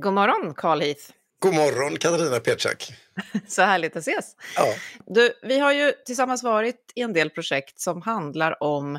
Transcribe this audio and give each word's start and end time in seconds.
God 0.00 0.12
morgon, 0.12 0.54
Carl 0.54 0.80
Heath. 0.80 1.10
God 1.38 1.54
morgon, 1.54 1.98
Katarina 1.98 2.40
Petschak. 2.40 2.92
Så 3.48 3.62
härligt 3.62 3.96
att 3.96 4.02
ses. 4.02 4.36
Ja. 4.56 4.74
Du, 5.06 5.32
vi 5.42 5.58
har 5.58 5.72
ju 5.72 5.92
tillsammans 6.06 6.42
varit 6.42 6.92
i 6.94 7.00
en 7.00 7.12
del 7.12 7.30
projekt 7.30 7.80
som 7.80 8.02
handlar 8.02 8.62
om 8.62 8.98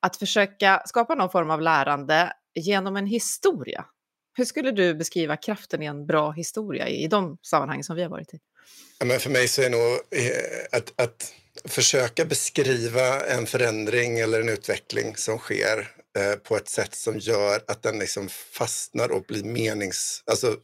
att 0.00 0.16
försöka 0.16 0.82
skapa 0.86 1.14
någon 1.14 1.30
form 1.30 1.50
av 1.50 1.60
lärande 1.60 2.32
genom 2.54 2.96
en 2.96 3.06
historia. 3.06 3.84
Hur 4.36 4.44
skulle 4.44 4.70
du 4.70 4.94
beskriva 4.94 5.36
kraften 5.36 5.82
i 5.82 5.86
en 5.86 6.06
bra 6.06 6.30
historia 6.30 6.88
i 6.88 7.06
de 7.06 7.38
sammanhang 7.42 7.84
som 7.84 7.96
vi 7.96 8.02
har 8.02 8.10
varit 8.10 8.34
i? 8.34 8.38
Ja, 8.98 9.06
men 9.06 9.20
för 9.20 9.30
mig 9.30 9.48
så 9.48 9.62
är 9.62 9.70
nog 9.70 9.80
eh, 9.80 10.78
att, 10.78 11.00
att 11.00 11.32
försöka 11.64 12.24
beskriva 12.24 13.20
en 13.20 13.46
förändring 13.46 14.18
eller 14.18 14.40
en 14.40 14.48
utveckling 14.48 15.16
som 15.16 15.38
sker 15.38 15.90
eh, 16.18 16.34
på 16.34 16.56
ett 16.56 16.68
sätt 16.68 16.94
som 16.94 17.18
gör 17.18 17.64
att 17.66 17.82
den 17.82 17.98
liksom 17.98 18.28
fastnar 18.28 19.08
och 19.08 19.22
blir 19.22 19.44
menings... 19.44 20.22
Alltså 20.26 20.56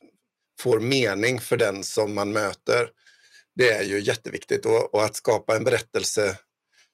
får 0.60 0.80
mening 0.80 1.40
för 1.40 1.56
den 1.56 1.84
som 1.84 2.14
man 2.14 2.32
möter. 2.32 2.90
Det 3.54 3.70
är 3.70 3.82
ju 3.82 4.00
jätteviktigt 4.00 4.66
och, 4.66 4.94
och 4.94 5.04
att 5.04 5.16
skapa 5.16 5.56
en 5.56 5.64
berättelse 5.64 6.38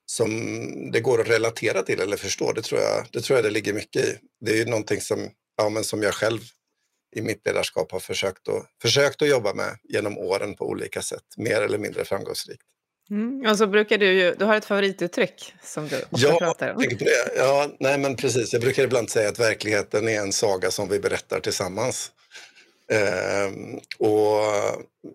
som 0.07 0.31
det 0.93 1.01
går 1.01 1.21
att 1.21 1.29
relatera 1.29 1.83
till 1.83 2.01
eller 2.01 2.17
förstå, 2.17 2.53
det 2.53 2.63
tror 2.63 2.81
jag 2.81 3.07
det, 3.13 3.21
tror 3.21 3.37
jag 3.37 3.45
det 3.45 3.51
ligger 3.51 3.73
mycket 3.73 4.05
i. 4.05 4.19
Det 4.41 4.53
är 4.53 4.57
ju 4.57 4.65
någonting 4.65 5.01
som, 5.01 5.31
ja, 5.57 5.69
men 5.69 5.85
som 5.85 6.03
jag 6.03 6.15
själv 6.15 6.41
i 7.17 7.23
mitt 7.23 7.47
ledarskap 7.47 7.93
har 7.93 8.01
försökt, 8.01 8.49
att, 8.49 8.67
försökt 8.83 9.23
att 9.23 9.29
jobba 9.29 9.55
med 9.55 9.79
genom 9.83 10.19
åren 10.19 10.55
på 10.55 10.69
olika 10.69 11.03
sätt, 11.03 11.25
mer 11.37 11.63
eller 11.63 11.79
mindre 11.79 12.05
framgångsrikt. 12.05 12.63
Mm, 13.11 13.51
och 13.51 13.59
så 13.59 13.67
brukar 13.67 13.99
du 13.99 14.13
ju, 14.13 14.35
du 14.35 14.45
har 14.45 14.57
ett 14.57 14.65
favorituttryck 14.65 15.55
som 15.63 15.89
du 15.89 15.97
ofta 15.97 16.27
ja, 16.29 16.39
pratar 16.39 16.73
om. 16.73 16.81
Tänker 16.81 16.97
på 16.97 17.05
det. 17.05 17.33
Ja, 17.37 17.71
nej 17.81 17.99
men 17.99 18.17
precis. 18.17 18.53
Jag 18.53 18.63
brukar 18.63 18.85
ibland 18.85 19.11
säga 19.11 19.29
att 19.29 19.41
verkligheten 19.41 20.09
är 20.09 20.21
en 20.21 20.33
saga 20.33 20.71
som 20.71 20.89
vi 20.89 21.01
berättar 21.01 21.41
tillsammans. 21.41 22.13
Ehm, 22.93 23.79
och 23.99 24.45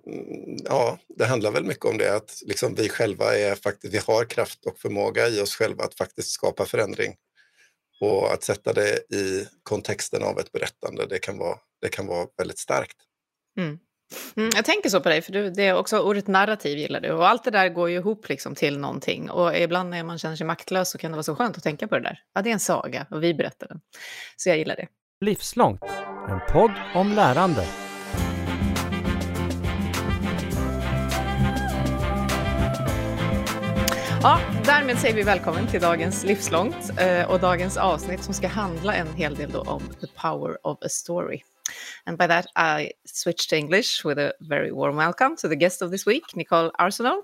mm, 0.07 0.57
ja, 0.65 0.99
det 1.17 1.25
handlar 1.25 1.51
väl 1.51 1.63
mycket 1.63 1.85
om 1.85 1.97
det 1.97 2.15
att 2.15 2.41
liksom 2.45 2.75
vi 2.75 2.89
själva 2.89 3.37
är 3.37 3.55
faktiskt, 3.55 3.93
vi 3.93 3.97
har 3.97 4.25
kraft 4.25 4.65
och 4.65 4.79
förmåga 4.79 5.27
i 5.27 5.41
oss 5.41 5.55
själva 5.55 5.83
att 5.83 5.95
faktiskt 5.95 6.31
skapa 6.31 6.65
förändring. 6.65 7.15
Och 7.99 8.33
att 8.33 8.43
sätta 8.43 8.73
det 8.73 9.13
i 9.13 9.47
kontexten 9.63 10.23
av 10.23 10.39
ett 10.39 10.51
berättande, 10.51 11.05
det 11.05 11.19
kan 11.19 11.37
vara, 11.37 11.57
det 11.81 11.89
kan 11.89 12.07
vara 12.07 12.27
väldigt 12.37 12.59
starkt. 12.59 12.97
Mm. 13.57 13.79
Mm, 14.35 14.49
jag 14.55 14.65
tänker 14.65 14.89
så 14.89 15.01
på 15.01 15.09
dig, 15.09 15.21
för 15.21 15.31
du, 15.31 15.49
det 15.49 15.67
är 15.67 15.75
också 15.75 15.99
ordet 15.99 16.27
narrativ 16.27 16.77
gillar 16.77 16.99
du. 16.99 17.11
Och 17.11 17.27
allt 17.27 17.43
det 17.43 17.51
där 17.51 17.69
går 17.69 17.89
ju 17.89 17.95
ihop 17.95 18.29
liksom 18.29 18.55
till 18.55 18.79
någonting. 18.79 19.29
Och 19.29 19.57
ibland 19.57 19.89
när 19.89 20.03
man 20.03 20.17
känner 20.17 20.35
sig 20.35 20.47
maktlös 20.47 20.91
så 20.91 20.97
kan 20.97 21.11
det 21.11 21.15
vara 21.15 21.23
så 21.23 21.35
skönt 21.35 21.57
att 21.57 21.63
tänka 21.63 21.87
på 21.87 21.95
det 21.95 22.01
där. 22.01 22.19
Ja, 22.33 22.41
det 22.41 22.49
är 22.49 22.53
en 22.53 22.59
saga 22.59 23.05
och 23.11 23.23
vi 23.23 23.33
berättar 23.33 23.67
den. 23.67 23.81
Så 24.37 24.49
jag 24.49 24.57
gillar 24.57 24.75
det. 24.75 24.87
Livslångt, 25.25 25.81
en 26.29 26.39
podd 26.53 26.71
om 26.95 27.13
lärande. 27.13 27.65
Ja, 34.23 34.39
därmed 34.65 34.97
säger 34.97 35.15
vi 35.15 35.23
välkommen 35.23 35.67
till 35.67 35.81
dagens 35.81 36.23
Livslångt 36.23 36.99
eh, 36.99 37.31
och 37.31 37.39
dagens 37.39 37.77
avsnitt 37.77 38.23
som 38.23 38.33
ska 38.33 38.47
handla 38.47 38.93
en 38.93 39.13
hel 39.13 39.35
del 39.35 39.55
om 39.55 39.81
the 40.01 40.07
power 40.21 40.67
of 40.67 40.77
a 40.81 40.89
story. 40.89 41.41
And 42.05 42.17
by 42.17 42.27
that 42.27 42.47
I 42.55 42.91
switch 43.05 43.47
to 43.47 43.57
English 43.57 44.03
with 44.03 44.17
a 44.17 44.33
very 44.41 44.71
warm 44.71 44.95
welcome 44.95 45.35
to 45.37 45.47
the 45.47 45.55
guest 45.55 45.81
of 45.81 45.91
this 45.91 46.05
week, 46.05 46.23
Nicole 46.35 46.71
Arsenault. 46.79 47.23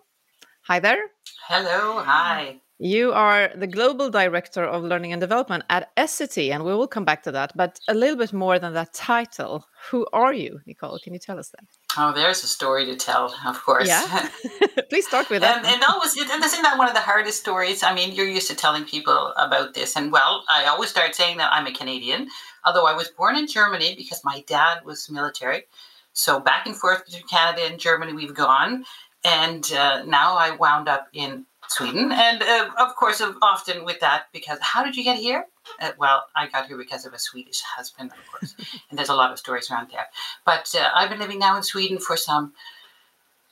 Hi 0.63 0.79
there. 0.79 1.01
Hello, 1.47 2.03
hi. 2.03 2.61
You 2.79 3.11
are 3.11 3.49
the 3.55 3.65
Global 3.65 4.11
Director 4.11 4.63
of 4.63 4.83
Learning 4.83 5.11
and 5.11 5.19
Development 5.19 5.63
at 5.67 5.89
Essity, 5.97 6.53
and 6.53 6.63
we 6.63 6.75
will 6.75 6.87
come 6.87 7.05
back 7.05 7.23
to 7.23 7.31
that. 7.31 7.51
But 7.55 7.79
a 7.87 7.93
little 7.95 8.15
bit 8.15 8.33
more 8.33 8.59
than 8.59 8.73
that 8.73 8.93
title. 8.93 9.65
Who 9.89 10.05
are 10.13 10.31
you, 10.31 10.59
Nicole? 10.67 10.99
Can 10.99 11.13
you 11.13 11.19
tell 11.19 11.39
us 11.39 11.49
that? 11.49 11.65
Oh, 11.97 12.13
there's 12.13 12.43
a 12.43 12.47
story 12.47 12.85
to 12.85 12.95
tell, 12.95 13.33
of 13.47 13.59
course. 13.63 13.87
Yeah. 13.87 14.29
Please 14.91 15.07
start 15.07 15.27
with 15.31 15.41
that. 15.41 15.57
and, 15.57 15.65
and 15.65 15.83
always, 15.89 16.15
isn't 16.15 16.27
that 16.61 16.77
one 16.77 16.87
of 16.87 16.93
the 16.93 17.01
hardest 17.01 17.39
stories? 17.39 17.81
I 17.81 17.95
mean, 17.95 18.13
you're 18.13 18.27
used 18.27 18.47
to 18.49 18.55
telling 18.55 18.85
people 18.85 19.33
about 19.37 19.73
this. 19.73 19.97
And 19.97 20.11
well, 20.11 20.43
I 20.47 20.65
always 20.65 20.91
start 20.91 21.15
saying 21.15 21.37
that 21.37 21.51
I'm 21.51 21.65
a 21.65 21.73
Canadian, 21.73 22.27
although 22.67 22.85
I 22.85 22.93
was 22.93 23.07
born 23.07 23.37
in 23.37 23.47
Germany 23.47 23.95
because 23.95 24.23
my 24.25 24.43
dad 24.45 24.83
was 24.83 25.09
military. 25.09 25.63
So 26.11 26.39
back 26.39 26.67
and 26.67 26.75
forth 26.75 27.05
between 27.05 27.27
Canada 27.27 27.63
and 27.65 27.79
Germany, 27.79 28.11
we've 28.11 28.33
gone. 28.33 28.83
And 29.23 29.71
uh, 29.71 30.03
now 30.03 30.35
I 30.35 30.51
wound 30.51 30.89
up 30.89 31.07
in 31.13 31.45
Sweden. 31.69 32.11
And 32.11 32.43
uh, 32.43 32.69
of 32.77 32.95
course, 32.95 33.21
often 33.41 33.85
with 33.85 34.01
that, 34.01 34.25
because 34.33 34.59
how 34.61 34.83
did 34.83 34.95
you 34.97 35.03
get 35.03 35.17
here? 35.17 35.45
Uh, 35.81 35.91
well, 35.97 36.25
I 36.35 36.47
got 36.47 36.67
here 36.67 36.77
because 36.77 37.05
of 37.05 37.13
a 37.13 37.19
Swedish 37.19 37.61
husband, 37.61 38.11
of 38.11 38.31
course. 38.31 38.55
and 38.89 38.97
there's 38.97 39.09
a 39.09 39.15
lot 39.15 39.31
of 39.31 39.39
stories 39.39 39.71
around 39.71 39.89
there. 39.91 40.07
But 40.45 40.73
uh, 40.77 40.89
I've 40.93 41.09
been 41.09 41.19
living 41.19 41.39
now 41.39 41.55
in 41.55 41.63
Sweden 41.63 41.99
for 41.99 42.17
some 42.17 42.53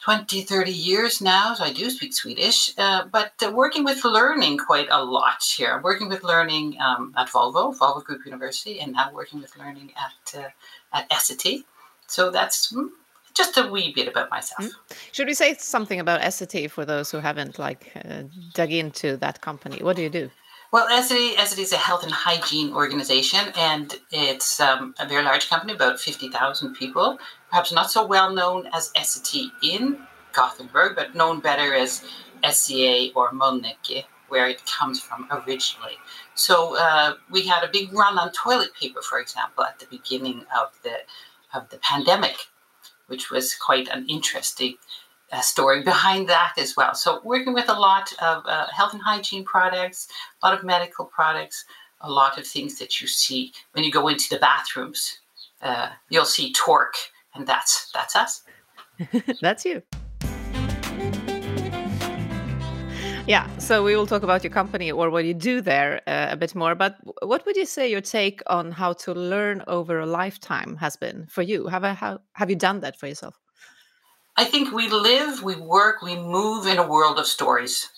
20, 0.05 0.43
30 0.43 0.71
years 0.71 1.19
now, 1.19 1.55
so 1.55 1.63
I 1.63 1.73
do 1.73 1.89
speak 1.89 2.13
Swedish, 2.13 2.71
uh, 2.77 3.05
but 3.11 3.33
uh, 3.43 3.51
working 3.51 3.83
with 3.83 4.05
learning 4.05 4.59
quite 4.59 4.87
a 4.91 5.03
lot 5.03 5.41
here. 5.43 5.73
I'm 5.73 5.81
working 5.81 6.09
with 6.09 6.23
learning 6.23 6.77
um, 6.79 7.11
at 7.17 7.27
Volvo, 7.29 7.75
Volvo 7.75 8.03
Group 8.03 8.23
University, 8.23 8.79
and 8.79 8.93
now 8.93 9.11
working 9.11 9.41
with 9.41 9.57
learning 9.57 9.93
at, 9.97 10.39
uh, 10.39 10.49
at 10.93 11.09
Essity. 11.09 11.63
So 12.05 12.29
that's 12.29 12.71
mm, 12.71 12.89
just 13.33 13.57
a 13.57 13.67
wee 13.67 13.93
bit 13.95 14.07
about 14.07 14.29
myself. 14.29 14.69
Mm. 14.69 14.73
Should 15.11 15.25
we 15.25 15.33
say 15.33 15.55
something 15.55 15.99
about 15.99 16.21
Essity 16.21 16.69
for 16.69 16.85
those 16.85 17.09
who 17.09 17.17
haven't 17.17 17.57
like 17.57 17.91
uh, 17.95 18.25
dug 18.53 18.71
into 18.71 19.17
that 19.17 19.41
company? 19.41 19.81
What 19.81 19.95
do 19.95 20.03
you 20.03 20.11
do? 20.11 20.29
Well, 20.75 20.89
Essity, 20.89 21.35
Essity 21.35 21.59
is 21.59 21.71
a 21.71 21.77
health 21.77 22.03
and 22.03 22.11
hygiene 22.11 22.73
organization, 22.73 23.39
and 23.55 23.97
it's 24.11 24.59
um, 24.59 24.93
a 24.99 25.07
very 25.07 25.23
large 25.23 25.49
company, 25.49 25.71
about 25.71 26.01
50,000 26.01 26.73
people. 26.73 27.17
Perhaps 27.49 27.71
not 27.71 27.89
so 27.89 28.05
well 28.05 28.33
known 28.33 28.67
as 28.73 28.91
Essity 28.91 29.51
in 29.63 29.97
Gothenburg, 30.33 30.97
but 30.97 31.15
known 31.15 31.39
better 31.39 31.73
as 31.73 32.03
SCA 32.43 33.07
or 33.15 33.31
Mölnlycke, 33.31 34.03
where 34.27 34.49
it 34.49 34.65
comes 34.65 34.99
from 34.99 35.29
originally. 35.31 35.95
So 36.33 36.77
uh, 36.77 37.13
we 37.31 37.43
had 37.43 37.63
a 37.63 37.71
big 37.71 37.93
run 37.93 38.19
on 38.19 38.33
toilet 38.33 38.73
paper, 38.73 39.01
for 39.01 39.21
example, 39.21 39.63
at 39.63 39.79
the 39.79 39.87
beginning 39.89 40.45
of 40.61 40.77
the 40.83 40.97
of 41.53 41.69
the 41.69 41.77
pandemic, 41.77 42.35
which 43.07 43.31
was 43.31 43.55
quite 43.55 43.87
an 43.87 44.05
interesting 44.09 44.75
uh, 45.31 45.41
story 45.41 45.83
behind 45.83 46.29
that 46.29 46.53
as 46.57 46.75
well. 46.75 46.93
So, 46.93 47.21
working 47.23 47.53
with 47.53 47.69
a 47.69 47.73
lot 47.73 48.13
of 48.21 48.43
uh, 48.45 48.67
health 48.67 48.93
and 48.93 49.01
hygiene 49.01 49.43
products, 49.43 50.07
a 50.41 50.47
lot 50.47 50.57
of 50.57 50.63
medical 50.63 51.05
products, 51.05 51.65
a 52.01 52.11
lot 52.11 52.37
of 52.37 52.45
things 52.45 52.79
that 52.79 53.01
you 53.01 53.07
see 53.07 53.51
when 53.73 53.83
you 53.83 53.91
go 53.91 54.07
into 54.07 54.29
the 54.29 54.39
bathrooms. 54.39 55.19
Uh, 55.61 55.89
you'll 56.09 56.25
see 56.25 56.53
Tork, 56.53 56.93
and 57.33 57.47
that's 57.47 57.91
that's 57.93 58.15
us. 58.15 58.43
that's 59.41 59.65
you. 59.65 59.81
Yeah, 63.27 63.49
so 63.57 63.83
we 63.83 63.95
will 63.95 64.05
talk 64.05 64.21
about 64.21 64.43
your 64.43 64.53
company 64.53 64.91
or 64.91 65.09
what 65.09 65.25
you 65.25 65.33
do 65.33 65.59
there 65.59 65.99
uh, 66.05 66.27
a 66.29 66.37
bit 66.37 66.53
more. 66.53 66.75
But 66.75 66.97
what 67.23 67.43
would 67.47 67.55
you 67.55 67.65
say 67.65 67.89
your 67.89 68.01
take 68.01 68.43
on 68.45 68.71
how 68.71 68.93
to 68.93 69.13
learn 69.15 69.63
over 69.65 69.99
a 69.99 70.05
lifetime 70.05 70.75
has 70.75 70.95
been 70.95 71.25
for 71.25 71.41
you? 71.41 71.65
Have 71.65 71.83
I, 71.83 71.93
how, 71.93 72.19
have 72.33 72.51
you 72.51 72.55
done 72.55 72.81
that 72.81 72.99
for 72.99 73.07
yourself? 73.07 73.39
I 74.37 74.45
think 74.45 74.73
we 74.73 74.89
live, 74.89 75.43
we 75.43 75.55
work, 75.55 76.01
we 76.01 76.17
move 76.17 76.67
in 76.67 76.77
a 76.77 76.87
world 76.87 77.19
of 77.19 77.27
stories. 77.27 77.89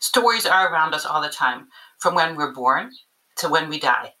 Stories 0.00 0.46
are 0.46 0.72
around 0.72 0.94
us 0.94 1.06
all 1.06 1.22
the 1.22 1.28
time, 1.28 1.68
from 1.98 2.14
when 2.14 2.36
we're 2.36 2.52
born 2.52 2.92
to 3.38 3.48
when 3.48 3.68
we 3.68 3.80
die. 3.80 4.14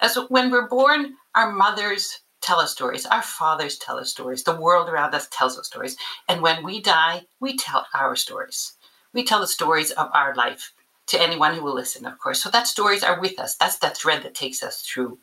As 0.00 0.18
when 0.28 0.50
we're 0.50 0.68
born, 0.68 1.14
our 1.34 1.52
mothers 1.52 2.20
tell 2.42 2.60
us 2.60 2.72
stories, 2.72 3.06
our 3.06 3.22
fathers 3.22 3.78
tell 3.78 3.98
us 3.98 4.10
stories, 4.10 4.44
the 4.44 4.60
world 4.60 4.88
around 4.88 5.14
us 5.14 5.28
tells 5.32 5.58
us 5.58 5.66
stories, 5.66 5.96
and 6.28 6.42
when 6.42 6.64
we 6.64 6.80
die, 6.82 7.22
we 7.40 7.56
tell 7.56 7.86
our 7.94 8.16
stories 8.16 8.74
we 9.12 9.24
tell 9.24 9.40
the 9.40 9.48
stories 9.48 9.90
of 9.92 10.10
our 10.14 10.34
life 10.34 10.72
to 11.08 11.20
anyone 11.20 11.54
who 11.54 11.62
will 11.62 11.74
listen, 11.74 12.06
of 12.06 12.18
course. 12.18 12.42
So 12.42 12.50
that 12.50 12.66
stories 12.68 13.02
are 13.02 13.20
with 13.20 13.38
us. 13.40 13.56
That's 13.56 13.78
that 13.78 13.96
thread 13.96 14.22
that 14.22 14.34
takes 14.34 14.62
us 14.62 14.82
through 14.82 15.18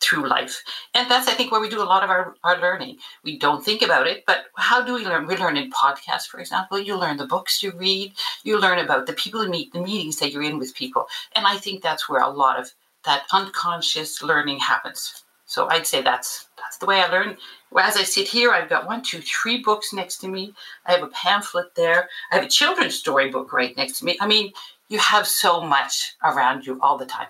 through 0.00 0.28
life. 0.28 0.62
And 0.94 1.10
that's 1.10 1.28
I 1.28 1.32
think 1.32 1.52
where 1.52 1.60
we 1.60 1.68
do 1.68 1.82
a 1.82 1.84
lot 1.84 2.02
of 2.02 2.10
our, 2.10 2.34
our 2.42 2.60
learning. 2.60 2.98
We 3.22 3.38
don't 3.38 3.64
think 3.64 3.82
about 3.82 4.06
it, 4.06 4.24
but 4.26 4.44
how 4.56 4.82
do 4.82 4.94
we 4.94 5.04
learn? 5.04 5.26
We 5.26 5.36
learn 5.36 5.56
in 5.56 5.70
podcasts, 5.70 6.26
for 6.26 6.40
example. 6.40 6.78
You 6.78 6.96
learn 6.96 7.16
the 7.16 7.26
books 7.26 7.62
you 7.62 7.72
read, 7.72 8.12
you 8.42 8.58
learn 8.58 8.78
about 8.78 9.06
the 9.06 9.12
people 9.12 9.44
you 9.44 9.50
meet, 9.50 9.72
the 9.72 9.80
meetings 9.80 10.18
that 10.18 10.32
you're 10.32 10.42
in 10.42 10.58
with 10.58 10.74
people. 10.74 11.06
And 11.36 11.46
I 11.46 11.56
think 11.58 11.82
that's 11.82 12.08
where 12.08 12.22
a 12.22 12.30
lot 12.30 12.58
of 12.58 12.72
that 13.04 13.24
unconscious 13.32 14.22
learning 14.22 14.58
happens. 14.58 15.24
So 15.46 15.68
I'd 15.68 15.86
say 15.86 16.00
that's 16.00 16.46
that's 16.56 16.78
the 16.78 16.86
way 16.86 17.02
I 17.02 17.08
learn. 17.08 17.36
As 17.76 17.96
I 17.96 18.04
sit 18.04 18.28
here, 18.28 18.52
I've 18.52 18.68
got 18.68 18.86
one, 18.86 19.02
two, 19.02 19.20
three 19.20 19.62
books 19.62 19.92
next 19.92 20.18
to 20.18 20.28
me. 20.28 20.54
I 20.86 20.92
have 20.92 21.02
a 21.02 21.08
pamphlet 21.08 21.74
there. 21.74 22.08
I 22.30 22.36
have 22.36 22.44
a 22.44 22.48
children's 22.48 22.94
storybook 22.94 23.52
right 23.52 23.76
next 23.76 23.98
to 23.98 24.04
me. 24.04 24.16
I 24.20 24.26
mean, 24.26 24.52
you 24.88 24.98
have 24.98 25.26
so 25.26 25.60
much 25.60 26.14
around 26.22 26.66
you 26.66 26.78
all 26.80 26.98
the 26.98 27.06
time. 27.06 27.28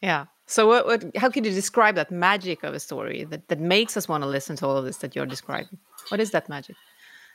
Yeah. 0.00 0.26
So, 0.48 0.66
what, 0.66 0.86
what, 0.86 1.04
how 1.14 1.28
could 1.28 1.44
you 1.44 1.52
describe 1.52 1.94
that 1.96 2.10
magic 2.10 2.64
of 2.64 2.72
a 2.72 2.80
story 2.80 3.24
that, 3.24 3.48
that 3.48 3.60
makes 3.60 3.98
us 3.98 4.08
want 4.08 4.24
to 4.24 4.28
listen 4.28 4.56
to 4.56 4.66
all 4.66 4.78
of 4.78 4.86
this 4.86 4.96
that 4.98 5.14
you're 5.14 5.26
describing? 5.26 5.78
What 6.08 6.20
is 6.20 6.30
that 6.30 6.48
magic? 6.48 6.74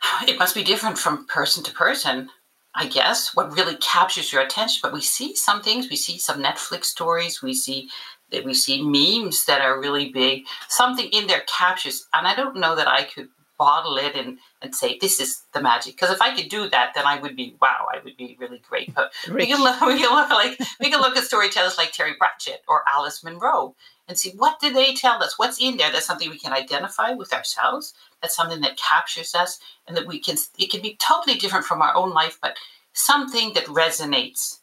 It 0.28 0.40
must 0.40 0.56
be 0.56 0.64
different 0.64 0.98
from 0.98 1.28
person 1.28 1.64
to 1.64 1.72
person, 1.74 2.30
I 2.74 2.88
guess. 2.88 3.36
What 3.36 3.56
really 3.56 3.76
captures 3.76 4.34
your 4.34 4.42
attention? 4.42 4.80
But 4.82 4.94
we 4.94 5.02
see 5.02 5.36
some 5.36 5.62
things. 5.62 5.90
We 5.92 5.96
see 5.96 6.18
some 6.18 6.42
Netflix 6.42 6.86
stories. 6.86 7.44
We 7.44 7.54
see 7.54 7.88
that 8.32 8.46
we 8.46 8.56
see 8.56 8.82
memes 8.82 9.46
that 9.46 9.62
are 9.62 9.80
really 9.80 10.10
big. 10.12 10.46
Something 10.68 11.08
in 11.10 11.28
there 11.28 11.44
captures, 11.48 12.08
and 12.16 12.28
I 12.28 12.36
don't 12.36 12.58
know 12.58 12.76
that 12.76 12.88
I 12.88 13.04
could 13.04 13.28
bottle 13.58 13.98
it 13.98 14.16
and, 14.16 14.40
and 14.62 14.76
say 14.76 14.98
this 15.00 15.20
is 15.20 15.44
the 15.54 15.62
magic. 15.62 15.96
Because 15.96 16.12
if 16.12 16.22
I 16.22 16.36
could 16.36 16.50
do 16.50 16.70
that, 16.70 16.94
then 16.96 17.06
I 17.06 17.20
would 17.20 17.36
be 17.36 17.56
wow, 17.62 17.88
I 17.94 18.00
would 18.04 18.18
be 18.18 18.38
really 18.40 18.62
great. 18.68 18.94
But 18.94 19.12
we 19.32 19.46
can 19.48 19.62
look, 19.62 19.80
we 19.82 20.00
can 20.00 20.16
look 20.16 20.30
like 20.30 20.60
we 20.80 20.90
can 20.90 21.02
look 21.02 21.18
at 21.18 21.24
storytellers 21.24 21.78
like 21.78 21.92
Terry 21.92 22.16
Pratchett 22.16 22.64
or 22.68 22.84
Alice 22.94 23.24
Munro 23.24 23.76
and 24.08 24.18
see 24.18 24.32
what 24.38 24.60
do 24.60 24.72
they 24.74 24.94
tell 24.94 25.24
us? 25.24 25.40
What's 25.40 25.62
in 25.62 25.78
there? 25.78 25.92
That's 25.92 26.06
something 26.06 26.30
we 26.30 26.40
can 26.40 26.54
identify 26.54 27.12
with 27.12 27.34
ourselves. 27.34 27.94
That's 28.22 28.36
something 28.36 28.62
that 28.62 28.78
captures 28.78 29.36
us, 29.36 29.60
and 29.88 29.96
that 29.96 30.08
we 30.08 30.20
can. 30.20 30.38
It 30.58 30.72
can 30.72 30.82
be 30.82 30.98
totally 30.98 31.38
different 31.38 31.66
from 31.66 31.82
our 31.82 31.96
own 31.96 32.12
life, 32.12 32.38
but 32.42 32.58
something 32.94 33.54
that 33.54 33.66
resonates 33.66 34.60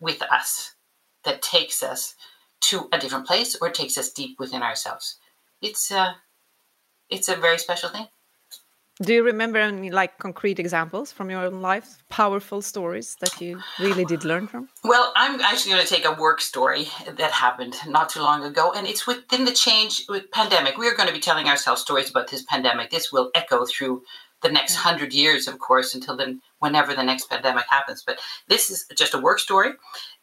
with 0.00 0.22
us, 0.22 0.74
that 1.24 1.42
takes 1.42 1.82
us 1.82 2.14
to 2.60 2.88
a 2.92 2.98
different 2.98 3.26
place 3.26 3.56
or 3.60 3.70
takes 3.70 3.98
us 3.98 4.12
deep 4.12 4.38
within 4.38 4.62
ourselves. 4.62 5.18
It's 5.60 5.90
a, 5.90 5.98
uh, 5.98 6.12
it's 7.10 7.28
a 7.28 7.36
very 7.36 7.58
special 7.58 7.90
thing. 7.90 8.08
Do 9.02 9.12
you 9.12 9.24
remember 9.24 9.58
any 9.58 9.90
like 9.90 10.18
concrete 10.18 10.60
examples 10.60 11.10
from 11.10 11.28
your 11.28 11.44
own 11.44 11.60
life, 11.60 12.04
powerful 12.10 12.62
stories 12.62 13.16
that 13.18 13.40
you 13.40 13.60
really 13.80 14.04
did 14.04 14.24
learn 14.24 14.46
from? 14.46 14.68
Well, 14.84 15.12
I'm 15.16 15.40
actually 15.40 15.72
going 15.72 15.84
to 15.84 15.92
take 15.92 16.04
a 16.04 16.12
work 16.12 16.40
story 16.40 16.86
that 17.04 17.32
happened 17.32 17.74
not 17.88 18.10
too 18.10 18.20
long 18.20 18.44
ago, 18.44 18.72
and 18.72 18.86
it's 18.86 19.04
within 19.04 19.46
the 19.46 19.52
change 19.52 20.04
with 20.08 20.30
pandemic. 20.30 20.78
We 20.78 20.88
are 20.88 20.94
going 20.94 21.08
to 21.08 21.14
be 21.14 21.18
telling 21.18 21.48
ourselves 21.48 21.82
stories 21.82 22.08
about 22.08 22.30
this 22.30 22.44
pandemic. 22.44 22.90
This 22.90 23.10
will 23.10 23.30
echo 23.34 23.66
through 23.66 24.04
the 24.42 24.52
next 24.52 24.76
hundred 24.76 25.12
years, 25.12 25.48
of 25.48 25.58
course, 25.58 25.92
until 25.94 26.16
then, 26.16 26.40
whenever 26.60 26.94
the 26.94 27.02
next 27.02 27.28
pandemic 27.28 27.64
happens. 27.68 28.04
But 28.06 28.20
this 28.46 28.70
is 28.70 28.86
just 28.94 29.14
a 29.14 29.18
work 29.18 29.40
story, 29.40 29.72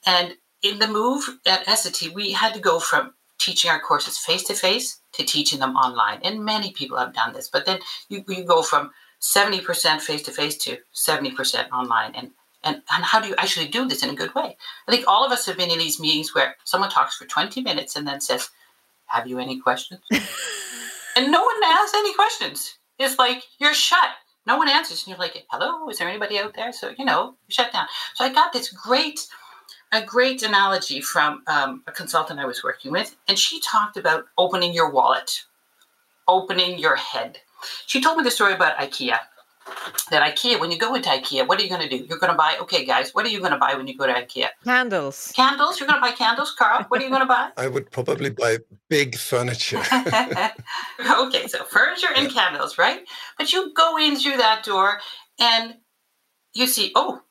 and 0.05 0.35
in 0.63 0.79
the 0.79 0.87
move 0.87 1.27
at 1.45 1.65
Essity, 1.65 2.13
we 2.13 2.31
had 2.31 2.53
to 2.53 2.61
go 2.61 2.79
from 2.79 3.15
teaching 3.37 3.69
our 3.69 3.81
courses 3.81 4.17
face 4.17 4.43
to 4.43 4.53
face 4.53 5.00
to 5.13 5.23
teaching 5.23 5.59
them 5.59 5.75
online. 5.75 6.19
And 6.23 6.45
many 6.45 6.71
people 6.71 6.97
have 6.97 7.13
done 7.13 7.33
this, 7.33 7.49
but 7.49 7.65
then 7.65 7.79
you, 8.09 8.23
you 8.27 8.43
go 8.43 8.61
from 8.61 8.91
70% 9.21 10.01
face 10.01 10.23
to 10.23 10.31
face 10.31 10.57
to 10.57 10.77
70% 10.93 11.69
online. 11.71 12.13
And, 12.15 12.31
and, 12.63 12.81
and 12.91 13.03
how 13.03 13.19
do 13.19 13.27
you 13.27 13.35
actually 13.37 13.67
do 13.67 13.87
this 13.87 14.03
in 14.03 14.09
a 14.09 14.15
good 14.15 14.33
way? 14.35 14.57
I 14.87 14.91
think 14.91 15.07
all 15.07 15.25
of 15.25 15.31
us 15.31 15.45
have 15.45 15.57
been 15.57 15.71
in 15.71 15.79
these 15.79 15.99
meetings 15.99 16.33
where 16.33 16.55
someone 16.63 16.89
talks 16.89 17.15
for 17.15 17.25
20 17.25 17.61
minutes 17.61 17.95
and 17.95 18.07
then 18.07 18.21
says, 18.21 18.49
Have 19.07 19.27
you 19.27 19.39
any 19.39 19.59
questions? 19.59 20.01
and 20.11 21.31
no 21.31 21.43
one 21.43 21.63
asks 21.63 21.93
any 21.95 22.13
questions. 22.13 22.77
It's 22.97 23.17
like 23.19 23.43
you're 23.59 23.73
shut. 23.73 24.09
No 24.47 24.57
one 24.57 24.69
answers. 24.69 25.03
And 25.03 25.09
you're 25.09 25.19
like, 25.19 25.45
Hello, 25.49 25.87
is 25.89 25.99
there 25.99 26.09
anybody 26.09 26.39
out 26.39 26.55
there? 26.55 26.71
So, 26.71 26.93
you 26.97 27.05
know, 27.05 27.35
you 27.47 27.53
shut 27.53 27.71
down. 27.71 27.87
So 28.15 28.25
I 28.25 28.33
got 28.33 28.53
this 28.53 28.71
great 28.71 29.27
a 29.91 30.03
great 30.03 30.41
analogy 30.43 31.01
from 31.01 31.43
um, 31.47 31.83
a 31.87 31.91
consultant 31.91 32.39
I 32.39 32.45
was 32.45 32.63
working 32.63 32.91
with, 32.91 33.15
and 33.27 33.37
she 33.37 33.59
talked 33.59 33.97
about 33.97 34.25
opening 34.37 34.73
your 34.73 34.89
wallet, 34.89 35.43
opening 36.27 36.79
your 36.79 36.95
head. 36.95 37.39
She 37.85 38.01
told 38.01 38.17
me 38.17 38.23
the 38.23 38.31
story 38.31 38.53
about 38.53 38.77
IKEA. 38.77 39.19
That 40.09 40.23
IKEA, 40.23 40.59
when 40.59 40.71
you 40.71 40.77
go 40.77 40.95
into 40.95 41.09
IKEA, 41.09 41.47
what 41.47 41.59
are 41.59 41.63
you 41.63 41.69
going 41.69 41.81
to 41.81 41.89
do? 41.89 42.03
You're 42.03 42.17
going 42.17 42.31
to 42.31 42.37
buy, 42.37 42.57
okay, 42.61 42.83
guys, 42.83 43.13
what 43.13 43.25
are 43.25 43.29
you 43.29 43.39
going 43.39 43.51
to 43.51 43.57
buy 43.57 43.75
when 43.75 43.87
you 43.87 43.95
go 43.95 44.07
to 44.07 44.13
IKEA? 44.13 44.47
Candles. 44.63 45.31
Candles? 45.35 45.79
You're 45.79 45.87
going 45.87 46.01
to 46.01 46.05
buy 46.05 46.13
candles, 46.13 46.51
Carl? 46.57 46.85
What 46.89 46.99
are 46.99 47.03
you 47.03 47.09
going 47.09 47.21
to 47.21 47.27
buy? 47.27 47.51
I 47.57 47.67
would 47.67 47.89
probably 47.91 48.31
buy 48.31 48.57
big 48.89 49.17
furniture. 49.17 49.77
okay, 49.91 51.47
so 51.47 51.63
furniture 51.65 52.07
and 52.15 52.31
yeah. 52.31 52.49
candles, 52.49 52.77
right? 52.77 53.01
But 53.37 53.53
you 53.53 53.71
go 53.73 53.97
in 53.97 54.17
through 54.17 54.37
that 54.37 54.63
door 54.65 54.99
and 55.39 55.75
you 56.53 56.67
see, 56.67 56.91
oh, 56.95 57.21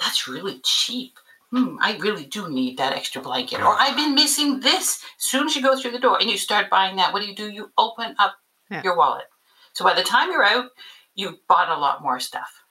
that's 0.00 0.26
really 0.26 0.60
cheap 0.64 1.18
hmm, 1.54 1.76
I 1.80 1.96
really 1.98 2.24
do 2.24 2.50
need 2.50 2.78
that 2.78 2.94
extra 2.94 3.22
blanket. 3.22 3.60
Or 3.60 3.76
I've 3.78 3.96
been 3.96 4.14
missing 4.14 4.60
this. 4.60 5.04
As 5.18 5.24
soon 5.24 5.46
as 5.46 5.54
you 5.54 5.62
go 5.62 5.78
through 5.78 5.92
the 5.92 6.00
door 6.00 6.18
and 6.20 6.28
you 6.28 6.36
start 6.36 6.68
buying 6.68 6.96
that, 6.96 7.12
what 7.12 7.22
do 7.22 7.28
you 7.28 7.34
do? 7.34 7.50
You 7.50 7.70
open 7.78 8.16
up 8.18 8.34
yeah. 8.70 8.82
your 8.82 8.96
wallet. 8.96 9.26
So 9.72 9.84
by 9.84 9.94
the 9.94 10.02
time 10.02 10.30
you're 10.30 10.44
out, 10.44 10.70
you've 11.14 11.46
bought 11.48 11.68
a 11.68 11.80
lot 11.80 12.02
more 12.02 12.18
stuff. 12.18 12.63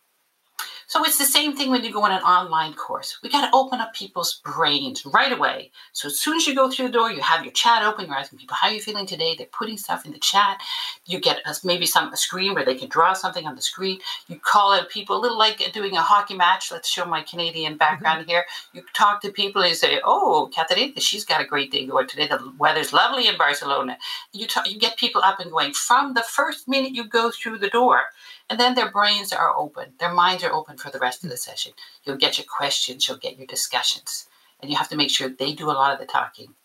So 0.93 1.03
it's 1.03 1.17
the 1.17 1.25
same 1.25 1.57
thing 1.57 1.71
when 1.71 1.83
you 1.83 1.91
go 1.91 2.03
on 2.03 2.11
an 2.11 2.21
online 2.21 2.75
course. 2.75 3.17
We 3.23 3.29
got 3.31 3.49
to 3.49 3.57
open 3.57 3.79
up 3.79 3.95
people's 3.95 4.39
brains 4.45 5.03
right 5.07 5.31
away. 5.31 5.71
So 5.91 6.07
as 6.07 6.19
soon 6.19 6.37
as 6.37 6.45
you 6.45 6.53
go 6.53 6.69
through 6.69 6.85
the 6.85 6.91
door, 6.91 7.11
you 7.11 7.19
have 7.19 7.43
your 7.43 7.51
chat 7.51 7.81
open. 7.81 8.05
You're 8.05 8.15
asking 8.15 8.37
people 8.37 8.55
how 8.55 8.67
are 8.67 8.73
you 8.73 8.79
feeling 8.79 9.07
today. 9.07 9.33
They're 9.35 9.47
putting 9.47 9.75
stuff 9.75 10.05
in 10.05 10.11
the 10.11 10.19
chat. 10.19 10.61
You 11.07 11.19
get 11.19 11.39
a, 11.47 11.55
maybe 11.63 11.87
some 11.87 12.13
a 12.13 12.15
screen 12.15 12.53
where 12.53 12.63
they 12.63 12.75
can 12.75 12.89
draw 12.89 13.13
something 13.13 13.47
on 13.47 13.55
the 13.55 13.61
screen. 13.63 14.01
You 14.27 14.39
call 14.39 14.71
out 14.71 14.89
people, 14.89 15.17
a 15.17 15.19
little 15.19 15.35
like 15.35 15.67
doing 15.73 15.97
a 15.97 16.01
hockey 16.03 16.35
match. 16.35 16.71
Let's 16.71 16.89
show 16.89 17.05
my 17.05 17.23
Canadian 17.23 17.75
background 17.75 18.19
mm-hmm. 18.19 18.29
here. 18.29 18.45
You 18.73 18.83
talk 18.93 19.19
to 19.23 19.31
people 19.31 19.63
and 19.63 19.69
you 19.69 19.75
say, 19.75 19.99
"Oh, 20.03 20.51
Katarina, 20.55 21.01
she's 21.01 21.25
got 21.25 21.41
a 21.41 21.45
great 21.45 21.71
day 21.71 21.87
going 21.87 22.07
today. 22.07 22.27
The 22.27 22.53
weather's 22.59 22.93
lovely 22.93 23.27
in 23.27 23.35
Barcelona." 23.35 23.97
You 24.31 24.45
talk, 24.45 24.69
you 24.69 24.77
get 24.77 24.97
people 24.97 25.23
up 25.23 25.39
and 25.39 25.49
going 25.49 25.73
from 25.73 26.13
the 26.13 26.21
first 26.21 26.67
minute 26.67 26.93
you 26.93 27.03
go 27.03 27.31
through 27.31 27.57
the 27.57 27.69
door 27.71 28.03
and 28.49 28.59
then 28.59 28.75
their 28.75 28.91
brains 28.91 29.33
are 29.33 29.55
open, 29.55 29.93
their 29.99 30.13
minds 30.13 30.43
are 30.43 30.51
open 30.51 30.77
for 30.77 30.91
the 30.91 30.99
rest 30.99 31.23
of 31.23 31.29
the 31.29 31.37
session. 31.37 31.73
You'll 32.03 32.17
get 32.17 32.37
your 32.37 32.45
questions, 32.45 33.07
you'll 33.07 33.17
get 33.17 33.37
your 33.37 33.47
discussions, 33.47 34.27
and 34.61 34.69
you 34.69 34.77
have 34.77 34.89
to 34.89 34.97
make 34.97 35.09
sure 35.09 35.29
they 35.29 35.53
do 35.53 35.69
a 35.69 35.73
lot 35.73 35.93
of 35.93 35.99
the 35.99 36.05
talking 36.05 36.55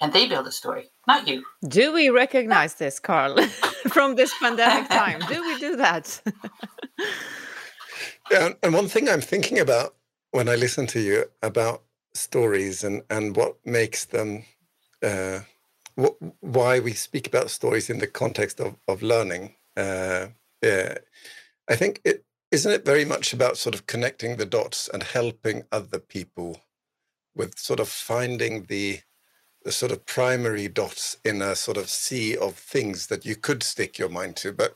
and 0.00 0.12
they 0.12 0.28
build 0.28 0.46
a 0.46 0.52
story, 0.52 0.90
not 1.06 1.26
you. 1.26 1.44
Do 1.66 1.92
we 1.92 2.10
recognize 2.10 2.74
this, 2.74 2.98
Carl, 2.98 3.40
from 3.88 4.14
this 4.14 4.32
pandemic 4.40 4.88
time? 4.90 5.20
Do 5.28 5.42
we 5.42 5.58
do 5.58 5.76
that? 5.76 6.20
yeah, 8.30 8.50
and 8.62 8.74
one 8.74 8.88
thing 8.88 9.08
I'm 9.08 9.20
thinking 9.20 9.58
about 9.58 9.94
when 10.32 10.48
I 10.48 10.54
listen 10.54 10.86
to 10.88 11.00
you 11.00 11.24
about 11.42 11.82
stories 12.14 12.84
and, 12.84 13.02
and 13.08 13.36
what 13.36 13.56
makes 13.64 14.04
them, 14.04 14.44
uh, 15.02 15.40
wh- 15.98 16.22
why 16.40 16.78
we 16.78 16.92
speak 16.92 17.26
about 17.26 17.50
stories 17.50 17.88
in 17.88 17.98
the 17.98 18.06
context 18.06 18.60
of, 18.60 18.76
of 18.86 19.02
learning. 19.02 19.54
Uh, 19.76 20.28
yeah, 20.62 20.98
I 21.68 21.76
think 21.76 22.00
it 22.04 22.24
isn't 22.50 22.72
it 22.72 22.84
very 22.84 23.04
much 23.04 23.32
about 23.32 23.56
sort 23.56 23.74
of 23.74 23.86
connecting 23.86 24.36
the 24.36 24.46
dots 24.46 24.88
and 24.88 25.02
helping 25.02 25.64
other 25.72 25.98
people 25.98 26.60
with 27.34 27.58
sort 27.58 27.80
of 27.80 27.88
finding 27.88 28.64
the 28.64 29.00
the 29.64 29.72
sort 29.72 29.90
of 29.90 30.06
primary 30.06 30.68
dots 30.68 31.16
in 31.24 31.42
a 31.42 31.56
sort 31.56 31.76
of 31.76 31.90
sea 31.90 32.36
of 32.36 32.54
things 32.54 33.08
that 33.08 33.26
you 33.26 33.34
could 33.34 33.64
stick 33.64 33.98
your 33.98 34.08
mind 34.08 34.36
to, 34.36 34.52
but 34.52 34.74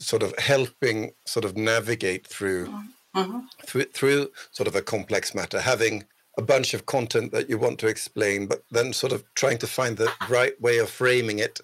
sort 0.00 0.24
of 0.24 0.36
helping 0.38 1.12
sort 1.24 1.44
of 1.44 1.56
navigate 1.56 2.26
through 2.26 2.66
mm-hmm. 3.14 3.38
through 3.64 3.84
through 3.84 4.30
sort 4.50 4.66
of 4.66 4.74
a 4.74 4.82
complex 4.82 5.34
matter, 5.34 5.60
having 5.60 6.04
a 6.36 6.42
bunch 6.42 6.74
of 6.74 6.86
content 6.86 7.32
that 7.32 7.48
you 7.48 7.58
want 7.58 7.78
to 7.80 7.88
explain, 7.88 8.46
but 8.46 8.62
then 8.70 8.92
sort 8.92 9.12
of 9.12 9.24
trying 9.34 9.58
to 9.58 9.66
find 9.66 9.96
the 9.96 10.12
right 10.28 10.60
way 10.60 10.78
of 10.78 10.88
framing 10.88 11.38
it 11.40 11.60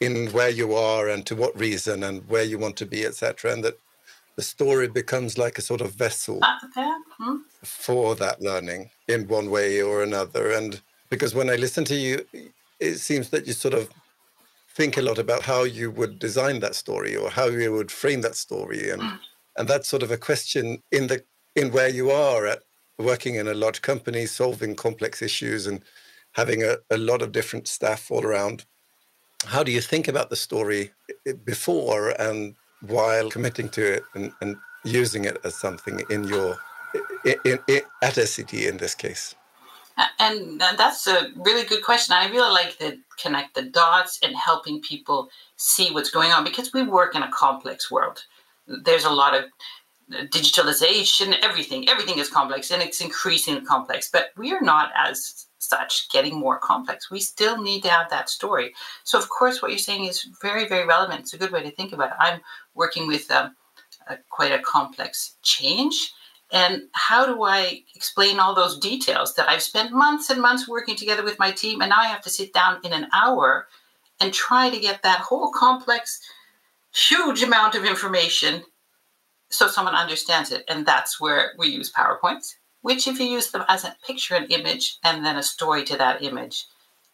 in 0.00 0.28
where 0.28 0.48
you 0.48 0.74
are 0.74 1.08
and 1.08 1.26
to 1.26 1.36
what 1.36 1.58
reason 1.58 2.02
and 2.02 2.26
where 2.28 2.42
you 2.42 2.58
want 2.58 2.76
to 2.76 2.86
be, 2.86 3.04
etc. 3.04 3.52
And 3.52 3.62
that 3.64 3.78
the 4.36 4.42
story 4.42 4.88
becomes 4.88 5.36
like 5.36 5.58
a 5.58 5.62
sort 5.62 5.82
of 5.82 5.92
vessel 5.92 6.40
hmm. 7.18 7.36
for 7.62 8.14
that 8.16 8.40
learning 8.40 8.90
in 9.06 9.28
one 9.28 9.50
way 9.50 9.82
or 9.82 10.02
another. 10.02 10.52
And 10.52 10.80
because 11.10 11.34
when 11.34 11.50
I 11.50 11.56
listen 11.56 11.84
to 11.86 11.94
you, 11.94 12.24
it 12.78 12.96
seems 12.96 13.28
that 13.30 13.46
you 13.46 13.52
sort 13.52 13.74
of 13.74 13.90
think 14.74 14.96
a 14.96 15.02
lot 15.02 15.18
about 15.18 15.42
how 15.42 15.64
you 15.64 15.90
would 15.90 16.18
design 16.18 16.60
that 16.60 16.74
story 16.74 17.14
or 17.14 17.28
how 17.28 17.46
you 17.46 17.72
would 17.72 17.90
frame 17.90 18.22
that 18.22 18.36
story. 18.36 18.90
And 18.90 19.02
hmm. 19.02 19.16
and 19.58 19.68
that's 19.68 19.88
sort 19.88 20.02
of 20.02 20.10
a 20.10 20.16
question 20.16 20.82
in 20.90 21.08
the 21.08 21.22
in 21.54 21.72
where 21.72 21.88
you 21.88 22.10
are 22.10 22.46
at 22.46 22.62
working 22.98 23.34
in 23.34 23.48
a 23.48 23.54
large 23.54 23.82
company, 23.82 24.24
solving 24.26 24.74
complex 24.74 25.20
issues 25.20 25.66
and 25.66 25.82
having 26.32 26.62
a, 26.62 26.76
a 26.90 26.96
lot 26.96 27.22
of 27.22 27.32
different 27.32 27.66
staff 27.66 28.10
all 28.10 28.24
around 28.24 28.64
how 29.46 29.62
do 29.62 29.72
you 29.72 29.80
think 29.80 30.08
about 30.08 30.30
the 30.30 30.36
story 30.36 30.90
eh, 31.26 31.32
before 31.44 32.10
and 32.20 32.54
while 32.86 33.30
committing 33.30 33.68
to 33.70 33.94
it 33.94 34.02
and, 34.14 34.32
and 34.40 34.56
using 34.84 35.24
it 35.24 35.38
as 35.44 35.54
something 35.54 36.02
in 36.10 36.24
your 36.24 36.56
in, 37.24 37.58
in, 37.68 37.80
at 38.02 38.18
in 38.52 38.76
this 38.78 38.94
case? 38.94 39.34
And 40.18 40.60
that's 40.60 41.06
a 41.06 41.28
really 41.36 41.66
good 41.66 41.84
question. 41.84 42.14
I 42.14 42.30
really 42.30 42.52
like 42.52 42.78
to 42.78 42.96
connect 43.20 43.54
the 43.54 43.62
dots 43.62 44.18
and 44.22 44.34
helping 44.34 44.80
people 44.80 45.28
see 45.56 45.90
what's 45.90 46.10
going 46.10 46.30
on 46.30 46.44
because 46.44 46.72
we 46.72 46.82
work 46.82 47.14
in 47.14 47.22
a 47.22 47.30
complex 47.30 47.90
world. 47.90 48.24
There's 48.66 49.04
a 49.04 49.10
lot 49.10 49.34
of 49.34 49.44
uh, 50.12 50.24
digitalization, 50.26 51.34
everything, 51.42 51.88
everything 51.88 52.18
is 52.18 52.30
complex 52.30 52.70
and 52.70 52.82
it's 52.82 53.00
increasingly 53.00 53.60
complex, 53.60 54.08
but 54.10 54.30
we 54.36 54.52
are 54.52 54.62
not 54.62 54.90
as 54.96 55.46
such 55.60 56.08
getting 56.10 56.38
more 56.38 56.58
complex. 56.58 57.10
We 57.10 57.20
still 57.20 57.62
need 57.62 57.82
to 57.82 57.90
have 57.90 58.10
that 58.10 58.28
story. 58.28 58.74
So, 59.04 59.18
of 59.18 59.28
course, 59.28 59.60
what 59.60 59.70
you're 59.70 59.78
saying 59.78 60.06
is 60.06 60.26
very, 60.42 60.66
very 60.66 60.86
relevant. 60.86 61.20
It's 61.20 61.34
a 61.34 61.38
good 61.38 61.52
way 61.52 61.62
to 61.62 61.70
think 61.70 61.92
about 61.92 62.10
it. 62.10 62.16
I'm 62.18 62.40
working 62.74 63.06
with 63.06 63.30
um, 63.30 63.54
a, 64.08 64.16
quite 64.30 64.52
a 64.52 64.58
complex 64.58 65.36
change. 65.42 66.12
And 66.52 66.82
how 66.92 67.26
do 67.26 67.44
I 67.44 67.82
explain 67.94 68.40
all 68.40 68.54
those 68.54 68.78
details 68.78 69.34
that 69.34 69.48
I've 69.48 69.62
spent 69.62 69.92
months 69.92 70.30
and 70.30 70.40
months 70.40 70.66
working 70.66 70.96
together 70.96 71.22
with 71.22 71.38
my 71.38 71.52
team? 71.52 71.80
And 71.80 71.90
now 71.90 72.00
I 72.00 72.06
have 72.06 72.22
to 72.22 72.30
sit 72.30 72.52
down 72.52 72.80
in 72.82 72.92
an 72.92 73.06
hour 73.12 73.68
and 74.18 74.32
try 74.32 74.70
to 74.70 74.80
get 74.80 75.02
that 75.02 75.20
whole 75.20 75.52
complex, 75.52 76.20
huge 76.92 77.42
amount 77.42 77.74
of 77.74 77.84
information 77.84 78.64
so 79.50 79.68
someone 79.68 79.94
understands 79.94 80.50
it. 80.50 80.64
And 80.68 80.86
that's 80.86 81.20
where 81.20 81.52
we 81.58 81.68
use 81.68 81.92
PowerPoints 81.92 82.54
which 82.82 83.06
if 83.06 83.18
you 83.18 83.26
use 83.26 83.50
them 83.50 83.64
as 83.68 83.84
a 83.84 83.96
picture 84.06 84.34
and 84.34 84.50
image 84.50 84.98
and 85.04 85.24
then 85.24 85.36
a 85.36 85.42
story 85.42 85.84
to 85.84 85.96
that 85.96 86.22
image, 86.22 86.66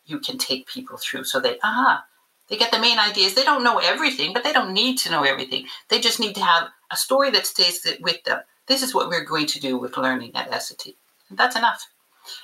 you 0.04 0.18
can 0.18 0.38
take 0.38 0.66
people 0.66 0.96
through 0.96 1.24
so 1.24 1.40
they, 1.40 1.58
ah, 1.62 2.04
they 2.48 2.56
get 2.56 2.70
the 2.70 2.78
main 2.78 2.98
ideas. 2.98 3.34
They 3.34 3.44
don't 3.44 3.64
know 3.64 3.78
everything, 3.78 4.32
but 4.32 4.44
they 4.44 4.52
don't 4.52 4.72
need 4.72 4.98
to 4.98 5.10
know 5.10 5.24
everything. 5.24 5.66
They 5.88 6.00
just 6.00 6.20
need 6.20 6.34
to 6.36 6.44
have 6.44 6.68
a 6.90 6.96
story 6.96 7.30
that 7.30 7.46
stays 7.46 7.86
with 8.00 8.22
them. 8.24 8.40
This 8.68 8.82
is 8.82 8.94
what 8.94 9.08
we're 9.08 9.24
going 9.24 9.46
to 9.46 9.60
do 9.60 9.76
with 9.78 9.96
learning 9.96 10.32
at 10.34 10.50
Essity. 10.50 10.94
And 11.28 11.36
that's 11.36 11.56
enough. 11.56 11.86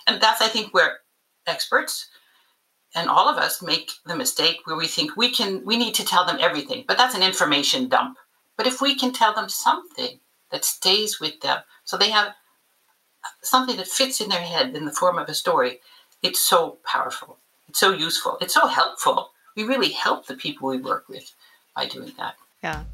And 0.07 0.21
that's, 0.21 0.41
I 0.41 0.49
think, 0.49 0.75
where 0.75 0.99
experts 1.47 2.09
and 2.95 3.09
all 3.09 3.29
of 3.29 3.37
us 3.37 3.63
make 3.63 3.93
the 4.07 4.17
mistake 4.17 4.59
where 4.65 4.77
we 4.77 4.87
think 4.87 5.17
we 5.17 5.31
can 5.31 5.65
we 5.65 5.77
need 5.77 5.95
to 5.95 6.05
tell 6.05 6.25
them 6.25 6.39
everything 6.41 6.85
but 6.87 6.97
that's 6.97 7.15
an 7.15 7.23
information 7.23 7.89
dump 7.89 8.17
but 8.57 8.67
if 8.67 8.81
we 8.81 8.95
can 8.95 9.13
tell 9.13 9.35
them 9.35 9.49
something 9.49 10.21
that 10.51 10.65
stays 10.65 11.19
with 11.19 11.41
them 11.41 11.59
so 11.85 11.97
they 11.97 12.11
have 12.11 12.35
something 13.43 13.77
that 13.77 13.89
fits 13.89 14.21
in 14.21 14.29
their 14.29 14.43
head 14.43 14.75
in 14.77 14.85
the 14.85 14.93
form 14.93 15.19
of 15.19 15.29
a 15.29 15.35
story 15.35 15.81
it's 16.23 16.41
so 16.41 16.79
powerful. 16.85 17.37
It's 17.69 17.81
so 17.81 17.91
useful. 17.91 18.39
It's 18.41 18.55
so 18.55 18.69
helpful. 18.69 19.31
We 19.57 19.65
really 19.65 19.91
help 19.91 20.27
the 20.27 20.37
people 20.37 20.69
we 20.69 20.79
work 20.79 21.09
with 21.09 21.35
by 21.75 21.87
doing 21.87 22.13
that. 22.17 22.37
Yeah. 22.63 22.85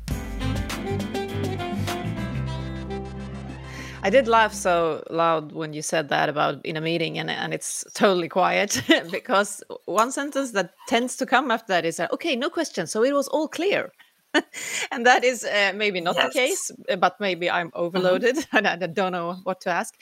I 4.02 4.10
did 4.10 4.28
laugh 4.28 4.54
so 4.54 5.04
loud 5.10 5.52
when 5.52 5.72
you 5.72 5.82
said 5.82 6.08
that 6.08 6.28
about 6.28 6.64
in 6.64 6.76
a 6.76 6.80
meeting 6.80 7.18
and, 7.18 7.28
and 7.30 7.52
it's 7.52 7.84
totally 7.94 8.28
quiet 8.28 8.82
because 9.10 9.62
one 9.84 10.12
sentence 10.12 10.52
that 10.52 10.72
tends 10.86 11.16
to 11.16 11.26
come 11.26 11.50
after 11.50 11.72
that 11.72 11.84
is, 11.84 12.00
okay, 12.00 12.34
no 12.34 12.48
questions. 12.48 12.90
So 12.90 13.02
it 13.02 13.12
was 13.12 13.28
all 13.28 13.48
clear. 13.48 13.92
and 14.92 15.06
that 15.06 15.24
is 15.24 15.44
uh, 15.44 15.72
maybe 15.74 16.00
not 16.00 16.16
yes. 16.16 16.26
the 16.26 16.32
case, 16.32 16.70
uh, 16.90 16.96
but 16.96 17.20
maybe 17.20 17.50
I'm 17.50 17.68
mm-hmm. 17.68 17.78
overloaded 17.84 18.36
mm-hmm. 18.36 18.56
and 18.56 18.66
I 18.66 18.76
don't 18.76 19.12
know 19.12 19.36
what 19.44 19.60
to 19.62 19.70
ask. 19.70 19.94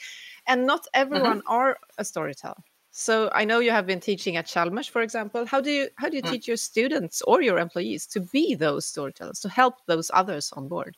And 0.47 0.65
not 0.65 0.87
everyone 0.93 1.39
mm-hmm. 1.39 1.53
are 1.53 1.77
a 1.97 2.05
storyteller. 2.05 2.63
So 2.91 3.29
I 3.31 3.45
know 3.45 3.59
you 3.59 3.71
have 3.71 3.85
been 3.85 3.99
teaching 3.99 4.37
at 4.37 4.47
Chalmers, 4.47 4.87
for 4.87 5.01
example. 5.03 5.45
How 5.45 5.61
do 5.61 5.69
you 5.69 5.89
how 5.97 6.09
do 6.09 6.17
you 6.17 6.23
mm. 6.23 6.31
teach 6.31 6.47
your 6.47 6.57
students 6.57 7.21
or 7.21 7.43
your 7.43 7.59
employees 7.59 8.07
to 8.07 8.19
be 8.19 8.55
those 8.55 8.87
storytellers 8.87 9.39
to 9.41 9.49
help 9.49 9.85
those 9.85 10.09
others 10.15 10.51
on 10.53 10.67
board? 10.67 10.97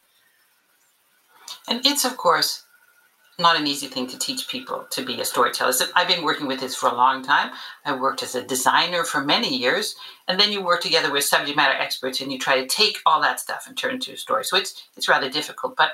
And 1.68 1.86
it's 1.86 2.06
of 2.06 2.16
course 2.16 2.64
not 3.40 3.60
an 3.60 3.68
easy 3.68 3.88
thing 3.88 4.08
to 4.08 4.18
teach 4.18 4.48
people 4.48 4.86
to 4.92 5.04
be 5.04 5.20
a 5.20 5.26
storyteller. 5.26 5.72
So 5.72 5.86
I've 5.96 6.08
been 6.08 6.24
working 6.24 6.48
with 6.48 6.60
this 6.60 6.76
for 6.76 6.90
a 6.90 6.96
long 6.96 7.24
time. 7.24 7.52
I 7.86 7.96
worked 7.96 8.22
as 8.22 8.36
a 8.36 8.44
designer 8.44 9.04
for 9.04 9.24
many 9.24 9.56
years, 9.56 9.96
and 10.28 10.40
then 10.40 10.52
you 10.52 10.62
work 10.62 10.82
together 10.82 11.12
with 11.12 11.24
subject 11.24 11.56
matter 11.56 11.74
experts 11.74 12.22
and 12.22 12.32
you 12.32 12.38
try 12.38 12.60
to 12.60 12.68
take 12.68 12.98
all 13.06 13.22
that 13.22 13.40
stuff 13.40 13.66
and 13.68 13.78
turn 13.78 13.92
it 13.92 13.96
into 13.96 14.14
a 14.14 14.18
story. 14.18 14.44
So 14.44 14.58
it's 14.58 14.84
it's 14.96 15.08
rather 15.08 15.30
difficult. 15.30 15.76
But 15.78 15.92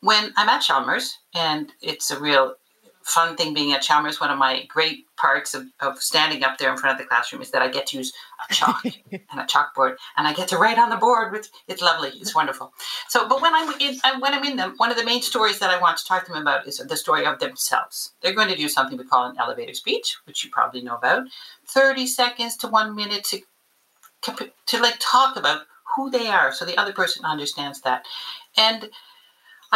when 0.00 0.32
I'm 0.36 0.48
at 0.48 0.60
Chalmers, 0.60 1.18
and 1.34 1.72
it's 1.82 2.10
a 2.10 2.20
real 2.20 2.54
fun 3.06 3.36
thing 3.36 3.54
being 3.54 3.72
at 3.72 3.82
Chalmers, 3.82 4.20
one 4.20 4.30
of 4.30 4.38
my 4.38 4.64
great 4.66 5.06
parts 5.16 5.54
of, 5.54 5.66
of 5.78 6.02
standing 6.02 6.42
up 6.42 6.58
there 6.58 6.72
in 6.72 6.76
front 6.76 6.98
of 6.98 7.02
the 7.02 7.08
classroom 7.08 7.40
is 7.40 7.52
that 7.52 7.62
I 7.62 7.68
get 7.68 7.86
to 7.88 7.98
use 7.98 8.12
a 8.50 8.52
chalk 8.52 8.84
and 9.12 9.40
a 9.40 9.44
chalkboard, 9.44 9.94
and 10.16 10.26
I 10.26 10.34
get 10.34 10.48
to 10.48 10.58
write 10.58 10.76
on 10.76 10.90
the 10.90 10.96
board. 10.96 11.30
With 11.30 11.48
it's 11.68 11.80
lovely, 11.80 12.10
it's 12.16 12.34
wonderful. 12.34 12.72
So, 13.08 13.28
but 13.28 13.40
when 13.40 13.54
I'm 13.54 13.80
in, 13.80 13.96
when 14.18 14.34
I'm 14.34 14.44
in 14.44 14.56
them, 14.56 14.74
one 14.78 14.90
of 14.90 14.96
the 14.96 15.04
main 15.04 15.22
stories 15.22 15.60
that 15.60 15.70
I 15.70 15.80
want 15.80 15.98
to 15.98 16.04
talk 16.04 16.26
to 16.26 16.32
them 16.32 16.42
about 16.42 16.66
is 16.66 16.78
the 16.78 16.96
story 16.96 17.24
of 17.24 17.38
themselves. 17.38 18.12
They're 18.22 18.34
going 18.34 18.48
to 18.48 18.56
do 18.56 18.68
something 18.68 18.98
we 18.98 19.04
call 19.04 19.30
an 19.30 19.36
elevator 19.38 19.74
speech, 19.74 20.16
which 20.24 20.44
you 20.44 20.50
probably 20.50 20.82
know 20.82 20.96
about. 20.96 21.28
Thirty 21.68 22.08
seconds 22.08 22.56
to 22.58 22.68
one 22.68 22.96
minute 22.96 23.22
to 23.24 23.40
to 24.66 24.82
like 24.82 24.96
talk 24.98 25.36
about 25.36 25.62
who 25.94 26.10
they 26.10 26.26
are, 26.26 26.52
so 26.52 26.64
the 26.64 26.76
other 26.76 26.92
person 26.92 27.24
understands 27.24 27.82
that, 27.82 28.04
and 28.56 28.90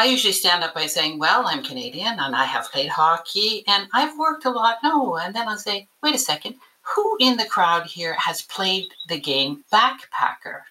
I 0.01 0.07
usually 0.07 0.33
stand 0.33 0.65
up 0.65 0.73
by 0.75 0.87
saying, 0.87 1.19
Well, 1.19 1.47
I'm 1.47 1.63
Canadian 1.63 2.19
and 2.19 2.35
I 2.35 2.45
have 2.45 2.73
played 2.73 2.89
hockey 2.89 3.65
and 3.67 3.87
I've 3.93 4.17
worked 4.17 4.47
a 4.47 4.51
lot. 4.51 4.79
No. 4.83 5.19
And 5.19 5.35
then 5.35 5.47
I'll 5.47 5.59
say, 5.59 5.89
Wait 6.03 6.15
a 6.15 6.19
second, 6.19 6.55
who 6.81 7.19
in 7.21 7.37
the 7.37 7.45
crowd 7.45 7.85
here 7.85 8.15
has 8.15 8.41
played 8.41 8.89
the 9.09 9.21
game 9.21 9.63
Backpacker? 9.71 10.63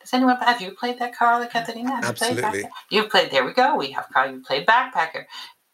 Does 0.00 0.12
anyone 0.12 0.36
have 0.38 0.60
you 0.60 0.72
played 0.72 0.98
that, 0.98 1.16
Carla 1.16 1.46
Katarina? 1.46 1.94
Have 1.94 2.04
Absolutely. 2.06 2.42
You 2.42 2.50
played, 2.50 2.66
You've 2.90 3.10
played, 3.10 3.30
there 3.30 3.44
we 3.44 3.52
go. 3.52 3.76
We 3.76 3.92
have 3.92 4.08
Carl, 4.12 4.32
you 4.32 4.40
played 4.40 4.66
Backpacker. 4.66 5.26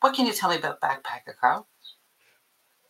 What 0.03 0.15
can 0.15 0.27
you 0.27 0.35
tell 0.35 0.51
me 0.51 0.57
about 0.57 0.83
Backpacker, 0.83 1.35
Carl? 1.41 1.67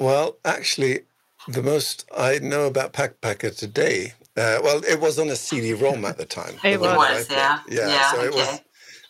Well, 0.01 0.39
actually, 0.45 1.03
the 1.47 1.63
most 1.63 2.11
I 2.17 2.41
know 2.41 2.67
about 2.67 2.93
Backpacker 2.93 3.57
today, 3.57 4.15
uh, 4.37 4.59
well, 4.65 4.83
it 4.85 5.01
was 5.01 5.17
on 5.21 5.29
a 5.29 5.37
CD-ROM 5.37 6.05
at 6.05 6.19
the 6.19 6.27
time. 6.27 6.55
it 6.65 6.81
was, 6.81 7.31
yeah. 7.31 7.61
yeah. 7.69 7.89
Yeah, 7.89 8.11
so 8.11 8.21
it 8.21 8.29
okay. 8.29 8.37
was 8.37 8.61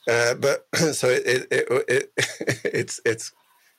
uh, 0.08 0.34
but 0.34 0.66
so 0.94 1.08
it, 1.08 1.46
it, 1.50 1.66
it, 1.88 2.12
it's 2.64 3.00
it's 3.04 3.32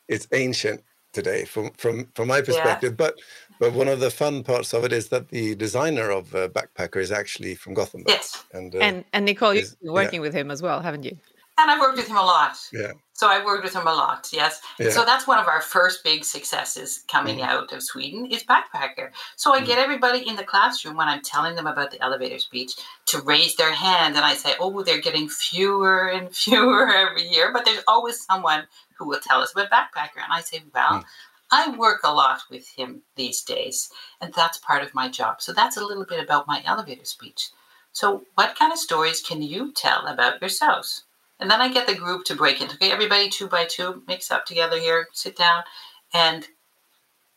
it's 0.07 0.27
ancient 0.31 0.83
today 1.12 1.45
from 1.45 1.71
from 1.71 2.07
from 2.15 2.27
my 2.27 2.41
perspective. 2.41 2.91
Yeah. 2.91 3.07
But 3.07 3.19
but 3.59 3.74
one 3.74 3.88
of 3.88 4.00
the 4.00 4.09
fun 4.09 4.43
parts 4.43 4.74
of 4.74 4.83
it 4.83 4.93
is 4.93 5.09
that 5.09 5.29
the 5.29 5.55
designer 5.55 6.09
of 6.09 6.33
uh, 6.33 6.50
Backpacker 6.50 7.01
is 7.01 7.12
actually 7.12 7.55
from 7.55 7.74
Gothenburg. 7.74 8.09
Yes, 8.09 8.43
and 8.53 8.75
uh, 8.75 8.79
and 8.79 9.05
and 9.13 9.25
Nicole, 9.25 9.53
you've 9.53 9.79
been 9.81 9.93
working 9.93 10.15
yeah. 10.15 10.27
with 10.27 10.33
him 10.33 10.51
as 10.51 10.62
well, 10.62 10.81
haven't 10.81 11.03
you? 11.03 11.17
And 11.60 11.70
I've 11.70 11.82
worked 11.82 11.98
with 11.98 12.08
him 12.08 12.16
a 12.16 12.24
lot. 12.24 12.58
Yeah. 12.72 12.94
So 13.12 13.28
I 13.28 13.44
worked 13.44 13.66
with 13.66 13.75
him 13.75 13.86
a 13.86 13.94
lot, 13.94 14.30
yes. 14.32 14.62
Yeah. 14.80 14.92
So 14.92 15.04
that's 15.04 15.28
one 15.28 15.39
of 15.39 15.48
our 15.48 15.60
first 15.60 16.06
big 16.06 16.24
successes 16.24 17.04
coming 17.10 17.39
mm. 17.39 17.44
out 17.44 17.74
of 17.74 17.84
Sweden 17.84 18.28
is 18.28 18.46
Backpacker. 18.46 19.10
So 19.36 19.54
I 19.54 19.60
mm. 19.60 19.66
get 19.66 19.78
everybody 19.78 20.25
in 20.25 20.38
the 20.38 20.46
classroom 20.46 20.96
when 20.96 21.10
I'm 21.10 21.22
telling 21.22 21.56
them 21.56 21.68
about 21.68 21.92
the 21.92 22.01
elevator 22.01 22.39
speech 22.39 22.75
to 23.08 23.22
raise 23.22 23.58
their 23.58 23.74
hand 23.74 24.16
and 24.16 24.24
I 24.24 24.36
say, 24.36 24.54
oh, 24.58 24.84
they're 24.84 25.01
getting 25.01 25.28
fewer 25.28 26.08
and 26.08 26.34
fewer 26.36 26.94
every 26.94 27.28
year, 27.28 27.51
but 27.51 27.66
there's 27.66 27.84
always 27.89 28.25
someone 28.25 28.63
who 28.98 29.06
will 29.06 29.20
tell 29.20 29.42
us 29.42 29.51
about 29.51 29.70
Backpacker. 29.70 30.24
And 30.24 30.32
I 30.32 30.39
say, 30.39 30.63
well, 30.74 31.01
mm. 31.01 31.04
I 31.51 31.75
work 31.75 32.01
a 32.06 32.13
lot 32.13 32.44
with 32.50 32.70
him 32.70 33.01
these 33.18 33.42
days, 33.42 33.89
and 34.22 34.34
that's 34.34 34.60
part 34.60 34.84
of 34.84 34.94
my 34.94 35.10
job. 35.10 35.42
So 35.42 35.51
that's 35.51 35.78
a 35.78 35.84
little 35.84 36.06
bit 36.06 36.24
about 36.24 36.48
my 36.48 36.62
elevator 36.66 37.06
speech. 37.06 37.50
So, 37.92 38.24
what 38.36 38.56
kind 38.56 38.72
of 38.72 38.78
stories 38.78 39.20
can 39.22 39.42
you 39.42 39.74
tell 39.74 40.06
about 40.06 40.42
yourselves? 40.42 41.06
And 41.39 41.50
then 41.50 41.62
I 41.62 41.72
get 41.72 41.88
the 41.88 41.96
group 41.96 42.25
to 42.25 42.36
break 42.36 42.62
into 42.62 42.75
okay, 42.75 42.91
everybody 42.91 43.29
two 43.29 43.48
by 43.48 43.65
two, 43.65 44.03
mix 44.08 44.31
up 44.31 44.46
together 44.46 44.77
here, 44.77 45.08
sit 45.13 45.38
down, 45.38 45.63
and 46.13 46.48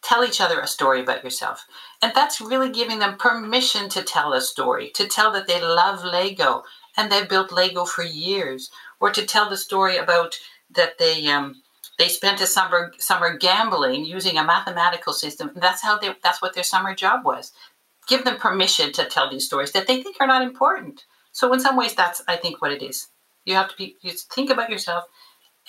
tell 0.03 0.25
each 0.25 0.41
other 0.41 0.61
a 0.61 0.67
story 0.67 1.01
about 1.01 1.23
yourself. 1.23 1.65
And 2.03 2.13
that's 2.15 2.41
really 2.41 2.71
giving 2.71 2.99
them 2.99 3.17
permission 3.17 3.89
to 3.91 4.03
tell 4.03 4.33
a 4.33 4.41
story, 4.41 4.91
to 4.95 5.07
tell 5.07 5.33
that 5.33 5.47
they 5.47 5.61
love 5.61 6.05
Lego 6.05 6.65
and 6.97 7.11
they've 7.11 7.29
built 7.29 7.53
Lego 7.53 7.85
for 7.85 8.03
years, 8.03 8.71
or 9.01 9.11
to 9.11 9.25
tell 9.25 9.49
the 9.49 9.57
story 9.57 9.97
about 9.97 10.37
that 10.71 10.99
they 10.99 11.27
um, 11.29 11.63
they 11.99 12.09
spent 12.09 12.41
a 12.41 12.47
summer 12.47 12.93
summer 12.99 13.37
gambling 13.37 14.05
using 14.05 14.37
a 14.37 14.45
mathematical 14.45 15.13
system. 15.13 15.53
That's 15.55 15.83
how 15.83 15.99
they 15.99 16.15
that's 16.23 16.43
what 16.43 16.55
their 16.55 16.65
summer 16.65 16.95
job 16.95 17.25
was. 17.25 17.53
Give 18.09 18.25
them 18.25 18.37
permission 18.37 18.93
to 18.95 19.07
tell 19.07 19.31
these 19.31 19.47
stories 19.47 19.73
that 19.73 19.87
they 19.87 20.03
think 20.03 20.17
are 20.19 20.27
not 20.27 20.43
important. 20.43 21.05
So 21.31 21.53
in 21.53 21.61
some 21.61 21.77
ways, 21.77 21.95
that's 21.95 22.23
I 22.27 22.37
think 22.37 22.61
what 22.61 22.73
it 22.73 22.83
is. 22.83 23.09
You 23.45 23.55
have 23.55 23.69
to 23.69 23.77
be 23.77 23.97
you 24.03 24.13
think 24.13 24.51
about 24.51 24.71
yourself 24.71 25.05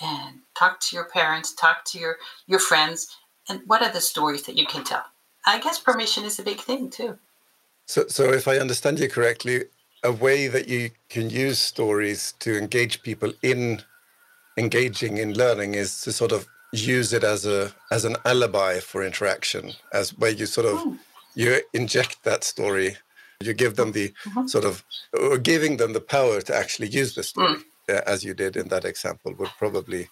and 0.01 0.39
talk 0.57 0.79
to 0.81 0.95
your 0.95 1.05
parents, 1.05 1.53
talk 1.53 1.85
to 1.85 1.99
your 1.99 2.17
your 2.47 2.59
friends, 2.59 3.15
and 3.49 3.61
what 3.67 3.81
are 3.81 3.91
the 3.91 4.01
stories 4.01 4.43
that 4.43 4.57
you 4.57 4.65
can 4.65 4.83
tell? 4.83 5.05
I 5.45 5.59
guess 5.59 5.79
permission 5.79 6.23
is 6.23 6.39
a 6.39 6.43
big 6.43 6.59
thing 6.59 6.89
too. 6.89 7.17
So, 7.85 8.05
so 8.07 8.31
if 8.31 8.47
I 8.47 8.57
understand 8.57 8.99
you 8.99 9.09
correctly, 9.09 9.65
a 10.03 10.11
way 10.11 10.47
that 10.47 10.67
you 10.67 10.91
can 11.09 11.29
use 11.29 11.59
stories 11.59 12.33
to 12.39 12.57
engage 12.57 13.03
people 13.03 13.33
in 13.41 13.81
engaging 14.57 15.17
in 15.17 15.33
learning 15.33 15.73
is 15.75 16.01
to 16.01 16.11
sort 16.11 16.31
of 16.31 16.47
use 16.71 17.13
it 17.13 17.23
as 17.23 17.45
a 17.45 17.73
as 17.91 18.05
an 18.05 18.15
alibi 18.25 18.79
for 18.79 19.03
interaction, 19.03 19.73
as 19.91 20.17
where 20.17 20.31
you 20.31 20.45
sort 20.45 20.67
of 20.67 20.79
mm. 20.79 20.99
you 21.35 21.61
inject 21.73 22.23
that 22.23 22.43
story 22.43 22.97
you 23.45 23.53
give 23.53 23.75
them 23.75 23.91
the 23.91 24.09
mm-hmm. 24.09 24.47
sort 24.47 24.65
of 24.65 24.83
or 25.13 25.38
giving 25.38 25.77
them 25.77 25.93
the 25.93 26.01
power 26.01 26.41
to 26.41 26.55
actually 26.55 26.88
use 26.88 27.15
the 27.15 27.23
story, 27.23 27.55
mm. 27.55 27.63
uh, 27.89 28.01
as 28.05 28.23
you 28.23 28.33
did 28.33 28.55
in 28.55 28.67
that 28.69 28.85
example, 28.85 29.33
would 29.38 29.50
probably 29.57 30.09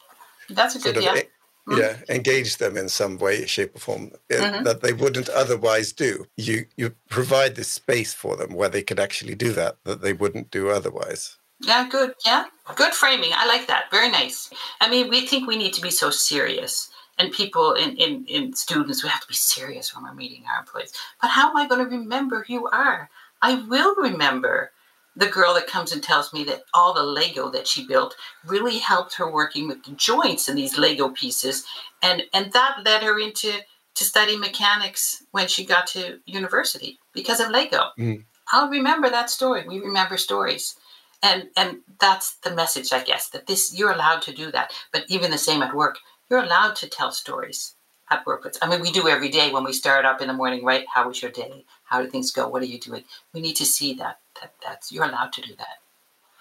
that's 0.50 0.76
a 0.76 0.80
good 0.80 0.98
of, 0.98 1.04
yeah. 1.04 1.22
Mm. 1.68 1.78
yeah 1.78 1.98
engage 2.10 2.58
them 2.58 2.76
in 2.76 2.90
some 2.90 3.18
way 3.18 3.46
shape 3.46 3.76
or 3.76 3.80
form 3.80 4.12
uh, 4.32 4.34
mm-hmm. 4.34 4.64
that 4.64 4.82
they 4.82 4.94
wouldn't 4.94 5.30
otherwise 5.30 5.94
do 5.94 6.26
you 6.36 6.66
you 6.76 6.96
provide 7.10 7.56
this 7.56 7.68
space 7.68 8.14
for 8.14 8.36
them 8.36 8.56
where 8.56 8.70
they 8.70 8.82
could 8.82 9.00
actually 9.00 9.36
do 9.36 9.54
that 9.54 9.78
that 9.84 10.02
they 10.02 10.14
wouldn't 10.14 10.50
do 10.50 10.70
otherwise 10.70 11.38
yeah 11.60 11.88
good 11.88 12.16
yeah 12.26 12.46
good 12.76 12.94
framing 12.94 13.30
i 13.36 13.46
like 13.46 13.68
that 13.68 13.86
very 13.92 14.10
nice 14.10 14.50
i 14.80 14.90
mean 14.90 15.08
we 15.08 15.28
think 15.28 15.48
we 15.48 15.56
need 15.56 15.74
to 15.74 15.82
be 15.82 15.92
so 15.92 16.10
serious 16.10 16.90
and 17.20 17.32
people 17.32 17.74
in, 17.74 17.96
in, 17.98 18.26
in 18.26 18.54
students 18.54 19.04
we 19.04 19.10
have 19.10 19.22
to 19.22 19.28
be 19.28 19.36
serious 19.36 19.94
when 19.94 20.04
we're 20.04 20.16
meeting 20.16 20.44
our 20.52 20.62
employees 20.62 20.92
but 21.22 21.30
how 21.30 21.52
am 21.52 21.58
i 21.58 21.68
going 21.68 21.84
to 21.84 21.96
remember 21.96 22.44
who 22.48 22.54
you 22.54 22.68
are 22.70 23.08
I 23.42 23.56
will 23.56 23.96
remember 23.96 24.72
the 25.16 25.28
girl 25.28 25.54
that 25.56 25.68
comes 25.68 25.92
and 25.92 26.02
tells 26.02 26.32
me 26.32 26.44
that 26.46 26.64
all 26.74 26.94
the 26.94 27.04
Lego 27.04 27.50
that 27.50 27.68
she 27.68 27.86
built 27.86 28.16
really 28.46 28.78
helped 28.78 29.16
her 29.16 29.30
working 29.30 29.68
with 29.68 29.84
the 29.84 29.92
joints 29.92 30.48
in 30.48 30.56
these 30.56 30.78
Lego 30.78 31.10
pieces, 31.10 31.66
and 32.02 32.24
and 32.34 32.54
that 32.54 32.78
led 32.86 33.04
her 33.04 33.20
into 33.20 33.52
to 33.96 34.04
study 34.06 34.38
mechanics 34.38 35.24
when 35.32 35.48
she 35.48 35.66
got 35.66 35.86
to 35.88 36.20
university 36.26 37.00
because 37.14 37.40
of 37.42 37.50
Lego. 37.50 37.90
Mm. 38.00 38.24
I'll 38.54 38.70
remember 38.70 39.10
that 39.10 39.30
story. 39.30 39.66
We 39.68 39.80
remember 39.80 40.18
stories. 40.18 40.76
And 41.24 41.50
and 41.56 41.80
that's 42.00 42.36
the 42.38 42.56
message, 42.56 42.92
I 42.94 43.04
guess, 43.04 43.30
that 43.30 43.48
this 43.48 43.78
you're 43.78 43.92
allowed 43.92 44.22
to 44.24 44.34
do 44.34 44.52
that. 44.52 44.74
But 44.92 45.06
even 45.08 45.30
the 45.32 45.38
same 45.38 45.62
at 45.62 45.76
work, 45.76 45.98
you're 46.30 46.44
allowed 46.44 46.76
to 46.78 46.90
tell 46.90 47.12
stories. 47.12 47.76
at 48.10 48.26
work. 48.26 48.46
I 48.62 48.68
mean, 48.70 48.82
we 48.82 48.92
do 48.92 49.08
every 49.08 49.30
day 49.30 49.52
when 49.52 49.64
we 49.64 49.74
start 49.74 50.06
up 50.06 50.22
in 50.22 50.28
the 50.28 50.34
morning, 50.34 50.66
right? 50.66 50.86
How 50.94 51.08
was 51.08 51.22
your 51.22 51.32
day? 51.32 51.66
How 51.92 52.02
do 52.02 52.10
things 52.10 52.32
go? 52.32 52.48
What 52.48 52.62
are 52.62 52.72
you 52.74 52.80
doing? 52.80 53.04
We 53.34 53.42
need 53.42 53.58
to 53.58 53.66
see 53.66 53.94
that. 53.96 54.20
That 54.40 54.54
that's 54.64 54.92
you're 54.92 55.04
allowed 55.04 55.34
to 55.34 55.42
do 55.42 55.54
that. 55.58 55.78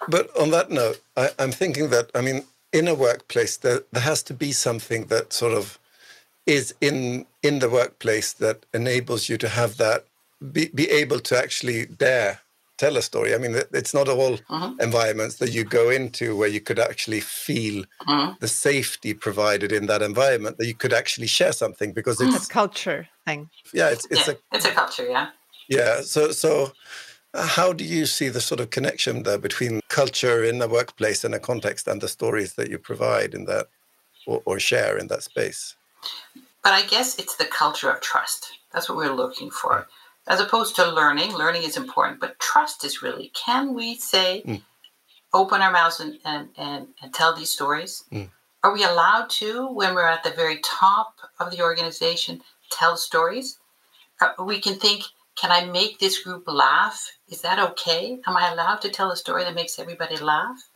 But 0.07 0.35
on 0.35 0.49
that 0.51 0.71
note, 0.71 1.01
I, 1.17 1.29
I'm 1.37 1.51
thinking 1.51 1.89
that 1.89 2.09
I 2.15 2.21
mean, 2.21 2.45
in 2.71 2.87
a 2.87 2.95
workplace, 2.95 3.57
there 3.57 3.81
there 3.91 4.03
has 4.03 4.23
to 4.23 4.33
be 4.33 4.53
something 4.53 5.07
that 5.07 5.33
sort 5.33 5.53
of 5.53 5.77
is 6.45 6.73
in 6.79 7.25
in 7.43 7.59
the 7.59 7.69
workplace 7.69 8.31
that 8.33 8.65
enables 8.73 9.27
you 9.29 9.37
to 9.37 9.49
have 9.49 9.77
that 9.77 10.05
be, 10.53 10.69
be 10.73 10.89
able 10.89 11.19
to 11.19 11.37
actually 11.37 11.85
dare 11.85 12.39
tell 12.81 12.97
a 12.97 13.01
story. 13.01 13.35
I 13.35 13.37
mean, 13.37 13.55
it's 13.79 13.93
not 13.93 14.07
all 14.09 14.37
mm-hmm. 14.37 14.81
environments 14.81 15.35
that 15.35 15.51
you 15.51 15.63
go 15.63 15.91
into 15.91 16.35
where 16.35 16.47
you 16.47 16.59
could 16.59 16.79
actually 16.79 17.19
feel 17.19 17.85
mm-hmm. 18.07 18.33
the 18.39 18.47
safety 18.47 19.13
provided 19.13 19.71
in 19.71 19.85
that 19.85 20.01
environment 20.01 20.57
that 20.57 20.65
you 20.65 20.73
could 20.73 20.93
actually 20.93 21.27
share 21.27 21.53
something 21.53 21.93
because 21.93 22.19
it's 22.19 22.47
a 22.47 22.49
culture 22.49 23.07
thing. 23.27 23.49
Yeah, 23.71 23.89
it's 23.89 24.05
it's 24.05 24.27
yeah, 24.27 24.33
a 24.33 24.55
it's 24.55 24.65
a 24.65 24.71
culture. 24.71 25.07
Yeah. 25.07 25.27
Yeah. 25.71 26.01
So 26.01 26.31
so. 26.31 26.73
Uh, 27.33 27.47
how 27.47 27.71
do 27.71 27.85
you 27.85 28.05
see 28.05 28.27
the 28.27 28.41
sort 28.41 28.59
of 28.59 28.71
connection 28.71 29.23
there 29.23 29.37
between 29.37 29.79
culture 29.87 30.43
in 30.43 30.59
the 30.59 30.67
workplace 30.67 31.23
and 31.23 31.33
a 31.33 31.39
context 31.39 31.87
and 31.87 32.01
the 32.01 32.09
stories 32.09 32.55
that 32.55 32.69
you 32.69 32.77
provide 32.77 33.33
in 33.33 33.45
that 33.45 33.67
or, 34.27 34.41
or 34.43 34.59
share 34.59 34.97
in 34.97 35.07
that 35.07 35.23
space? 35.23 35.77
But 36.61 36.73
I 36.73 36.81
guess 36.85 37.17
it's 37.17 37.37
the 37.37 37.45
culture 37.45 37.89
of 37.89 38.01
trust. 38.01 38.59
That's 38.73 38.89
what 38.89 38.97
we're 38.97 39.15
looking 39.15 39.49
for 39.49 39.87
as 40.27 40.39
opposed 40.39 40.75
to 40.75 40.91
learning. 40.91 41.33
Learning 41.33 41.63
is 41.63 41.77
important, 41.77 42.19
but 42.19 42.39
trust 42.39 42.83
is 42.83 43.01
really 43.01 43.31
can 43.33 43.73
we 43.73 43.95
say, 43.95 44.43
mm. 44.45 44.61
open 45.33 45.61
our 45.61 45.71
mouths 45.71 45.99
and, 45.99 46.17
and, 46.25 46.49
and, 46.57 46.87
and 47.01 47.13
tell 47.13 47.35
these 47.35 47.49
stories? 47.49 48.03
Mm. 48.11 48.29
Are 48.63 48.73
we 48.73 48.83
allowed 48.83 49.29
to, 49.41 49.67
when 49.71 49.95
we're 49.95 50.07
at 50.07 50.23
the 50.23 50.31
very 50.31 50.59
top 50.63 51.15
of 51.39 51.51
the 51.51 51.61
organization, 51.61 52.41
tell 52.69 52.95
stories? 52.95 53.57
Uh, 54.19 54.31
we 54.43 54.59
can 54.59 54.75
think, 54.75 55.03
can 55.41 55.51
I 55.51 55.65
make 55.65 55.97
this 55.97 56.21
group 56.21 56.43
laugh? 56.45 57.13
Is 57.27 57.41
that 57.41 57.57
okay? 57.71 58.19
Am 58.27 58.37
I 58.37 58.51
allowed 58.51 58.79
to 58.81 58.89
tell 58.89 59.09
a 59.09 59.17
story 59.17 59.43
that 59.43 59.55
makes 59.55 59.79
everybody 59.79 60.17
laugh? 60.17 60.69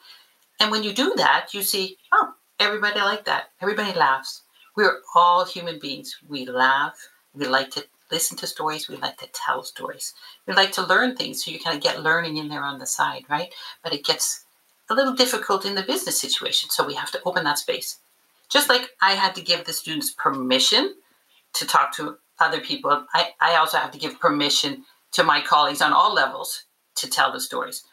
And 0.59 0.71
when 0.71 0.81
you 0.81 0.91
do 0.91 1.13
that, 1.17 1.53
you 1.53 1.61
see, 1.61 1.97
oh, 2.11 2.33
everybody 2.59 2.99
like 2.99 3.25
that. 3.25 3.51
Everybody 3.61 3.93
laughs. 3.93 4.41
We're 4.75 5.01
all 5.13 5.45
human 5.45 5.77
beings. 5.77 6.17
We 6.27 6.47
laugh. 6.47 6.95
We 7.35 7.45
like 7.45 7.69
to 7.71 7.85
listen 8.11 8.37
to 8.39 8.47
stories. 8.47 8.89
We 8.89 8.95
like 8.95 9.17
to 9.17 9.27
tell 9.33 9.61
stories. 9.63 10.15
We 10.47 10.55
like 10.55 10.71
to 10.73 10.87
learn 10.87 11.15
things. 11.15 11.45
So 11.45 11.51
you 11.51 11.59
kind 11.59 11.77
of 11.77 11.83
get 11.83 12.01
learning 12.01 12.37
in 12.37 12.49
there 12.49 12.63
on 12.63 12.79
the 12.79 12.87
side, 12.87 13.25
right? 13.29 13.53
But 13.83 13.93
it 13.93 14.03
gets 14.03 14.45
a 14.89 14.95
little 14.95 15.13
difficult 15.13 15.65
in 15.65 15.75
the 15.75 15.83
business 15.83 16.19
situation. 16.19 16.71
So 16.71 16.87
we 16.87 16.95
have 16.95 17.11
to 17.11 17.21
open 17.23 17.43
that 17.43 17.59
space. 17.59 17.99
Just 18.49 18.67
like 18.69 18.89
I 18.99 19.11
had 19.11 19.35
to 19.35 19.41
give 19.41 19.65
the 19.65 19.73
students 19.73 20.09
permission 20.09 20.95
to 21.53 21.67
talk 21.67 21.93
to 21.97 22.17
other 22.39 22.59
people, 22.59 23.05
I, 23.13 23.29
I 23.39 23.55
also 23.55 23.77
have 23.77 23.91
to 23.91 23.99
give 23.99 24.19
permission 24.19 24.85
to 25.13 25.23
my 25.23 25.41
colleagues 25.41 25.81
on 25.81 25.93
all 25.93 26.13
levels 26.13 26.65
to 26.95 27.09
tell 27.09 27.31
the 27.31 27.39
stories. 27.39 27.83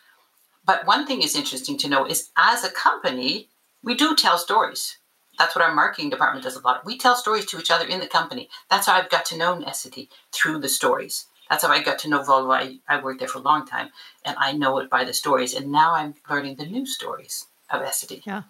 But 0.64 0.86
one 0.86 1.06
thing 1.06 1.22
is 1.22 1.36
interesting 1.36 1.76
to 1.78 1.88
know 1.88 2.06
is 2.06 2.30
as 2.36 2.64
a 2.64 2.70
company, 2.70 3.48
we 3.82 3.94
do 3.94 4.14
tell 4.14 4.38
stories. 4.38 4.98
That's 5.38 5.56
what 5.56 5.64
our 5.64 5.74
marketing 5.74 6.10
department 6.10 6.44
does 6.44 6.56
a 6.56 6.60
lot. 6.60 6.84
We 6.84 6.98
tell 6.98 7.16
stories 7.16 7.46
to 7.46 7.58
each 7.58 7.70
other 7.70 7.86
in 7.86 8.00
the 8.00 8.06
company. 8.06 8.48
That's 8.70 8.86
how 8.86 8.94
I've 8.94 9.10
got 9.10 9.24
to 9.26 9.36
know 9.36 9.56
Essity 9.60 10.08
through 10.30 10.60
the 10.60 10.68
stories. 10.68 11.26
That's 11.48 11.64
how 11.64 11.70
I 11.70 11.82
got 11.82 11.98
to 12.00 12.08
know 12.08 12.20
Volvo. 12.20 12.54
I, 12.54 12.78
I 12.88 13.02
worked 13.02 13.18
there 13.20 13.28
for 13.28 13.38
a 13.38 13.42
long 13.42 13.66
time 13.66 13.90
and 14.24 14.36
I 14.38 14.52
know 14.52 14.78
it 14.78 14.88
by 14.88 15.04
the 15.04 15.12
stories. 15.12 15.54
And 15.54 15.72
now 15.72 15.94
I'm 15.94 16.14
learning 16.30 16.56
the 16.56 16.66
new 16.66 16.86
stories 16.86 17.46
of 17.70 17.82
Essity. 17.82 18.22
Yeah. 18.24 18.42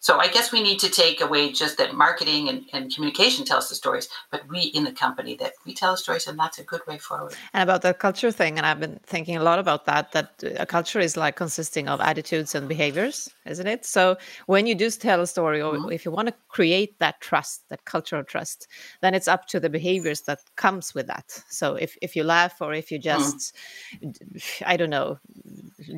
So 0.00 0.18
I 0.18 0.28
guess 0.28 0.52
we 0.52 0.62
need 0.62 0.78
to 0.80 0.90
take 0.90 1.20
away 1.20 1.52
just 1.52 1.78
that 1.78 1.94
marketing 1.94 2.48
and, 2.48 2.64
and 2.72 2.94
communication 2.94 3.44
tells 3.44 3.68
the 3.68 3.74
stories, 3.74 4.08
but 4.30 4.46
we 4.48 4.60
in 4.60 4.84
the 4.84 4.92
company 4.92 5.36
that 5.36 5.54
we 5.64 5.74
tell 5.74 5.92
the 5.92 5.96
stories, 5.96 6.26
and 6.26 6.38
that's 6.38 6.58
a 6.58 6.62
good 6.62 6.82
way 6.86 6.98
forward. 6.98 7.34
And 7.52 7.62
about 7.62 7.82
the 7.82 7.94
culture 7.94 8.30
thing, 8.30 8.56
and 8.56 8.66
I've 8.66 8.78
been 8.78 9.00
thinking 9.04 9.36
a 9.36 9.42
lot 9.42 9.58
about 9.58 9.86
that. 9.86 10.12
That 10.12 10.42
a 10.58 10.66
culture 10.66 11.00
is 11.00 11.16
like 11.16 11.34
consisting 11.36 11.88
of 11.88 12.00
attitudes 12.00 12.54
and 12.54 12.68
behaviors, 12.68 13.28
isn't 13.46 13.66
it? 13.66 13.84
So 13.84 14.16
when 14.46 14.66
you 14.66 14.74
do 14.74 14.90
tell 14.90 15.20
a 15.20 15.26
story, 15.26 15.60
or 15.60 15.74
mm-hmm. 15.74 15.90
if 15.90 16.04
you 16.04 16.10
want 16.10 16.28
to 16.28 16.34
create 16.48 16.98
that 17.00 17.20
trust, 17.20 17.68
that 17.70 17.84
culture 17.84 18.16
of 18.16 18.26
trust, 18.26 18.68
then 19.00 19.14
it's 19.14 19.28
up 19.28 19.46
to 19.48 19.58
the 19.58 19.70
behaviors 19.70 20.20
that 20.22 20.40
comes 20.56 20.94
with 20.94 21.06
that. 21.08 21.42
So 21.48 21.74
if 21.74 21.96
if 22.02 22.14
you 22.14 22.22
laugh 22.22 22.60
or 22.60 22.74
if 22.74 22.92
you 22.92 22.98
mm-hmm. 22.98 23.20
just, 23.20 23.56
mm. 24.02 24.62
I 24.64 24.76
don't 24.76 24.90
know, 24.90 25.18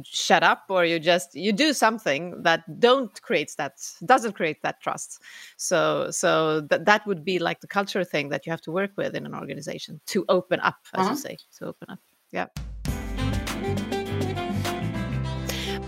shut 0.04 0.42
up 0.42 0.64
or 0.68 0.84
you 0.84 0.98
just 0.98 1.34
you 1.34 1.52
do 1.52 1.72
something 1.72 2.42
that 2.44 2.80
don't 2.80 3.20
creates 3.22 3.56
that 3.56 3.74
doesn't 4.06 4.32
create 4.32 4.62
that 4.62 4.80
trust. 4.80 5.22
So 5.56 6.10
so 6.10 6.62
that 6.62 6.84
that 6.84 7.06
would 7.06 7.24
be 7.24 7.38
like 7.38 7.60
the 7.60 7.66
culture 7.66 8.04
thing 8.04 8.28
that 8.30 8.46
you 8.46 8.50
have 8.50 8.62
to 8.62 8.72
work 8.72 8.92
with 8.96 9.14
in 9.14 9.26
an 9.26 9.34
organization 9.34 10.00
to 10.06 10.24
open 10.28 10.60
up 10.60 10.76
as 10.94 11.00
uh-huh. 11.00 11.10
you 11.10 11.16
say 11.16 11.36
to 11.58 11.66
open 11.66 11.90
up. 11.90 12.00
Yeah 12.30 12.46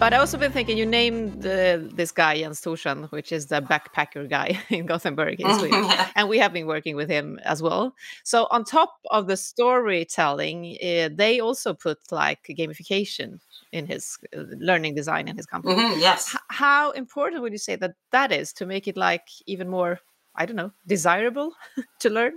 but 0.00 0.14
I 0.14 0.16
also 0.16 0.38
been 0.38 0.50
thinking 0.50 0.78
you 0.78 0.86
named 0.86 1.46
uh, 1.46 1.78
this 1.92 2.10
guy 2.10 2.38
Jens 2.38 2.62
Thorsson, 2.62 3.10
which 3.12 3.32
is 3.32 3.46
the 3.46 3.60
backpacker 3.60 4.28
guy 4.28 4.58
in 4.70 4.86
Gothenburg 4.86 5.38
in 5.40 5.54
Sweden, 5.58 5.84
and 6.16 6.28
we 6.28 6.38
have 6.38 6.54
been 6.54 6.66
working 6.66 6.96
with 6.96 7.10
him 7.10 7.38
as 7.44 7.62
well. 7.62 7.94
So 8.24 8.48
on 8.50 8.64
top 8.64 8.94
of 9.10 9.26
the 9.26 9.36
storytelling, 9.36 10.78
uh, 10.82 11.10
they 11.12 11.38
also 11.38 11.74
put 11.74 11.98
like 12.10 12.46
gamification 12.48 13.40
in 13.72 13.86
his 13.86 14.16
uh, 14.34 14.44
learning 14.58 14.94
design 14.94 15.28
in 15.28 15.36
his 15.36 15.44
company. 15.44 15.74
Mm-hmm, 15.74 16.00
yes. 16.00 16.34
H- 16.34 16.40
how 16.48 16.92
important 16.92 17.42
would 17.42 17.52
you 17.52 17.58
say 17.58 17.76
that 17.76 17.92
that 18.10 18.32
is 18.32 18.54
to 18.54 18.66
make 18.66 18.88
it 18.88 18.96
like 18.96 19.28
even 19.46 19.68
more, 19.68 20.00
I 20.34 20.46
don't 20.46 20.56
know, 20.56 20.72
desirable 20.86 21.52
to 22.00 22.08
learn? 22.08 22.32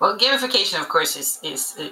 Well, 0.00 0.18
gamification, 0.18 0.78
of 0.80 0.88
course, 0.90 1.16
is 1.16 1.40
is 1.42 1.76
uh, 1.80 1.88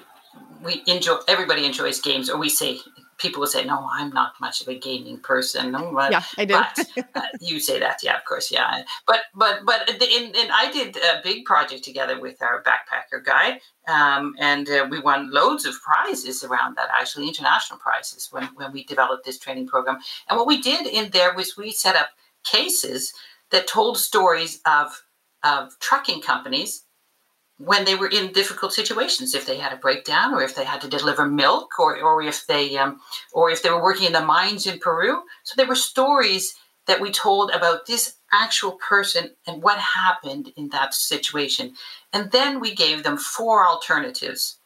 we 0.63 0.83
enjoy. 0.87 1.17
Everybody 1.27 1.65
enjoys 1.65 1.99
games, 2.01 2.29
or 2.29 2.39
we 2.39 2.51
say 2.51 2.79
people 3.21 3.41
will 3.41 3.47
say, 3.47 3.65
"No, 3.65 3.89
I'm 3.93 4.11
not 4.11 4.33
much 4.41 4.61
of 4.61 4.69
a 4.69 4.79
gaming 4.79 5.19
person." 5.19 5.71
No, 5.71 5.93
but, 5.93 6.11
yeah, 6.11 6.25
I 6.37 6.45
do. 6.45 6.55
but 6.55 7.07
uh, 7.15 7.27
you 7.41 7.61
say 7.61 7.79
that, 7.79 8.03
yeah, 8.03 8.17
of 8.17 8.25
course, 8.25 8.51
yeah. 8.51 8.83
But 9.07 9.21
but 9.35 9.65
but 9.65 9.89
in, 9.89 10.35
in, 10.35 10.51
I 10.53 10.71
did 10.73 10.97
a 10.97 11.21
big 11.23 11.45
project 11.45 11.85
together 11.85 12.21
with 12.21 12.43
our 12.43 12.63
backpacker 12.63 13.25
guy, 13.25 13.61
um, 13.87 14.35
and 14.39 14.69
uh, 14.69 14.87
we 14.91 14.99
won 14.99 15.31
loads 15.31 15.65
of 15.67 15.75
prizes 15.83 16.43
around 16.43 16.77
that. 16.77 16.89
Actually, 16.99 17.29
international 17.29 17.79
prizes 17.79 18.29
when 18.31 18.45
when 18.55 18.73
we 18.73 18.85
developed 18.85 19.25
this 19.25 19.39
training 19.39 19.69
program. 19.69 19.99
And 20.29 20.37
what 20.37 20.47
we 20.47 20.61
did 20.61 20.87
in 20.87 21.11
there 21.11 21.35
was 21.35 21.57
we 21.57 21.71
set 21.71 21.97
up 21.97 22.09
cases 22.45 23.13
that 23.51 23.67
told 23.67 23.99
stories 23.99 24.61
of 24.67 25.03
of 25.45 25.79
trucking 25.81 26.23
companies 26.23 26.85
when 27.63 27.85
they 27.85 27.95
were 27.95 28.09
in 28.09 28.33
difficult 28.33 28.73
situations, 28.73 29.35
if 29.35 29.45
they 29.45 29.59
had 29.59 29.73
a 29.73 29.77
breakdown, 29.77 30.33
or 30.33 30.43
if 30.43 30.55
they 30.55 30.65
had 30.65 30.81
to 30.81 30.89
deliver 30.89 31.27
milk, 31.27 31.79
or 31.79 32.01
or 32.01 32.23
if 32.23 32.47
they 32.47 32.77
um, 32.79 33.01
or 33.33 33.51
if 33.51 33.63
they 33.63 33.71
were 33.71 33.83
working 33.83 34.07
in 34.07 34.15
the 34.15 34.25
mines 34.25 34.67
in 34.67 34.79
Peru. 34.79 35.23
So 35.45 35.55
there 35.57 35.67
were 35.67 35.75
stories 35.75 36.55
that 36.87 37.01
we 37.01 37.11
told 37.11 37.51
about 37.51 37.87
this 37.87 38.17
actual 38.33 38.73
person 38.73 39.31
and 39.47 39.63
what 39.63 39.79
happened 39.79 40.53
in 40.57 40.71
that 40.71 40.95
situation, 40.95 41.75
and 42.13 42.31
then 42.31 42.61
we 42.61 42.75
gave 42.75 43.03
them 43.03 43.19
four 43.19 43.67
alternatives. 43.67 44.57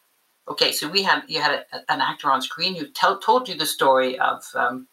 Okay, 0.47 0.71
so 0.71 0.89
we 0.89 1.03
had 1.03 1.25
you 1.27 1.41
had 1.41 1.67
a, 1.73 1.93
an 1.93 2.01
actor 2.01 2.31
on 2.31 2.43
screen 2.43 2.77
who 2.77 2.87
tell, 2.87 3.19
told 3.19 3.49
you 3.49 3.57
the 3.57 3.67
story 3.67 4.19
of 4.19 4.45
um, 4.55 4.87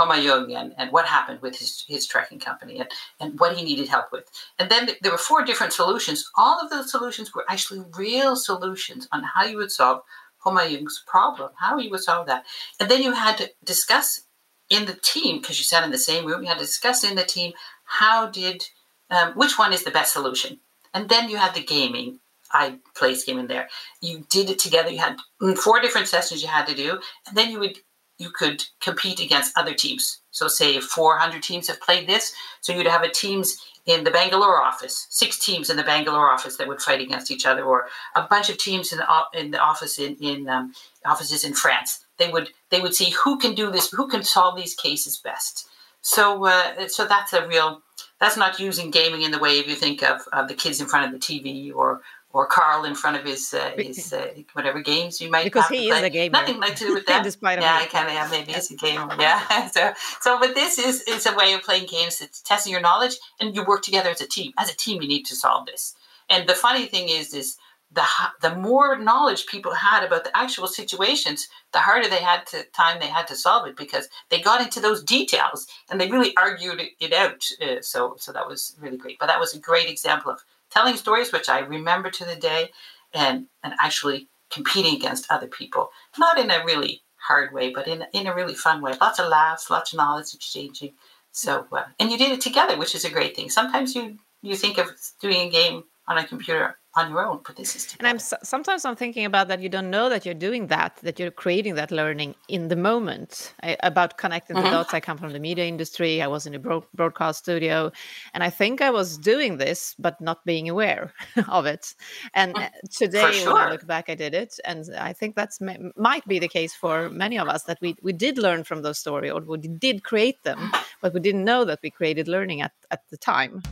Homa 0.00 0.14
and, 0.60 0.72
and 0.78 0.92
what 0.92 1.06
happened 1.06 1.40
with 1.42 1.58
his, 1.58 1.84
his 1.86 2.06
trekking 2.06 2.40
company 2.40 2.78
and, 2.80 2.88
and 3.20 3.38
what 3.38 3.56
he 3.56 3.62
needed 3.64 3.88
help 3.88 4.06
with. 4.12 4.24
And 4.58 4.70
then 4.70 4.90
there 5.02 5.12
were 5.12 5.18
four 5.18 5.44
different 5.44 5.74
solutions. 5.74 6.18
All 6.36 6.58
of 6.60 6.70
those 6.70 6.90
solutions 6.90 7.34
were 7.34 7.44
actually 7.48 7.82
real 7.96 8.34
solutions 8.36 9.06
on 9.12 9.22
how 9.22 9.44
you 9.44 9.58
would 9.58 9.70
solve 9.70 10.02
Homa 10.38 10.64
Young's 10.64 11.02
problem, 11.06 11.50
how 11.56 11.78
you 11.78 11.90
would 11.90 12.02
solve 12.02 12.26
that. 12.28 12.46
And 12.78 12.90
then 12.90 13.02
you 13.02 13.12
had 13.12 13.36
to 13.38 13.50
discuss 13.62 14.22
in 14.70 14.86
the 14.86 14.98
team, 15.14 15.40
because 15.40 15.58
you 15.58 15.64
sat 15.64 15.84
in 15.84 15.90
the 15.90 15.98
same 15.98 16.24
room, 16.24 16.42
you 16.42 16.48
had 16.48 16.58
to 16.58 16.64
discuss 16.64 17.04
in 17.04 17.16
the 17.16 17.24
team 17.24 17.52
how 17.84 18.28
did, 18.28 18.64
um, 19.10 19.32
which 19.34 19.58
one 19.58 19.72
is 19.72 19.84
the 19.84 19.90
best 19.90 20.12
solution. 20.12 20.60
And 20.94 21.08
then 21.08 21.28
you 21.28 21.36
had 21.36 21.54
the 21.54 21.62
gaming. 21.62 22.20
I 22.52 22.78
placed 22.96 23.26
game 23.26 23.38
in 23.38 23.48
there. 23.48 23.68
You 24.00 24.24
did 24.30 24.48
it 24.48 24.58
together. 24.58 24.90
You 24.90 24.98
had 24.98 25.16
four 25.56 25.80
different 25.80 26.08
sessions 26.08 26.42
you 26.42 26.48
had 26.48 26.66
to 26.68 26.74
do, 26.74 26.98
and 27.26 27.36
then 27.36 27.50
you 27.50 27.60
would 27.60 27.78
you 28.20 28.30
could 28.30 28.62
compete 28.80 29.20
against 29.20 29.56
other 29.56 29.74
teams. 29.74 30.20
So, 30.30 30.46
say 30.46 30.78
400 30.80 31.42
teams 31.42 31.68
have 31.68 31.80
played 31.80 32.06
this, 32.06 32.32
so 32.60 32.72
you'd 32.72 32.86
have 32.86 33.02
a 33.02 33.10
teams 33.10 33.64
in 33.86 34.04
the 34.04 34.10
Bangalore 34.10 34.62
office, 34.62 35.06
six 35.10 35.38
teams 35.38 35.70
in 35.70 35.76
the 35.76 35.82
Bangalore 35.82 36.30
office 36.30 36.56
that 36.56 36.68
would 36.68 36.82
fight 36.82 37.00
against 37.00 37.30
each 37.30 37.46
other, 37.46 37.64
or 37.64 37.88
a 38.14 38.22
bunch 38.22 38.50
of 38.50 38.58
teams 38.58 38.92
in 38.92 38.98
the, 38.98 39.06
in 39.34 39.50
the 39.50 39.58
office 39.58 39.98
in, 39.98 40.16
in 40.16 40.48
um, 40.48 40.72
offices 41.04 41.44
in 41.44 41.54
France. 41.54 42.04
They 42.18 42.28
would 42.28 42.50
they 42.68 42.80
would 42.80 42.94
see 42.94 43.10
who 43.10 43.38
can 43.38 43.54
do 43.54 43.70
this, 43.70 43.90
who 43.90 44.06
can 44.06 44.22
solve 44.22 44.56
these 44.56 44.74
cases 44.74 45.16
best. 45.16 45.66
So, 46.02 46.46
uh, 46.46 46.88
so 46.88 47.06
that's 47.06 47.32
a 47.32 47.46
real. 47.46 47.82
That's 48.20 48.36
not 48.36 48.60
using 48.60 48.90
gaming 48.90 49.22
in 49.22 49.30
the 49.30 49.38
way 49.38 49.58
if 49.58 49.66
you 49.66 49.74
think 49.74 50.02
of, 50.02 50.20
of 50.34 50.48
the 50.48 50.54
kids 50.54 50.78
in 50.78 50.86
front 50.86 51.06
of 51.06 51.12
the 51.18 51.26
TV 51.26 51.74
or 51.74 52.02
or 52.32 52.46
Carl 52.46 52.84
in 52.84 52.94
front 52.94 53.16
of 53.16 53.24
his 53.24 53.52
uh, 53.52 53.72
his 53.76 54.12
uh, 54.12 54.28
whatever 54.52 54.80
games 54.80 55.20
you 55.20 55.30
might 55.30 55.44
because 55.44 55.68
he 55.68 55.90
is 55.90 56.02
a 56.02 56.10
gamer. 56.10 56.32
Nothing 56.32 56.60
like 56.60 56.76
to 56.76 56.84
do 56.84 56.94
with 56.94 57.06
that. 57.08 57.24
Despite 57.24 57.60
yeah, 57.60 57.80
I 57.82 57.86
kind 57.86 58.06
of 58.06 58.14
yeah, 58.14 58.28
maybe 58.30 58.52
he's 58.52 58.70
a 58.70 58.76
gamer. 58.76 59.16
Yeah. 59.20 59.66
so 59.68 59.92
so 60.20 60.38
but 60.38 60.54
this 60.54 60.78
is 60.78 61.02
is 61.02 61.26
a 61.26 61.34
way 61.34 61.52
of 61.54 61.62
playing 61.62 61.86
games. 61.86 62.20
It's 62.20 62.40
testing 62.40 62.72
your 62.72 62.80
knowledge 62.80 63.16
and 63.40 63.54
you 63.54 63.64
work 63.64 63.82
together 63.82 64.10
as 64.10 64.20
a 64.20 64.28
team. 64.28 64.52
As 64.58 64.70
a 64.70 64.76
team, 64.76 65.02
you 65.02 65.08
need 65.08 65.24
to 65.26 65.34
solve 65.34 65.66
this. 65.66 65.94
And 66.28 66.48
the 66.48 66.54
funny 66.54 66.86
thing 66.86 67.08
is, 67.08 67.34
is 67.34 67.56
the 67.92 68.04
the 68.40 68.54
more 68.54 68.96
knowledge 68.96 69.46
people 69.46 69.74
had 69.74 70.04
about 70.04 70.22
the 70.22 70.36
actual 70.36 70.68
situations, 70.68 71.48
the 71.72 71.80
harder 71.80 72.08
they 72.08 72.22
had 72.22 72.46
to 72.46 72.62
time 72.72 73.00
they 73.00 73.08
had 73.08 73.26
to 73.26 73.34
solve 73.34 73.66
it 73.66 73.76
because 73.76 74.08
they 74.28 74.40
got 74.40 74.60
into 74.60 74.78
those 74.78 75.02
details 75.02 75.66
and 75.90 76.00
they 76.00 76.08
really 76.08 76.36
argued 76.36 76.80
it 77.00 77.12
out. 77.12 77.44
Uh, 77.60 77.80
so 77.80 78.14
so 78.18 78.32
that 78.32 78.46
was 78.46 78.76
really 78.78 78.96
great. 78.96 79.18
But 79.18 79.26
that 79.26 79.40
was 79.40 79.54
a 79.54 79.58
great 79.58 79.88
example 79.88 80.30
of 80.30 80.44
telling 80.70 80.96
stories, 80.96 81.32
which 81.32 81.48
I 81.48 81.60
remember 81.60 82.10
to 82.10 82.24
the 82.24 82.36
day, 82.36 82.70
and 83.12 83.46
and 83.62 83.74
actually 83.80 84.28
competing 84.50 84.96
against 84.96 85.30
other 85.30 85.46
people, 85.46 85.90
not 86.18 86.38
in 86.38 86.50
a 86.50 86.64
really 86.64 87.02
hard 87.16 87.52
way, 87.52 87.70
but 87.72 87.86
in 87.86 88.04
in 88.12 88.26
a 88.26 88.34
really 88.34 88.54
fun 88.54 88.82
way. 88.82 88.92
Lots 89.00 89.18
of 89.18 89.28
laughs, 89.28 89.70
lots 89.70 89.92
of 89.92 89.98
knowledge 89.98 90.34
exchanging. 90.34 90.94
So 91.32 91.66
uh, 91.72 91.84
and 91.98 92.10
you 92.10 92.18
did 92.18 92.32
it 92.32 92.40
together, 92.40 92.76
which 92.76 92.94
is 92.94 93.04
a 93.04 93.10
great 93.10 93.36
thing. 93.36 93.50
Sometimes 93.50 93.94
you 93.94 94.18
you 94.42 94.56
think 94.56 94.78
of 94.78 94.90
doing 95.20 95.48
a 95.48 95.50
game 95.50 95.84
on 96.10 96.18
a 96.18 96.26
computer 96.26 96.76
on 96.96 97.08
your 97.08 97.24
own 97.24 97.38
but 97.46 97.54
this 97.54 97.76
is 97.76 97.96
and 98.00 98.08
i'm 98.08 98.18
sometimes 98.18 98.84
i'm 98.84 98.96
thinking 98.96 99.24
about 99.24 99.46
that 99.46 99.60
you 99.60 99.68
don't 99.68 99.90
know 99.90 100.08
that 100.08 100.26
you're 100.26 100.34
doing 100.34 100.66
that 100.66 100.96
that 101.02 101.20
you're 101.20 101.30
creating 101.30 101.76
that 101.76 101.92
learning 101.92 102.34
in 102.48 102.66
the 102.66 102.74
moment 102.74 103.54
I, 103.62 103.76
about 103.84 104.18
connecting 104.18 104.56
mm-hmm. 104.56 104.64
the 104.64 104.72
dots 104.72 104.92
i 104.92 104.98
come 104.98 105.16
from 105.16 105.32
the 105.32 105.38
media 105.38 105.66
industry 105.66 106.20
i 106.20 106.26
was 106.26 106.46
in 106.46 106.54
a 106.54 106.58
bro- 106.58 106.84
broadcast 106.92 107.38
studio 107.44 107.92
and 108.34 108.42
i 108.42 108.50
think 108.50 108.80
i 108.80 108.90
was 108.90 109.18
doing 109.18 109.58
this 109.58 109.94
but 110.00 110.20
not 110.20 110.44
being 110.44 110.68
aware 110.68 111.12
of 111.48 111.64
it 111.64 111.94
and 112.34 112.56
mm, 112.56 112.70
today 112.90 113.34
sure. 113.34 113.54
when 113.54 113.62
i 113.62 113.70
look 113.70 113.86
back 113.86 114.06
i 114.08 114.16
did 114.16 114.34
it 114.34 114.58
and 114.64 114.86
i 114.98 115.12
think 115.12 115.36
that's 115.36 115.60
might 115.96 116.26
be 116.26 116.40
the 116.40 116.48
case 116.48 116.74
for 116.74 117.08
many 117.10 117.38
of 117.38 117.46
us 117.46 117.62
that 117.64 117.78
we 117.80 117.94
we 118.02 118.12
did 118.12 118.36
learn 118.36 118.64
from 118.64 118.82
those 118.82 118.98
stories 118.98 119.30
or 119.30 119.40
we 119.42 119.58
did 119.58 120.02
create 120.02 120.42
them 120.42 120.72
but 121.00 121.14
we 121.14 121.20
didn't 121.20 121.44
know 121.44 121.64
that 121.64 121.78
we 121.84 121.90
created 121.90 122.26
learning 122.26 122.62
at 122.62 122.72
at 122.90 123.08
the 123.10 123.16
time 123.16 123.62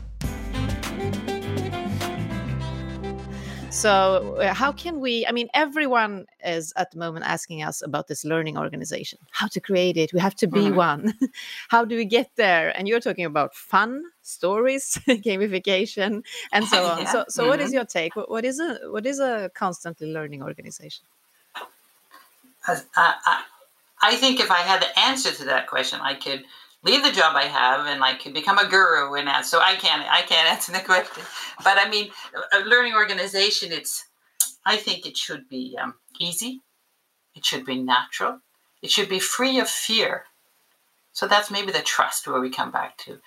So, 3.70 4.36
uh, 4.40 4.54
how 4.54 4.72
can 4.72 4.98
we? 4.98 5.26
I 5.26 5.32
mean, 5.32 5.48
everyone 5.52 6.26
is 6.42 6.72
at 6.76 6.90
the 6.90 6.98
moment 6.98 7.26
asking 7.26 7.62
us 7.62 7.82
about 7.82 8.08
this 8.08 8.24
learning 8.24 8.56
organization, 8.56 9.18
how 9.30 9.46
to 9.48 9.60
create 9.60 9.98
it. 9.98 10.12
We 10.12 10.20
have 10.20 10.34
to 10.36 10.46
be 10.46 10.60
mm-hmm. 10.60 10.76
one. 10.76 11.14
how 11.68 11.84
do 11.84 11.94
we 11.96 12.06
get 12.06 12.30
there? 12.36 12.76
And 12.76 12.88
you're 12.88 13.00
talking 13.00 13.26
about 13.26 13.54
fun 13.54 14.04
stories, 14.22 14.98
gamification, 15.08 16.24
and 16.50 16.64
so 16.64 16.86
on. 16.90 17.02
yeah. 17.02 17.12
So, 17.12 17.24
so 17.28 17.42
mm-hmm. 17.42 17.50
what 17.50 17.60
is 17.60 17.68
mm-hmm. 17.68 17.74
your 17.74 17.84
take? 17.84 18.16
What, 18.16 18.30
what 18.30 18.44
is 18.46 18.58
a 18.58 18.78
what 18.90 19.04
is 19.04 19.20
a 19.20 19.50
constantly 19.54 20.12
learning 20.12 20.42
organization? 20.42 21.04
Uh, 22.66 22.80
I, 22.96 23.42
I 24.00 24.16
think 24.16 24.40
if 24.40 24.50
I 24.50 24.60
had 24.60 24.80
the 24.80 24.98
answer 24.98 25.30
to 25.32 25.44
that 25.44 25.66
question, 25.66 26.00
I 26.02 26.14
could 26.14 26.44
leave 26.82 27.02
the 27.02 27.12
job 27.12 27.34
I 27.34 27.44
have 27.44 27.86
and 27.86 28.00
like 28.00 28.22
become 28.32 28.58
a 28.58 28.68
guru 28.68 29.14
and 29.14 29.26
that. 29.26 29.46
So 29.46 29.60
I 29.60 29.76
can't 29.76 30.02
I 30.10 30.22
can't 30.22 30.50
answer 30.50 30.72
the 30.72 30.78
question. 30.84 31.24
But 31.64 31.78
I 31.78 31.88
mean, 31.88 32.10
a 32.52 32.60
learning 32.60 32.94
organization. 32.94 33.72
It's 33.72 34.06
I 34.64 34.76
think 34.76 35.06
it 35.06 35.16
should 35.16 35.48
be 35.48 35.76
um, 35.80 35.94
easy. 36.18 36.60
It 37.34 37.44
should 37.44 37.64
be 37.64 37.80
natural. 37.80 38.40
It 38.82 38.90
should 38.90 39.08
be 39.08 39.18
free 39.18 39.58
of 39.58 39.68
fear. 39.68 40.24
So 41.12 41.26
that's 41.26 41.50
maybe 41.50 41.72
the 41.72 41.80
trust 41.80 42.28
where 42.28 42.40
we 42.40 42.50
come 42.50 42.70
back 42.70 42.96
to. 42.98 43.18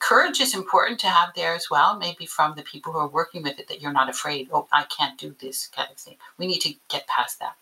Courage 0.00 0.40
is 0.40 0.54
important 0.54 1.00
to 1.00 1.06
have 1.06 1.30
there 1.34 1.54
as 1.54 1.70
well, 1.70 1.96
maybe 1.96 2.26
from 2.26 2.54
the 2.54 2.62
people 2.62 2.92
who 2.92 2.98
are 2.98 3.08
working 3.08 3.42
with 3.42 3.58
it, 3.58 3.68
that 3.68 3.80
you're 3.80 3.92
not 3.92 4.10
afraid, 4.10 4.48
oh, 4.52 4.68
I 4.70 4.84
can't 4.84 5.18
do 5.18 5.34
this 5.40 5.68
kind 5.68 5.88
of 5.90 5.96
thing. 5.96 6.16
We 6.36 6.46
need 6.46 6.60
to 6.60 6.74
get 6.88 7.06
past 7.06 7.38
that. 7.38 7.56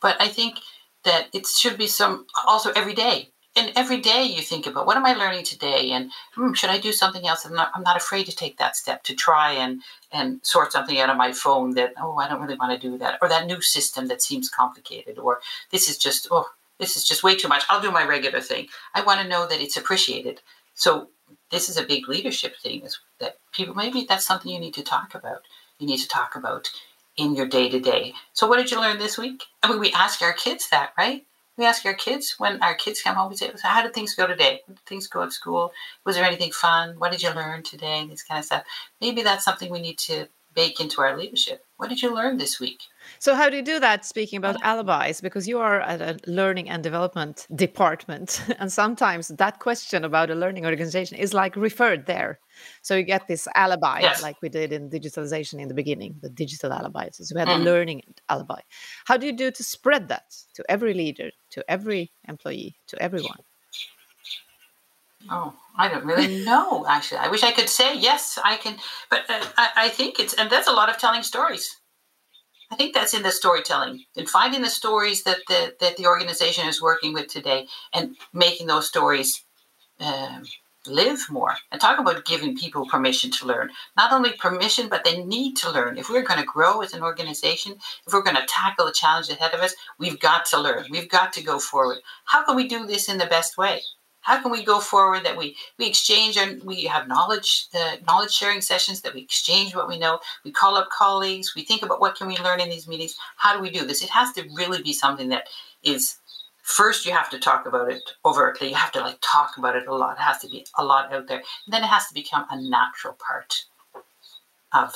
But 0.00 0.20
I 0.20 0.28
think 0.28 0.58
that 1.04 1.28
it 1.32 1.46
should 1.46 1.76
be 1.76 1.88
some 1.88 2.26
also 2.46 2.70
every 2.76 2.94
day 2.94 3.30
and 3.56 3.72
every 3.74 4.00
day 4.00 4.24
you 4.24 4.42
think 4.42 4.66
about 4.66 4.86
what 4.86 4.96
am 4.96 5.06
I 5.06 5.14
learning 5.14 5.44
today, 5.44 5.90
and 5.92 6.10
hmm, 6.34 6.52
should 6.52 6.70
I 6.70 6.78
do 6.78 6.92
something 6.92 7.26
else? 7.26 7.44
I'm 7.44 7.54
not, 7.54 7.70
I'm 7.74 7.82
not 7.82 7.96
afraid 7.96 8.26
to 8.26 8.36
take 8.36 8.58
that 8.58 8.76
step 8.76 9.02
to 9.04 9.14
try 9.14 9.52
and 9.52 9.82
and 10.12 10.40
sort 10.42 10.72
something 10.72 10.98
out 11.00 11.10
of 11.10 11.16
my 11.16 11.32
phone 11.32 11.74
that 11.74 11.94
oh 12.00 12.16
I 12.16 12.28
don't 12.28 12.40
really 12.42 12.56
want 12.56 12.80
to 12.80 12.88
do 12.88 12.98
that, 12.98 13.18
or 13.22 13.28
that 13.28 13.46
new 13.46 13.60
system 13.60 14.08
that 14.08 14.22
seems 14.22 14.48
complicated, 14.48 15.18
or 15.18 15.40
this 15.70 15.88
is 15.88 15.96
just 15.98 16.28
oh 16.30 16.48
this 16.78 16.96
is 16.96 17.04
just 17.04 17.22
way 17.24 17.34
too 17.34 17.48
much. 17.48 17.64
I'll 17.68 17.80
do 17.80 17.90
my 17.90 18.06
regular 18.06 18.40
thing. 18.40 18.68
I 18.94 19.02
want 19.02 19.20
to 19.20 19.28
know 19.28 19.46
that 19.46 19.60
it's 19.60 19.76
appreciated. 19.76 20.40
So 20.74 21.08
this 21.50 21.68
is 21.68 21.76
a 21.76 21.82
big 21.82 22.08
leadership 22.08 22.56
thing 22.58 22.82
is 22.82 22.98
that 23.20 23.38
people 23.52 23.74
maybe 23.74 24.04
that's 24.08 24.26
something 24.26 24.52
you 24.52 24.60
need 24.60 24.74
to 24.74 24.82
talk 24.82 25.14
about. 25.14 25.42
You 25.78 25.86
need 25.86 25.98
to 25.98 26.08
talk 26.08 26.36
about 26.36 26.70
in 27.16 27.34
your 27.34 27.46
day 27.46 27.68
to 27.70 27.80
day. 27.80 28.12
So 28.34 28.46
what 28.46 28.58
did 28.58 28.70
you 28.70 28.80
learn 28.80 28.98
this 28.98 29.16
week? 29.16 29.44
I 29.62 29.70
mean, 29.70 29.80
we 29.80 29.92
ask 29.92 30.20
our 30.22 30.32
kids 30.34 30.68
that, 30.70 30.92
right? 30.98 31.24
We 31.56 31.64
ask 31.64 31.84
our 31.86 31.94
kids 31.94 32.34
when 32.38 32.62
our 32.62 32.74
kids 32.74 33.02
come 33.02 33.16
home, 33.16 33.30
we 33.30 33.36
say, 33.36 33.50
so 33.54 33.68
how 33.68 33.82
did 33.82 33.94
things 33.94 34.14
go 34.14 34.26
today? 34.26 34.60
Did 34.68 34.78
things 34.80 35.06
go 35.06 35.22
at 35.22 35.32
school? 35.32 35.72
Was 36.04 36.16
there 36.16 36.24
anything 36.24 36.52
fun? 36.52 36.96
What 36.98 37.12
did 37.12 37.22
you 37.22 37.30
learn 37.30 37.62
today? 37.62 38.06
This 38.08 38.22
kind 38.22 38.38
of 38.38 38.44
stuff. 38.44 38.64
Maybe 39.00 39.22
that's 39.22 39.44
something 39.44 39.70
we 39.70 39.80
need 39.80 39.98
to 39.98 40.28
bake 40.56 40.80
into 40.80 41.00
our 41.02 41.16
leadership. 41.16 41.64
What 41.76 41.90
did 41.90 42.02
you 42.02 42.12
learn 42.12 42.38
this 42.38 42.58
week? 42.58 42.80
So, 43.18 43.34
how 43.34 43.48
do 43.50 43.56
you 43.56 43.62
do 43.62 43.78
that? 43.78 44.04
Speaking 44.04 44.38
about 44.38 44.56
alibis, 44.62 45.20
because 45.20 45.46
you 45.46 45.58
are 45.60 45.80
at 45.82 46.00
a 46.00 46.18
learning 46.26 46.68
and 46.70 46.82
development 46.82 47.46
department, 47.54 48.42
and 48.58 48.72
sometimes 48.72 49.28
that 49.28 49.60
question 49.60 50.04
about 50.04 50.30
a 50.30 50.34
learning 50.34 50.64
organization 50.64 51.18
is 51.18 51.34
like 51.34 51.54
referred 51.54 52.06
there. 52.06 52.40
So 52.82 52.96
you 52.96 53.02
get 53.02 53.28
this 53.28 53.46
alibi, 53.54 54.00
yes. 54.00 54.22
like 54.22 54.40
we 54.40 54.48
did 54.48 54.72
in 54.72 54.88
digitalization 54.88 55.60
in 55.60 55.68
the 55.68 55.74
beginning, 55.74 56.16
the 56.22 56.30
digital 56.30 56.72
alibi. 56.72 57.10
So 57.12 57.34
we 57.34 57.40
had 57.40 57.48
mm. 57.48 57.60
a 57.60 57.64
learning 57.64 58.02
alibi. 58.30 58.60
How 59.04 59.18
do 59.18 59.26
you 59.26 59.32
do 59.32 59.50
to 59.50 59.62
spread 59.62 60.08
that 60.08 60.34
to 60.54 60.64
every 60.68 60.94
leader, 60.94 61.30
to 61.56 61.64
every 61.70 62.12
employee, 62.28 62.76
to 62.86 63.02
everyone? 63.02 63.38
Oh, 65.30 65.54
I 65.78 65.88
don't 65.88 66.04
really 66.04 66.44
know. 66.44 66.86
Actually, 66.86 67.18
I 67.18 67.28
wish 67.28 67.42
I 67.42 67.50
could 67.50 67.70
say 67.70 67.98
yes. 67.98 68.38
I 68.44 68.56
can, 68.56 68.76
but 69.10 69.28
uh, 69.28 69.44
I, 69.56 69.68
I 69.76 69.88
think 69.88 70.20
it's 70.20 70.34
and 70.34 70.50
that's 70.50 70.68
a 70.68 70.72
lot 70.72 70.90
of 70.90 70.98
telling 70.98 71.22
stories. 71.22 71.74
I 72.70 72.76
think 72.76 72.94
that's 72.94 73.14
in 73.14 73.22
the 73.22 73.30
storytelling 73.30 74.04
and 74.16 74.28
finding 74.28 74.60
the 74.60 74.68
stories 74.68 75.22
that 75.22 75.38
the 75.48 75.74
that 75.80 75.96
the 75.96 76.06
organization 76.06 76.68
is 76.68 76.82
working 76.82 77.14
with 77.14 77.28
today 77.28 77.66
and 77.94 78.16
making 78.34 78.66
those 78.66 78.86
stories 78.86 79.42
um, 79.98 80.42
live 80.88 81.26
more. 81.30 81.54
And 81.70 81.80
talk 81.80 81.98
about 81.98 82.24
giving 82.24 82.56
people 82.56 82.86
permission 82.86 83.30
to 83.32 83.46
learn. 83.46 83.70
Not 83.96 84.12
only 84.12 84.32
permission, 84.32 84.88
but 84.88 85.04
they 85.04 85.22
need 85.24 85.56
to 85.58 85.70
learn. 85.70 85.98
If 85.98 86.08
we're 86.10 86.22
going 86.22 86.40
to 86.40 86.46
grow 86.46 86.80
as 86.80 86.94
an 86.94 87.02
organization, 87.02 87.74
if 88.06 88.12
we're 88.12 88.22
going 88.22 88.36
to 88.36 88.46
tackle 88.46 88.86
the 88.86 88.92
challenge 88.92 89.28
ahead 89.28 89.54
of 89.54 89.60
us, 89.60 89.74
we've 89.98 90.20
got 90.20 90.44
to 90.46 90.60
learn. 90.60 90.86
We've 90.90 91.08
got 91.08 91.32
to 91.34 91.42
go 91.42 91.58
forward. 91.58 91.98
How 92.24 92.44
can 92.44 92.56
we 92.56 92.68
do 92.68 92.86
this 92.86 93.08
in 93.08 93.18
the 93.18 93.26
best 93.26 93.58
way? 93.58 93.80
how 94.26 94.42
can 94.42 94.50
we 94.50 94.64
go 94.64 94.80
forward 94.80 95.24
that 95.24 95.36
we 95.36 95.56
we 95.78 95.86
exchange 95.86 96.36
and 96.36 96.62
we 96.64 96.84
have 96.84 97.06
knowledge 97.06 97.68
the 97.70 97.98
knowledge 98.08 98.32
sharing 98.32 98.60
sessions 98.60 99.00
that 99.00 99.14
we 99.14 99.20
exchange 99.20 99.74
what 99.74 99.88
we 99.88 99.98
know 99.98 100.18
we 100.44 100.50
call 100.50 100.76
up 100.76 100.88
colleagues 100.90 101.54
we 101.54 101.62
think 101.62 101.82
about 101.82 102.00
what 102.00 102.16
can 102.16 102.26
we 102.26 102.36
learn 102.38 102.60
in 102.60 102.68
these 102.68 102.88
meetings 102.88 103.14
how 103.36 103.54
do 103.54 103.62
we 103.62 103.70
do 103.70 103.86
this 103.86 104.02
it 104.02 104.10
has 104.10 104.32
to 104.32 104.42
really 104.54 104.82
be 104.82 104.92
something 104.92 105.28
that 105.28 105.46
is 105.84 106.16
first 106.66 107.06
you 107.06 107.12
have 107.12 107.30
to 107.30 107.38
talk 107.38 107.64
about 107.64 107.90
it 107.90 108.02
overtly. 108.24 108.70
You 108.70 108.74
have 108.74 108.92
to 108.92 109.00
like 109.00 109.18
talk 109.22 109.56
about 109.56 109.76
it 109.76 109.86
a 109.86 109.94
lot. 109.94 110.18
It 110.18 110.22
has 110.22 110.38
to 110.38 110.48
be 110.48 110.66
a 110.76 110.84
lot 110.84 111.12
out 111.12 111.28
there. 111.28 111.38
And 111.38 111.72
then 111.72 111.84
it 111.84 111.86
has 111.86 112.08
to 112.08 112.14
become 112.14 112.44
a 112.50 112.60
natural 112.60 113.14
part 113.14 113.64
of 114.72 114.92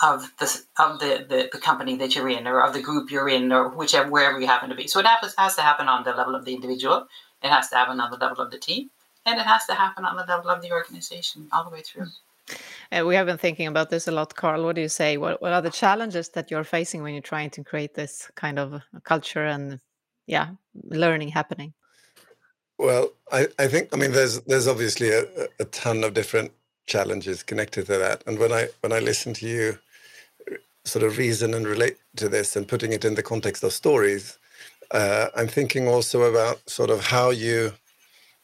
of 0.00 0.30
the 0.38 0.46
of 0.78 1.00
the, 1.00 1.26
the, 1.28 1.48
the 1.52 1.58
company 1.58 1.96
that 1.96 2.14
you're 2.14 2.28
in 2.28 2.46
or 2.46 2.60
of 2.60 2.72
the 2.72 2.80
group 2.80 3.10
you're 3.10 3.28
in 3.28 3.50
or 3.52 3.68
whichever 3.68 4.08
wherever 4.08 4.40
you 4.40 4.46
happen 4.46 4.70
to 4.70 4.76
be. 4.76 4.86
So 4.86 5.00
it 5.00 5.06
has, 5.06 5.34
has 5.36 5.56
to 5.56 5.62
happen 5.62 5.88
on 5.88 6.04
the 6.04 6.12
level 6.12 6.36
of 6.36 6.44
the 6.44 6.54
individual. 6.54 7.08
It 7.42 7.50
has 7.50 7.68
to 7.70 7.76
happen 7.76 7.98
on 8.00 8.12
the 8.12 8.16
level 8.16 8.40
of 8.44 8.52
the 8.52 8.58
team, 8.58 8.90
and 9.26 9.40
it 9.40 9.46
has 9.46 9.66
to 9.66 9.74
happen 9.74 10.04
on 10.04 10.16
the 10.16 10.24
level 10.24 10.50
of 10.50 10.62
the 10.62 10.70
organization 10.70 11.48
all 11.52 11.64
the 11.64 11.70
way 11.70 11.82
through. 11.82 12.06
Uh, 12.92 13.04
we 13.04 13.16
have 13.16 13.26
been 13.26 13.38
thinking 13.38 13.66
about 13.66 13.90
this 13.90 14.08
a 14.08 14.12
lot, 14.12 14.34
Carl. 14.34 14.64
What 14.64 14.76
do 14.76 14.80
you 14.80 14.88
say? 14.88 15.16
What, 15.16 15.42
what 15.42 15.52
are 15.52 15.62
the 15.62 15.70
challenges 15.70 16.30
that 16.30 16.50
you're 16.50 16.64
facing 16.64 17.02
when 17.02 17.12
you're 17.12 17.20
trying 17.20 17.50
to 17.50 17.64
create 17.64 17.94
this 17.94 18.30
kind 18.36 18.58
of 18.58 18.82
culture 19.04 19.44
and, 19.44 19.80
yeah, 20.28 20.50
learning 20.84 21.30
happening? 21.30 21.72
Well, 22.78 23.10
I, 23.32 23.48
I 23.58 23.66
think 23.66 23.88
I 23.92 23.96
mean 23.96 24.12
there's 24.12 24.40
there's 24.42 24.68
obviously 24.68 25.10
a, 25.10 25.24
a 25.58 25.64
ton 25.64 26.04
of 26.04 26.14
different 26.14 26.52
challenges 26.86 27.42
connected 27.42 27.86
to 27.86 27.98
that. 27.98 28.22
And 28.26 28.38
when 28.38 28.52
I 28.52 28.68
when 28.82 28.92
I 28.92 29.00
listen 29.00 29.34
to 29.34 29.46
you 29.48 29.78
sort 30.84 31.04
of 31.04 31.18
reason 31.18 31.54
and 31.54 31.66
relate 31.66 31.96
to 32.16 32.28
this 32.28 32.56
and 32.56 32.68
putting 32.68 32.92
it 32.92 33.04
in 33.04 33.14
the 33.14 33.22
context 33.22 33.64
of 33.64 33.72
stories, 33.72 34.38
uh, 34.92 35.26
I'm 35.36 35.48
thinking 35.48 35.88
also 35.88 36.22
about 36.22 36.68
sort 36.68 36.90
of 36.90 37.00
how 37.06 37.30
you 37.30 37.72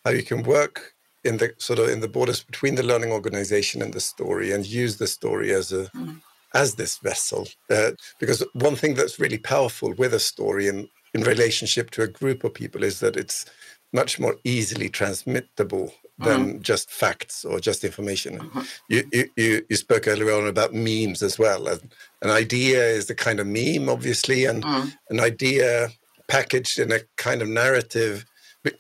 how 0.05 0.11
you 0.11 0.23
can 0.23 0.43
work 0.43 0.95
in 1.23 1.37
the 1.37 1.55
sort 1.59 1.79
of 1.79 1.89
in 1.89 2.01
the 2.01 2.09
borders 2.09 2.43
between 2.43 2.75
the 2.75 2.83
learning 2.83 3.13
organization 3.13 3.83
and 3.83 3.93
the 3.93 4.01
story 4.01 4.53
and 4.53 4.67
use 4.67 4.97
the 4.97 5.07
story 5.07 5.53
as 5.53 5.73
a 5.73 5.85
mm. 5.91 6.21
as 6.55 6.75
this 6.75 6.99
vessel 6.99 7.47
uh, 7.71 7.93
because 8.19 8.45
one 8.53 8.77
thing 8.77 8.95
that's 8.95 9.21
really 9.21 9.39
powerful 9.39 9.93
with 9.95 10.13
a 10.13 10.21
story 10.21 10.67
in 10.69 10.89
in 11.15 11.23
relationship 11.23 11.91
to 11.91 12.03
a 12.03 12.09
group 12.09 12.45
of 12.45 12.55
people 12.55 12.83
is 12.83 13.01
that 13.01 13.17
it's 13.17 13.47
much 13.93 14.19
more 14.19 14.37
easily 14.45 14.89
transmittable 14.89 15.95
than 16.19 16.45
mm-hmm. 16.45 16.61
just 16.61 16.91
facts 16.91 17.45
or 17.45 17.59
just 17.59 17.85
information. 17.85 18.39
Mm-hmm. 18.39 18.61
You, 18.89 19.31
you, 19.37 19.67
you 19.69 19.77
spoke 19.77 20.07
earlier 20.07 20.33
on 20.33 20.47
about 20.47 20.75
memes 20.75 21.23
as 21.23 21.39
well. 21.39 21.67
An 21.67 22.31
idea 22.31 22.85
is 22.85 23.07
the 23.07 23.15
kind 23.15 23.41
of 23.41 23.47
meme, 23.47 23.89
obviously, 23.89 24.45
and 24.45 24.63
mm. 24.63 24.93
an 25.11 25.21
idea 25.21 25.89
packaged 26.29 26.79
in 26.79 26.93
a 26.93 27.01
kind 27.17 27.43
of 27.43 27.49
narrative 27.49 28.25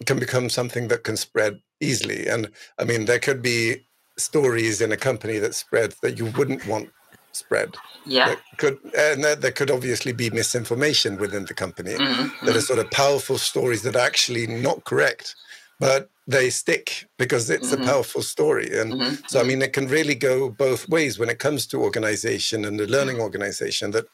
can 0.06 0.18
become 0.18 0.48
something 0.48 0.88
that 0.88 1.04
can 1.04 1.16
spread 1.16 1.60
easily. 1.80 2.26
And 2.26 2.50
I 2.78 2.84
mean, 2.84 3.04
there 3.04 3.18
could 3.18 3.42
be 3.42 3.86
stories 4.16 4.80
in 4.80 4.92
a 4.92 4.96
company 4.96 5.38
that 5.38 5.54
spread 5.54 5.94
that 6.02 6.18
you 6.18 6.26
wouldn't 6.26 6.66
want 6.66 6.90
spread. 7.36 7.76
Yeah. 8.06 8.28
That 8.28 8.38
could 8.58 8.78
and 8.96 9.24
there, 9.24 9.36
there 9.36 9.52
could 9.52 9.70
obviously 9.70 10.12
be 10.12 10.30
misinformation 10.30 11.16
within 11.18 11.44
the 11.46 11.54
company. 11.54 11.92
Mhm, 11.92 12.30
That 12.42 12.56
are 12.56 12.60
sort 12.60 12.78
of 12.78 12.90
powerful 12.90 13.38
stories 13.38 13.82
that 13.82 13.96
are 13.96 14.06
actually 14.06 14.46
not 14.46 14.84
correct, 14.84 15.36
but 15.80 16.08
they 16.26 16.50
stick 16.50 17.06
because 17.18 17.50
it's 17.50 17.70
Mhm. 17.70 17.82
a 17.82 17.86
powerful 17.90 18.22
story. 18.22 18.78
And 18.78 18.94
mhm, 18.94 19.30
so, 19.30 19.40
I 19.40 19.44
mean, 19.44 19.62
it 19.62 19.72
can 19.72 19.88
really 19.88 20.14
go 20.14 20.48
both 20.50 20.88
ways 20.88 21.18
when 21.18 21.28
it 21.30 21.38
comes 21.38 21.66
to 21.68 21.82
organization 21.82 22.64
and 22.64 22.78
the 22.78 22.86
learning 22.86 23.16
Mm. 23.18 23.22
organization. 23.22 23.90
That, 23.90 24.06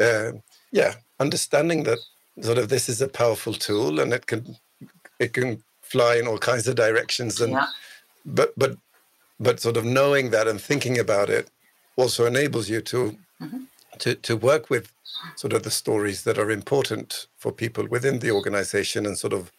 uh, 0.00 0.32
yeah, 0.72 0.94
understanding 1.20 1.84
that 1.84 1.98
sort 2.42 2.58
of 2.58 2.68
this 2.68 2.88
is 2.88 3.00
a 3.02 3.08
powerful 3.08 3.54
tool 3.54 4.00
and 4.00 4.12
it 4.12 4.26
can 4.26 4.56
it 5.18 5.32
can 5.32 5.62
fly 5.82 6.16
in 6.16 6.26
all 6.26 6.38
kinds 6.38 6.66
of 6.68 6.74
directions. 6.76 7.40
And 7.40 7.52
Yeah. 7.52 7.66
but 8.24 8.52
but 8.56 8.76
but 9.40 9.60
sort 9.60 9.76
of 9.76 9.84
knowing 9.84 10.30
that 10.30 10.48
and 10.48 10.60
thinking 10.60 10.98
about 10.98 11.28
it 11.30 11.50
also 11.96 12.26
enables 12.26 12.68
you 12.68 12.80
to 12.80 13.16
Mhm. 13.40 13.66
to 13.98 14.14
to 14.14 14.36
work 14.36 14.70
with 14.70 14.92
sort 15.36 15.52
of 15.52 15.62
the 15.62 15.70
stories 15.70 16.22
that 16.24 16.38
are 16.38 16.50
important 16.50 17.28
for 17.36 17.52
people 17.52 17.86
within 17.88 18.18
the 18.20 18.30
organization 18.30 19.06
and 19.06 19.18
sort 19.18 19.32
of 19.32 19.52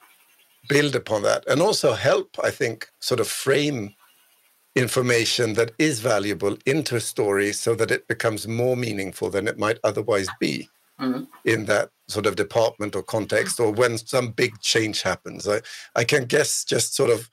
build 0.67 0.96
upon 0.96 1.22
that 1.24 1.43
and 1.48 1.62
also 1.62 1.93
help 1.93 2.30
i 2.43 2.50
think 2.50 2.88
sort 3.00 3.19
of 3.19 3.28
frame 3.28 3.93
information 4.76 5.54
that 5.54 5.72
is 5.78 6.00
valuable 6.00 6.58
into 6.65 6.96
a 6.96 7.00
story 7.00 7.54
so 7.54 7.76
that 7.76 7.91
it 7.91 8.08
becomes 8.08 8.48
more 8.48 8.76
meaningful 8.76 9.30
than 9.30 9.48
it 9.48 9.58
might 9.60 9.80
otherwise 9.84 10.28
be 10.39 10.67
Mhm. 11.00 11.28
in 11.46 11.65
that 11.65 11.89
sort 12.08 12.26
of 12.26 12.36
department 12.36 12.96
or 12.96 13.04
context 13.04 13.60
or 13.60 13.72
when 13.72 13.98
some 13.98 14.32
big 14.32 14.54
change 14.62 15.02
happens 15.02 15.48
i 15.48 15.62
i 15.96 16.04
can 16.04 16.26
guess 16.26 16.63
just 16.63 16.96
sort 16.96 17.10
of 17.10 17.30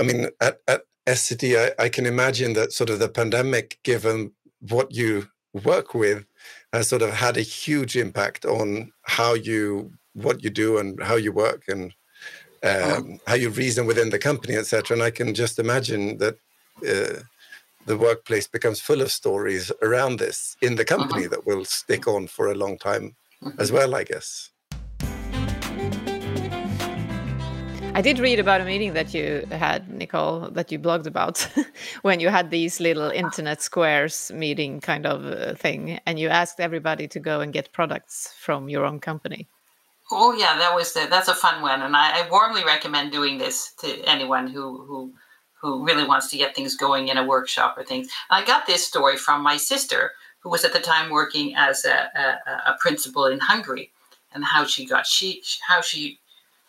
i 0.00 0.02
mean 0.02 0.28
at, 0.40 0.58
at 0.66 0.82
Essity, 1.06 1.56
I, 1.56 1.84
I 1.84 1.88
can 1.88 2.04
imagine 2.04 2.52
that 2.52 2.70
sort 2.70 2.90
of 2.90 2.98
the 2.98 3.08
pandemic 3.08 3.78
given 3.82 4.32
what 4.60 4.92
you 4.94 5.28
work 5.64 5.94
with 5.94 6.24
has 6.72 6.88
sort 6.88 7.02
of 7.02 7.10
had 7.10 7.36
a 7.36 7.42
huge 7.42 7.96
impact 7.96 8.44
on 8.44 8.92
how 9.02 9.34
you 9.34 9.92
what 10.12 10.42
you 10.42 10.50
do 10.50 10.78
and 10.78 11.02
how 11.02 11.14
you 11.16 11.32
work 11.32 11.62
and 11.68 11.94
um, 12.64 13.20
how 13.26 13.34
you 13.34 13.50
reason 13.50 13.86
within 13.86 14.10
the 14.10 14.18
company 14.18 14.56
etc 14.56 14.96
and 14.96 15.02
i 15.02 15.10
can 15.10 15.34
just 15.34 15.58
imagine 15.58 16.18
that 16.18 16.34
uh, 16.86 17.20
the 17.86 17.96
workplace 17.96 18.46
becomes 18.46 18.80
full 18.80 19.00
of 19.00 19.10
stories 19.10 19.72
around 19.80 20.18
this 20.18 20.56
in 20.60 20.74
the 20.74 20.84
company 20.84 21.26
that 21.26 21.46
will 21.46 21.64
stick 21.64 22.06
on 22.06 22.26
for 22.26 22.50
a 22.50 22.54
long 22.54 22.76
time 22.76 23.14
as 23.58 23.70
well 23.70 23.94
i 23.94 24.02
guess 24.02 24.50
I 27.98 28.00
did 28.00 28.20
read 28.20 28.38
about 28.38 28.60
a 28.60 28.64
meeting 28.64 28.92
that 28.92 29.12
you 29.12 29.44
had, 29.50 29.88
Nicole, 29.90 30.50
that 30.52 30.70
you 30.70 30.78
blogged 30.78 31.08
about 31.08 31.48
when 32.02 32.20
you 32.20 32.28
had 32.28 32.52
these 32.52 32.78
little 32.78 33.10
internet 33.10 33.60
squares 33.60 34.30
meeting 34.32 34.80
kind 34.80 35.04
of 35.04 35.26
uh, 35.26 35.54
thing, 35.56 35.98
and 36.06 36.16
you 36.16 36.28
asked 36.28 36.60
everybody 36.60 37.08
to 37.08 37.18
go 37.18 37.40
and 37.40 37.52
get 37.52 37.72
products 37.72 38.32
from 38.38 38.68
your 38.68 38.84
own 38.84 39.00
company. 39.00 39.48
Oh 40.12 40.32
yeah, 40.32 40.56
that 40.58 40.76
was 40.76 40.92
the, 40.92 41.08
that's 41.10 41.26
a 41.26 41.34
fun 41.34 41.60
one, 41.60 41.82
and 41.82 41.96
I, 41.96 42.22
I 42.22 42.30
warmly 42.30 42.62
recommend 42.62 43.10
doing 43.10 43.36
this 43.36 43.72
to 43.80 43.88
anyone 44.04 44.46
who 44.46 44.78
who 44.84 45.12
who 45.60 45.84
really 45.84 46.06
wants 46.06 46.30
to 46.30 46.36
get 46.36 46.54
things 46.54 46.76
going 46.76 47.08
in 47.08 47.18
a 47.18 47.26
workshop 47.26 47.76
or 47.76 47.82
things. 47.82 48.06
I 48.30 48.44
got 48.44 48.68
this 48.68 48.86
story 48.86 49.16
from 49.16 49.42
my 49.42 49.56
sister, 49.56 50.12
who 50.38 50.50
was 50.50 50.64
at 50.64 50.72
the 50.72 50.78
time 50.78 51.10
working 51.10 51.56
as 51.56 51.84
a, 51.84 52.08
a, 52.14 52.70
a 52.70 52.76
principal 52.78 53.26
in 53.26 53.40
Hungary, 53.40 53.90
and 54.32 54.44
how 54.44 54.64
she 54.66 54.86
got 54.86 55.04
she 55.04 55.42
how 55.66 55.80
she 55.80 56.20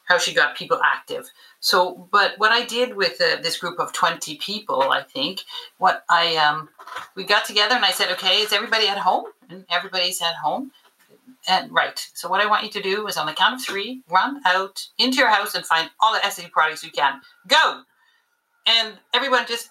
how 0.09 0.17
she 0.17 0.33
got 0.33 0.57
people 0.57 0.79
active. 0.83 1.29
So, 1.61 2.07
but 2.11 2.33
what 2.37 2.51
I 2.51 2.65
did 2.65 2.95
with 2.95 3.21
uh, 3.21 3.41
this 3.41 3.57
group 3.57 3.79
of 3.79 3.93
twenty 3.93 4.35
people, 4.35 4.91
I 4.91 5.03
think, 5.03 5.43
what 5.77 6.03
I 6.09 6.35
um, 6.35 6.69
we 7.15 7.23
got 7.23 7.45
together 7.45 7.75
and 7.75 7.85
I 7.85 7.91
said, 7.91 8.11
okay, 8.13 8.41
is 8.41 8.51
everybody 8.51 8.87
at 8.87 8.97
home? 8.97 9.25
And 9.49 9.65
everybody's 9.69 10.21
at 10.21 10.35
home. 10.35 10.71
And 11.47 11.71
right. 11.71 11.97
So 12.13 12.27
what 12.27 12.41
I 12.41 12.47
want 12.47 12.63
you 12.65 12.69
to 12.71 12.81
do 12.81 13.07
is 13.07 13.17
on 13.17 13.25
the 13.25 13.33
count 13.33 13.55
of 13.55 13.65
three, 13.65 14.01
run 14.09 14.41
out 14.45 14.87
into 14.97 15.17
your 15.17 15.29
house 15.29 15.55
and 15.55 15.65
find 15.65 15.89
all 15.99 16.13
the 16.13 16.19
Essity 16.19 16.51
products 16.51 16.83
you 16.83 16.91
can. 16.91 17.21
Go. 17.47 17.81
And 18.67 18.93
everyone 19.13 19.45
just 19.47 19.69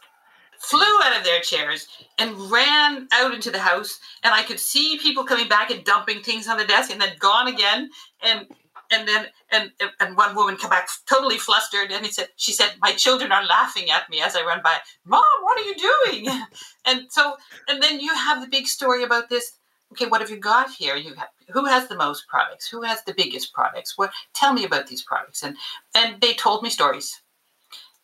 flew 0.58 1.00
out 1.04 1.16
of 1.16 1.24
their 1.24 1.40
chairs 1.40 1.86
and 2.18 2.50
ran 2.50 3.06
out 3.12 3.34
into 3.34 3.50
the 3.50 3.60
house. 3.60 4.00
And 4.24 4.34
I 4.34 4.42
could 4.42 4.58
see 4.58 4.98
people 4.98 5.24
coming 5.24 5.48
back 5.48 5.70
and 5.70 5.84
dumping 5.84 6.22
things 6.22 6.48
on 6.48 6.58
the 6.58 6.64
desk 6.64 6.90
and 6.90 7.00
then 7.00 7.12
gone 7.18 7.48
again. 7.48 7.90
And 8.22 8.46
and 8.90 9.06
then 9.06 9.26
and 9.50 9.72
and 10.00 10.16
one 10.16 10.34
woman 10.34 10.56
come 10.56 10.70
back 10.70 10.88
totally 11.06 11.38
flustered 11.38 11.90
and 11.90 12.04
he 12.04 12.12
said 12.12 12.28
she 12.36 12.52
said 12.52 12.72
my 12.80 12.92
children 12.92 13.32
are 13.32 13.44
laughing 13.44 13.90
at 13.90 14.08
me 14.10 14.20
as 14.20 14.36
i 14.36 14.42
run 14.42 14.60
by. 14.62 14.76
Mom 15.04 15.22
what 15.42 15.58
are 15.58 15.64
you 15.64 15.76
doing? 15.76 16.28
And 16.86 17.02
so 17.10 17.36
and 17.68 17.82
then 17.82 18.00
you 18.00 18.14
have 18.14 18.40
the 18.40 18.48
big 18.48 18.66
story 18.66 19.02
about 19.02 19.28
this 19.28 19.52
okay 19.92 20.06
what 20.06 20.20
have 20.20 20.30
you 20.30 20.38
got 20.38 20.70
here? 20.70 20.96
You 20.96 21.14
have 21.14 21.28
who 21.50 21.64
has 21.64 21.88
the 21.88 21.96
most 21.96 22.26
products? 22.28 22.68
Who 22.68 22.82
has 22.82 23.02
the 23.04 23.14
biggest 23.14 23.52
products? 23.52 23.96
What 23.98 24.10
tell 24.34 24.52
me 24.52 24.64
about 24.64 24.86
these 24.86 25.02
products. 25.02 25.42
And 25.42 25.56
and 25.94 26.20
they 26.20 26.34
told 26.34 26.62
me 26.62 26.70
stories 26.70 27.20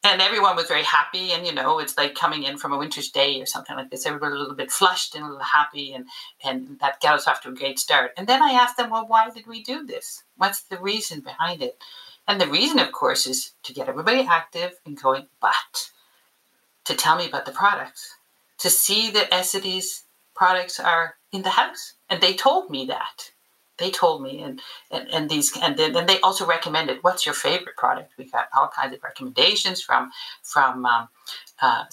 and 0.05 0.21
everyone 0.21 0.55
was 0.55 0.67
very 0.67 0.83
happy 0.83 1.33
and 1.33 1.47
you 1.47 1.53
know 1.53 1.79
it's 1.79 1.97
like 1.97 2.15
coming 2.15 2.45
in 2.45 2.59
from 2.59 2.73
a 2.73 2.79
winter's 2.79 3.11
day 3.11 3.41
or 3.41 3.47
something 3.47 3.75
like 3.75 3.91
this. 3.91 4.07
Everybody 4.07 4.35
a 4.35 4.39
little 4.39 4.55
bit 4.55 4.71
flushed 4.71 5.15
and 5.15 5.25
a 5.25 5.29
little 5.29 5.43
happy 5.43 5.93
and 5.95 6.07
and 6.45 6.79
that 6.81 7.01
got 7.01 7.15
us 7.15 7.27
off 7.27 7.41
to 7.43 7.49
a 7.49 7.55
great 7.55 7.79
start. 7.79 8.13
And 8.17 8.27
then 8.27 8.43
i 8.43 8.53
asked 8.53 8.77
them 8.77 8.91
well 8.91 9.07
why 9.09 9.31
did 9.31 9.47
we 9.47 9.63
do 9.63 9.85
this? 9.85 10.23
What's 10.37 10.63
the 10.63 10.79
reason 10.79 11.21
behind 11.21 11.63
it? 11.63 11.79
And 12.29 12.41
the 12.41 12.47
reason 12.47 12.79
of 12.79 12.93
course 12.93 13.27
is 13.27 13.55
to 13.65 13.73
get 13.73 13.89
everybody 13.89 14.21
active 14.21 14.75
and 14.87 15.01
going 15.01 15.27
but 15.41 15.91
to 16.85 16.95
tell 16.95 17.17
me 17.17 17.27
about 17.27 17.47
the 17.47 17.53
products 17.53 18.15
to 18.59 18.71
see 18.71 19.11
that 19.11 19.31
Essity's 19.31 20.05
products 20.35 20.79
are 20.79 21.17
in 21.33 21.43
the 21.43 21.51
house. 21.51 21.95
And 22.09 22.21
they 22.21 22.35
told 22.35 22.71
me 22.71 22.87
that 22.87 23.31
they 23.79 23.91
told 23.91 24.23
me 24.23 24.43
and 24.43 24.61
and, 24.91 25.09
and 25.09 25.31
these 25.31 25.57
and 25.61 25.77
then 25.77 25.97
and 25.97 26.09
they 26.09 26.21
also 26.21 26.47
recommended 26.47 26.99
what's 27.03 27.27
your 27.27 27.35
favorite 27.35 27.77
product? 27.77 28.13
We 28.19 28.31
got 28.31 28.49
all 28.57 28.69
kinds 28.69 28.95
of 28.95 29.03
recommendations 29.03 29.83
from 29.83 30.11
from 30.43 30.87
um, 30.87 31.09
uh, 31.61 31.85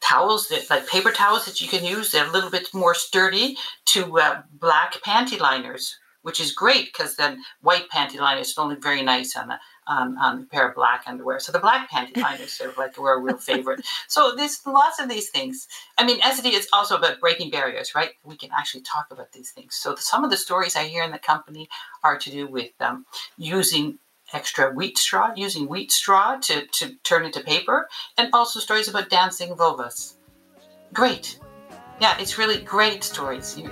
towels 0.00 0.48
that 0.48 0.68
like 0.70 0.88
paper 0.88 1.12
towels 1.12 1.44
that 1.44 1.60
you 1.60 1.68
can 1.68 1.84
use 1.84 2.10
they're 2.10 2.26
a 2.26 2.32
little 2.32 2.50
bit 2.50 2.68
more 2.72 2.94
sturdy 2.94 3.56
to 3.84 4.18
uh, 4.18 4.42
black 4.52 4.94
panty 5.04 5.38
liners 5.38 5.96
which 6.22 6.40
is 6.40 6.52
great 6.52 6.86
because 6.86 7.16
then 7.16 7.42
white 7.60 7.88
panty 7.94 8.18
liners 8.18 8.56
look 8.56 8.82
very 8.82 9.02
nice 9.02 9.36
on 9.36 9.50
a 9.50 9.60
on, 9.90 10.16
on 10.18 10.42
a 10.42 10.44
pair 10.44 10.68
of 10.68 10.74
black 10.74 11.02
underwear. 11.06 11.40
So 11.40 11.50
the 11.52 11.58
black 11.58 11.90
panty 11.90 12.16
liners 12.16 12.52
sort 12.52 12.70
of 12.70 12.78
like 12.78 12.96
were 12.96 13.14
a 13.14 13.20
real 13.20 13.36
favorite. 13.36 13.84
So 14.06 14.34
there's 14.36 14.64
lots 14.66 15.00
of 15.00 15.08
these 15.08 15.28
things. 15.30 15.66
I 15.98 16.06
mean, 16.06 16.20
Essity 16.20 16.52
is 16.52 16.68
also 16.72 16.96
about 16.96 17.20
breaking 17.20 17.50
barriers, 17.50 17.94
right? 17.94 18.10
We 18.24 18.36
can 18.36 18.50
actually 18.56 18.82
talk 18.82 19.08
about 19.10 19.32
these 19.32 19.50
things. 19.50 19.74
So 19.74 19.96
some 19.96 20.24
of 20.24 20.30
the 20.30 20.36
stories 20.36 20.76
I 20.76 20.84
hear 20.84 21.02
in 21.02 21.10
the 21.10 21.18
company 21.18 21.68
are 22.04 22.16
to 22.18 22.30
do 22.30 22.46
with 22.46 22.70
um, 22.80 23.04
using 23.36 23.98
extra 24.32 24.70
wheat 24.70 24.96
straw, 24.96 25.32
using 25.34 25.68
wheat 25.68 25.90
straw 25.90 26.36
to, 26.36 26.66
to 26.66 26.94
turn 27.02 27.24
into 27.24 27.40
paper, 27.40 27.88
and 28.16 28.32
also 28.32 28.60
stories 28.60 28.88
about 28.88 29.10
dancing 29.10 29.54
vulvas. 29.54 30.14
Great. 30.92 31.38
Yeah, 32.00 32.16
it's 32.18 32.38
really 32.38 32.62
great 32.62 33.02
stories. 33.04 33.58
You 33.58 33.70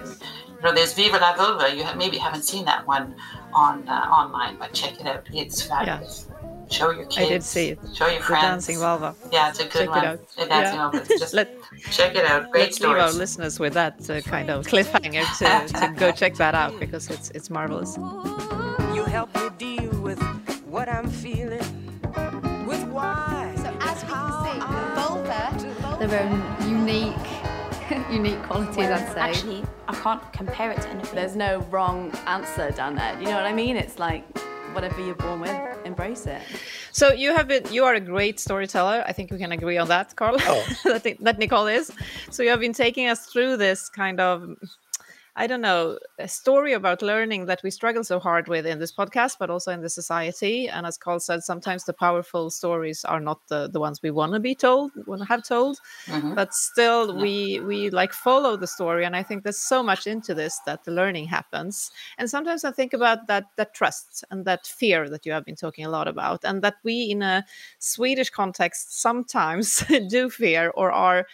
know, 0.62 0.73
there's 0.75 0.92
Viva 0.94 1.18
la 1.18 1.35
Vulva. 1.37 1.75
You 1.75 1.83
have, 1.85 1.97
maybe 1.97 2.18
haven't 2.18 2.42
seen 2.42 2.64
that 2.66 2.87
one 2.87 3.14
on 3.53 3.88
uh, 3.88 3.92
online, 4.11 4.57
but 4.59 4.73
check 4.73 5.01
it 5.01 5.07
out. 5.07 5.27
It's 5.33 5.62
fabulous. 5.62 6.29
Show 6.71 6.90
your 6.90 7.07
kids. 7.07 7.16
I 7.27 7.29
did 7.31 7.42
see 7.42 7.68
it. 7.71 7.79
Show 7.94 8.09
your 8.09 8.18
The 8.18 8.25
friends. 8.25 8.44
dancing 8.44 8.79
vulva. 8.79 9.14
Yeah, 9.33 9.49
it's 9.49 9.59
a 9.59 9.62
good 9.64 9.73
Check 9.73 9.83
it 9.83 9.88
one. 9.88 10.05
out. 10.05 10.29
The 10.37 10.44
dancing 10.47 10.79
Yeah. 10.79 10.90
vulva. 10.90 11.07
Just 11.18 11.33
Let, 11.38 11.57
check 11.90 12.14
it 12.14 12.27
out. 12.27 12.51
Great 12.51 12.64
let's 12.64 12.81
leave 12.81 12.90
our 12.90 13.11
listeners 13.11 13.59
with 13.59 13.73
that 13.73 13.94
uh, 14.11 14.21
kind 14.21 14.51
of 14.51 14.66
cliffhanger 14.66 15.25
to, 15.38 15.73
to 15.81 15.94
go 15.97 16.11
check 16.21 16.35
that 16.35 16.55
out 16.55 16.79
because 16.79 17.09
it's 17.09 17.31
it's 17.31 17.49
marvelous. 17.49 17.97
You 18.94 19.05
help 19.05 19.35
me 19.35 19.49
deal 19.57 19.90
with 20.03 20.21
what 20.66 20.90
I'm 20.90 21.09
feeling. 21.09 21.64
With 22.66 22.85
why. 22.88 23.55
So 23.57 23.75
as 23.81 24.03
we 24.05 24.11
can 24.11 24.44
see, 24.44 24.61
vulva, 24.94 26.07
their 26.07 26.21
own 26.29 26.68
unique, 26.68 27.16
unique 28.11 28.42
qualities, 28.44 28.79
I'd 28.79 29.12
say. 29.12 29.21
Actually, 29.21 29.64
I 29.87 29.94
can't 29.94 30.33
compare 30.33 30.71
it 30.71 30.81
to 30.83 30.88
anything. 30.88 31.14
There's 31.14 31.37
no 31.37 31.61
wrong 31.71 32.12
answer 32.27 32.71
down 32.71 32.94
there. 32.94 33.18
You 33.18 33.27
know 33.27 33.35
what 33.35 33.44
I 33.44 33.53
mean? 33.53 33.77
It's 33.77 33.99
like 33.99 34.25
whatever 34.73 35.05
you're 35.05 35.14
born 35.14 35.40
with, 35.40 35.61
embrace 35.85 36.27
it. 36.27 36.42
So 36.92 37.12
you 37.12 37.35
have 37.35 37.49
been 37.49 37.64
you 37.73 37.85
are 37.85 37.94
a 37.94 38.01
great 38.01 38.40
storyteller. 38.40 39.05
I 39.07 39.12
think 39.12 39.31
we 39.31 39.38
can 39.38 39.53
agree 39.53 39.79
on 39.79 39.88
that, 39.88 40.14
Carl. 40.16 40.37
Oh. 40.40 40.66
that, 40.85 41.16
that 41.21 41.38
Nicole 41.38 41.66
is. 41.66 41.92
So 42.31 42.42
you 42.42 42.51
have 42.51 42.61
been 42.61 42.73
taking 42.73 43.09
us 43.09 43.27
through 43.27 43.57
this 43.57 43.88
kind 43.88 44.21
of 44.21 44.57
I 45.40 45.46
don't 45.46 45.61
know, 45.61 46.01
a 46.18 46.27
story 46.27 46.72
about 46.72 47.01
learning 47.01 47.46
that 47.46 47.62
we 47.62 47.70
struggle 47.70 48.03
so 48.03 48.18
hard 48.18 48.48
with 48.48 48.66
in 48.66 48.81
this 48.81 48.90
podcast, 48.92 49.37
but 49.38 49.51
also 49.51 49.70
in 49.70 49.83
the 49.83 49.88
society. 49.88 50.68
And 50.68 50.85
as 50.85 50.98
Carl 50.98 51.20
said, 51.20 51.44
sometimes 51.44 51.85
the 51.85 51.92
powerful 51.92 52.51
stories 52.51 53.05
are 53.05 53.20
not 53.20 53.46
the, 53.46 53.68
the 53.72 53.79
ones 53.79 54.03
we 54.03 54.11
want 54.11 54.33
to 54.33 54.40
be 54.40 54.57
told, 54.57 54.90
want 55.07 55.22
to 55.22 55.29
have 55.29 55.44
told. 55.44 55.79
Mhm. 56.07 56.35
But 56.35 56.53
still, 56.55 57.16
we 57.16 57.61
we 57.61 57.88
like 57.90 58.12
follow 58.12 58.57
the 58.57 58.66
story, 58.66 59.05
and 59.05 59.14
I 59.14 59.22
think 59.22 59.44
there's 59.44 59.62
so 59.62 59.81
much 59.81 60.09
into 60.09 60.35
this 60.35 60.59
that 60.66 60.83
the 60.83 60.90
learning 60.90 61.27
happens. 61.29 61.92
And 62.18 62.29
sometimes 62.29 62.64
I 62.64 62.72
think 62.72 62.92
about 62.92 63.29
that 63.29 63.44
that 63.57 63.74
trust 63.74 64.24
and 64.33 64.44
that 64.44 64.66
fear 64.66 65.09
that 65.09 65.24
you 65.24 65.31
have 65.31 65.44
been 65.44 65.57
talking 65.57 65.87
a 65.87 65.90
lot 65.90 66.09
about, 66.09 66.44
and 66.44 66.62
that 66.62 66.79
we 66.83 67.03
in 67.12 67.22
a 67.22 67.44
Swedish 67.79 68.31
context 68.31 69.01
sometimes 69.01 69.85
do 70.09 70.31
fear 70.31 70.72
or 70.74 70.90
are. 70.90 71.29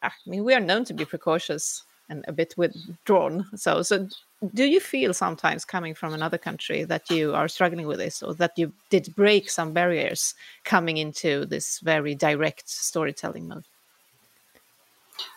I 0.00 0.10
mean, 0.26 0.44
we 0.44 0.54
are 0.54 0.60
known 0.60 0.84
to 0.84 0.94
be 0.94 1.04
precautious 1.04 1.82
and 2.08 2.24
a 2.28 2.32
bit 2.32 2.54
withdrawn. 2.56 3.46
So, 3.56 3.82
so 3.82 4.08
do 4.54 4.64
you 4.64 4.80
feel 4.80 5.12
sometimes 5.12 5.64
coming 5.64 5.94
from 5.94 6.14
another 6.14 6.38
country 6.38 6.84
that 6.84 7.10
you 7.10 7.34
are 7.34 7.48
struggling 7.48 7.86
with 7.86 7.98
this, 7.98 8.22
or 8.22 8.34
that 8.34 8.52
you 8.56 8.72
did 8.90 9.14
break 9.16 9.50
some 9.50 9.72
barriers 9.72 10.34
coming 10.64 10.96
into 10.96 11.44
this 11.46 11.80
very 11.80 12.14
direct 12.14 12.68
storytelling 12.68 13.48
mode? 13.48 13.64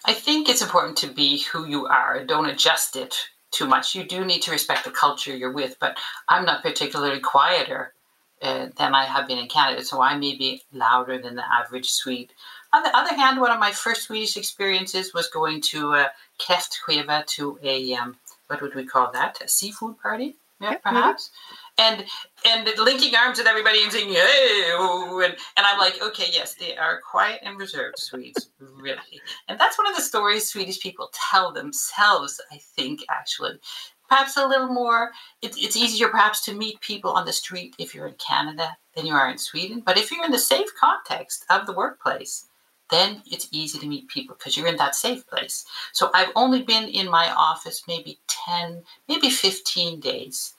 I 0.05 0.13
think 0.13 0.47
it's 0.47 0.61
important 0.61 0.97
to 0.97 1.07
be 1.07 1.39
who 1.39 1.67
you 1.67 1.87
are. 1.87 2.23
Don't 2.23 2.45
adjust 2.45 2.95
it 2.95 3.15
too 3.51 3.65
much. 3.65 3.95
You 3.95 4.03
do 4.03 4.23
need 4.23 4.41
to 4.43 4.51
respect 4.51 4.85
the 4.85 4.91
culture 4.91 5.35
you're 5.35 5.51
with, 5.51 5.77
but 5.79 5.97
I'm 6.29 6.45
not 6.45 6.63
particularly 6.63 7.19
quieter 7.19 7.93
uh, 8.41 8.69
than 8.77 8.95
I 8.95 9.05
have 9.05 9.27
been 9.27 9.37
in 9.37 9.47
Canada, 9.47 9.83
so 9.83 10.01
I 10.01 10.17
may 10.17 10.35
be 10.35 10.63
louder 10.73 11.21
than 11.21 11.35
the 11.35 11.51
average 11.51 11.89
Swede. 11.89 12.33
On 12.73 12.83
the 12.83 12.95
other 12.95 13.13
hand, 13.15 13.39
one 13.39 13.51
of 13.51 13.59
my 13.59 13.71
first 13.71 14.03
Swedish 14.03 14.37
experiences 14.37 15.13
was 15.13 15.27
going 15.27 15.61
to 15.61 15.93
a 15.93 16.11
kräftskiva 16.39 17.25
to 17.27 17.59
a 17.63 17.93
um, 17.95 18.15
what 18.47 18.61
would 18.61 18.75
we 18.75 18.85
call 18.85 19.11
that? 19.11 19.41
A 19.41 19.47
seafood 19.47 19.99
party, 19.99 20.35
yeah, 20.61 20.75
perhaps. 20.75 21.31
And 21.77 22.05
and 22.45 22.69
linking 22.77 23.15
arms 23.15 23.39
with 23.39 23.47
everybody 23.47 23.81
and 23.83 23.91
saying 23.91 24.09
hey, 24.09 24.71
and, 24.73 25.35
and 25.57 25.65
I'm 25.65 25.79
like, 25.79 26.01
okay, 26.01 26.27
yes, 26.31 26.53
they 26.53 26.77
are 26.77 27.01
quiet 27.01 27.41
and 27.43 27.57
reserved 27.57 27.97
Swedes, 27.97 28.49
really. 28.59 29.21
And 29.47 29.59
that's 29.59 29.77
one 29.77 29.89
of 29.89 29.95
the 29.95 30.01
stories 30.01 30.47
Swedish 30.47 30.79
people 30.79 31.09
tell 31.13 31.51
themselves, 31.51 32.39
I 32.51 32.57
think, 32.57 33.01
actually. 33.09 33.59
Perhaps 34.07 34.35
a 34.35 34.45
little 34.45 34.67
more, 34.67 35.11
it, 35.41 35.55
it's 35.57 35.77
easier 35.77 36.09
perhaps 36.09 36.43
to 36.45 36.53
meet 36.53 36.81
people 36.81 37.11
on 37.11 37.25
the 37.25 37.33
street 37.33 37.73
if 37.79 37.95
you're 37.95 38.07
in 38.07 38.15
Canada 38.15 38.75
than 38.95 39.05
you 39.05 39.13
are 39.13 39.31
in 39.31 39.37
Sweden. 39.37 39.81
But 39.85 39.97
if 39.97 40.11
you're 40.11 40.25
in 40.25 40.31
the 40.31 40.39
safe 40.39 40.67
context 40.79 41.45
of 41.49 41.65
the 41.65 41.73
workplace, 41.73 42.49
then 42.91 43.23
it's 43.31 43.47
easy 43.51 43.79
to 43.79 43.87
meet 43.87 44.07
people 44.09 44.35
because 44.37 44.55
you're 44.57 44.67
in 44.67 44.77
that 44.77 44.95
safe 44.95 45.25
place. 45.27 45.65
So 45.93 46.11
I've 46.13 46.31
only 46.35 46.61
been 46.61 46.89
in 46.89 47.09
my 47.09 47.31
office 47.31 47.83
maybe 47.87 48.19
10, 48.27 48.83
maybe 49.07 49.29
15 49.29 49.99
days. 49.99 50.53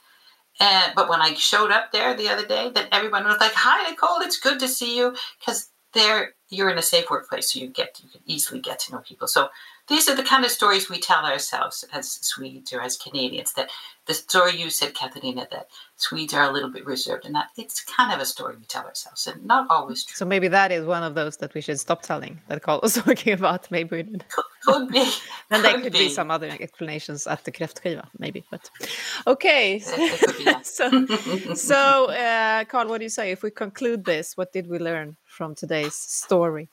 And, 0.61 0.93
but 0.95 1.09
when 1.09 1.21
I 1.21 1.35
showed 1.35 1.71
up 1.71 1.93
there 1.93 2.15
the 2.15 2.29
other 2.29 2.47
day, 2.47 2.71
then 2.75 2.87
everyone 2.93 3.25
was 3.25 3.41
like, 3.41 3.53
"Hi, 3.55 3.91
Nicole, 3.91 4.21
it's 4.21 4.39
good 4.39 4.61
to 4.61 4.69
see 4.69 4.97
you," 4.97 5.15
because 5.41 5.71
there 5.93 6.35
you're 6.51 6.71
in 6.71 6.79
a 6.79 6.83
safe 6.83 7.11
workplace, 7.11 7.53
so 7.53 7.59
you 7.59 7.69
get 7.69 8.01
you 8.03 8.11
can 8.11 8.21
easily 8.27 8.61
get 8.61 8.79
to 8.81 8.93
know 8.93 8.99
people. 8.99 9.29
So 9.29 9.49
these 9.89 10.09
are 10.09 10.15
the 10.15 10.23
kind 10.23 10.45
of 10.45 10.51
stories 10.51 10.89
we 10.89 10.99
tell 10.99 11.25
ourselves 11.25 11.85
as 11.93 12.11
Swedes 12.11 12.73
or 12.73 12.81
as 12.81 12.97
Canadians. 12.97 13.53
That 13.55 13.71
the 14.07 14.15
story 14.15 14.57
you 14.57 14.71
said, 14.71 14.95
Katarina, 14.95 15.47
that 15.51 15.69
Swedes 15.97 16.35
are 16.35 16.49
a 16.49 16.53
little 16.53 16.71
bit 16.71 16.87
reserved, 16.87 17.25
and 17.25 17.35
that 17.35 17.49
it's 17.57 17.83
kind 17.85 18.13
of 18.13 18.21
a 18.21 18.25
story 18.25 18.57
we 18.57 18.65
tell 18.65 18.85
ourselves, 18.85 19.27
and 19.27 19.45
not 19.45 19.67
always 19.71 20.05
true. 20.05 20.15
So 20.17 20.25
maybe 20.25 20.49
that 20.49 20.73
is 20.73 20.85
one 20.85 21.03
of 21.03 21.15
those 21.15 21.37
that 21.39 21.55
we 21.55 21.61
should 21.61 21.81
stop 21.81 22.03
telling. 22.03 22.41
That 22.49 22.63
Carl 22.63 22.81
was 22.83 22.95
talking 23.07 23.33
about. 23.33 23.71
Maybe 23.71 24.03
we. 24.03 24.19
Could 24.65 24.89
be. 24.89 25.05
then 25.51 25.63
there 25.63 25.81
Could 25.81 25.93
be. 25.93 25.99
be. 25.99 26.09
some 26.09 26.31
other 26.31 26.49
explanations 26.49 27.27
at 27.27 27.45
the 27.45 27.53
kräftskiva, 27.53 28.07
maybe. 28.19 28.45
But 28.51 28.71
okay. 29.27 29.83
It 29.85 30.21
could 30.21 30.39
be, 30.39 30.45
yeah. 30.45 30.61
so, 30.63 31.07
so 31.55 32.11
uh, 32.11 32.65
Carl, 32.65 32.89
what 32.89 32.99
do 32.99 33.05
you 33.05 33.11
say? 33.11 33.33
If 33.33 33.43
we 33.43 33.51
conclude 33.51 34.05
this, 34.05 34.37
what 34.37 34.53
did 34.53 34.69
we 34.69 34.79
learn 34.79 35.17
from 35.25 35.55
today's 35.55 35.95
story? 35.95 36.69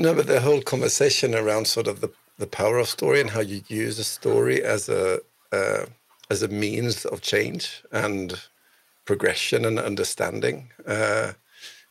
No, 0.00 0.14
but 0.14 0.28
the 0.28 0.40
whole 0.40 0.62
conversation 0.62 1.34
around 1.34 1.66
sort 1.66 1.86
of 1.86 2.00
the, 2.00 2.08
the 2.38 2.46
power 2.46 2.78
of 2.78 2.88
story 2.88 3.20
and 3.20 3.28
how 3.28 3.40
you 3.40 3.60
use 3.68 3.98
a 3.98 4.04
story 4.04 4.62
as 4.62 4.88
a 4.88 5.20
uh, 5.52 5.84
as 6.30 6.42
a 6.42 6.48
means 6.48 7.04
of 7.04 7.20
change 7.20 7.82
and 7.92 8.40
progression 9.04 9.66
and 9.66 9.78
understanding. 9.78 10.70
Uh, 10.86 11.32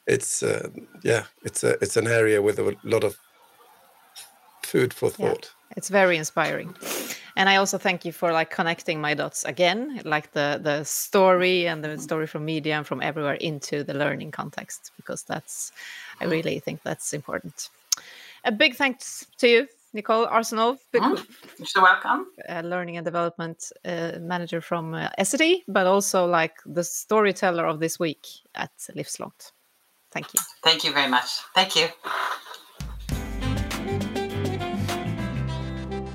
it's 0.08 0.41
uh, 0.41 0.69
yeah, 1.04 1.26
it's 1.43 1.63
a 1.63 1.78
it's 1.84 1.98
an 1.98 2.08
area 2.08 2.41
with 2.41 2.58
a 2.58 2.76
lot 2.84 3.04
of 3.04 3.15
food 4.63 4.91
for 4.91 5.10
Yeah. 5.10 5.28
thought. 5.28 5.54
It's 5.78 5.89
very 5.89 6.17
inspiring. 6.17 6.74
And 7.36 7.48
I 7.48 7.58
also 7.58 7.78
thank 7.78 8.06
you 8.06 8.12
for 8.12 8.34
like 8.34 8.50
connecting 8.50 9.00
my 9.00 9.13
dots 9.13 9.45
again, 9.45 10.02
like 10.04 10.32
the 10.32 10.60
the 10.63 10.84
story 10.84 11.67
and 11.67 11.84
the 11.84 12.00
story 12.00 12.26
from 12.26 12.43
media 12.43 12.76
and 12.76 12.88
from 12.88 13.04
everywhere 13.04 13.38
into 13.39 13.84
the 13.84 13.93
learning 13.93 14.32
context, 14.32 14.91
because 14.98 15.22
that's 15.22 15.72
I 16.19 16.26
really 16.26 16.60
think 16.60 16.82
that's 16.82 17.13
important. 17.13 17.69
A 18.45 18.52
big 18.52 18.75
thanks 18.75 19.25
to 19.38 19.47
you, 19.47 19.67
Nicole 19.93 20.28
Arsenault, 20.28 20.78
big, 20.91 21.02
Mm. 21.02 21.25
You're 21.58 21.65
so 21.67 21.82
welcome. 21.82 22.25
uh, 22.49 22.62
learning 22.62 22.97
and 22.97 23.06
development 23.06 23.71
uh, 23.86 24.12
manager 24.19 24.62
from 24.62 24.93
uh, 24.93 25.10
Essity, 25.19 25.63
but 25.67 25.88
also 25.88 26.25
like 26.25 26.54
the 26.65 26.84
storyteller 26.84 27.65
of 27.65 27.80
this 27.80 27.99
week 27.99 28.28
at 28.56 28.71
Livslångt. 28.95 29.52
Thank 30.12 30.34
you. 30.34 30.39
Thank 30.63 30.84
you 30.84 30.93
very 30.93 31.10
much. 31.10 31.30
Thank 31.56 31.75
you. 31.75 31.88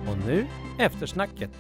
Och 0.09 0.19
nu 0.27 0.47
eftersnacket. 0.79 1.51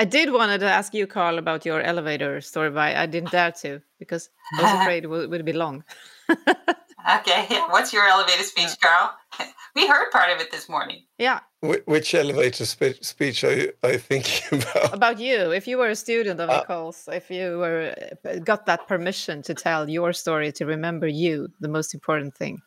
I 0.00 0.04
did 0.04 0.30
wanted 0.32 0.60
to 0.60 0.66
ask 0.66 0.94
you, 0.94 1.06
Carl, 1.06 1.38
about 1.38 1.66
your 1.66 1.80
elevator 1.80 2.40
story, 2.40 2.70
but 2.70 2.94
I 2.96 3.06
didn't 3.06 3.32
dare 3.32 3.52
to 3.62 3.80
because 3.98 4.30
I 4.58 4.62
was 4.62 4.72
afraid 4.80 5.04
it 5.04 5.08
would, 5.08 5.30
would 5.30 5.44
be 5.44 5.52
long. 5.52 5.82
Okay, 7.08 7.46
what's 7.70 7.92
your 7.92 8.06
elevator 8.06 8.42
speech, 8.42 8.70
Carl? 8.80 9.12
We 9.74 9.86
heard 9.86 10.10
part 10.10 10.30
of 10.32 10.40
it 10.40 10.50
this 10.50 10.68
morning. 10.68 11.04
Yeah, 11.18 11.38
which 11.62 12.12
elevator 12.12 12.66
spe- 12.66 13.00
speech 13.00 13.44
are 13.44 13.54
you, 13.54 13.72
are 13.84 13.92
you 13.92 13.98
thinking 13.98 14.60
about? 14.62 14.92
about 14.94 15.18
you. 15.20 15.52
If 15.52 15.68
you 15.68 15.78
were 15.78 15.88
a 15.88 15.94
student 15.94 16.40
of 16.40 16.50
Uh, 16.50 16.56
Nicole's, 16.60 17.08
if 17.12 17.30
you 17.30 17.58
were 17.58 17.94
uh, 18.24 18.38
got 18.40 18.66
that 18.66 18.88
permission 18.88 19.40
to 19.42 19.54
tell 19.54 19.88
your 19.88 20.12
story, 20.12 20.50
to 20.52 20.66
remember 20.66 21.06
you, 21.06 21.48
the 21.60 21.68
most 21.68 21.94
important 21.94 22.34
thing. 22.34 22.58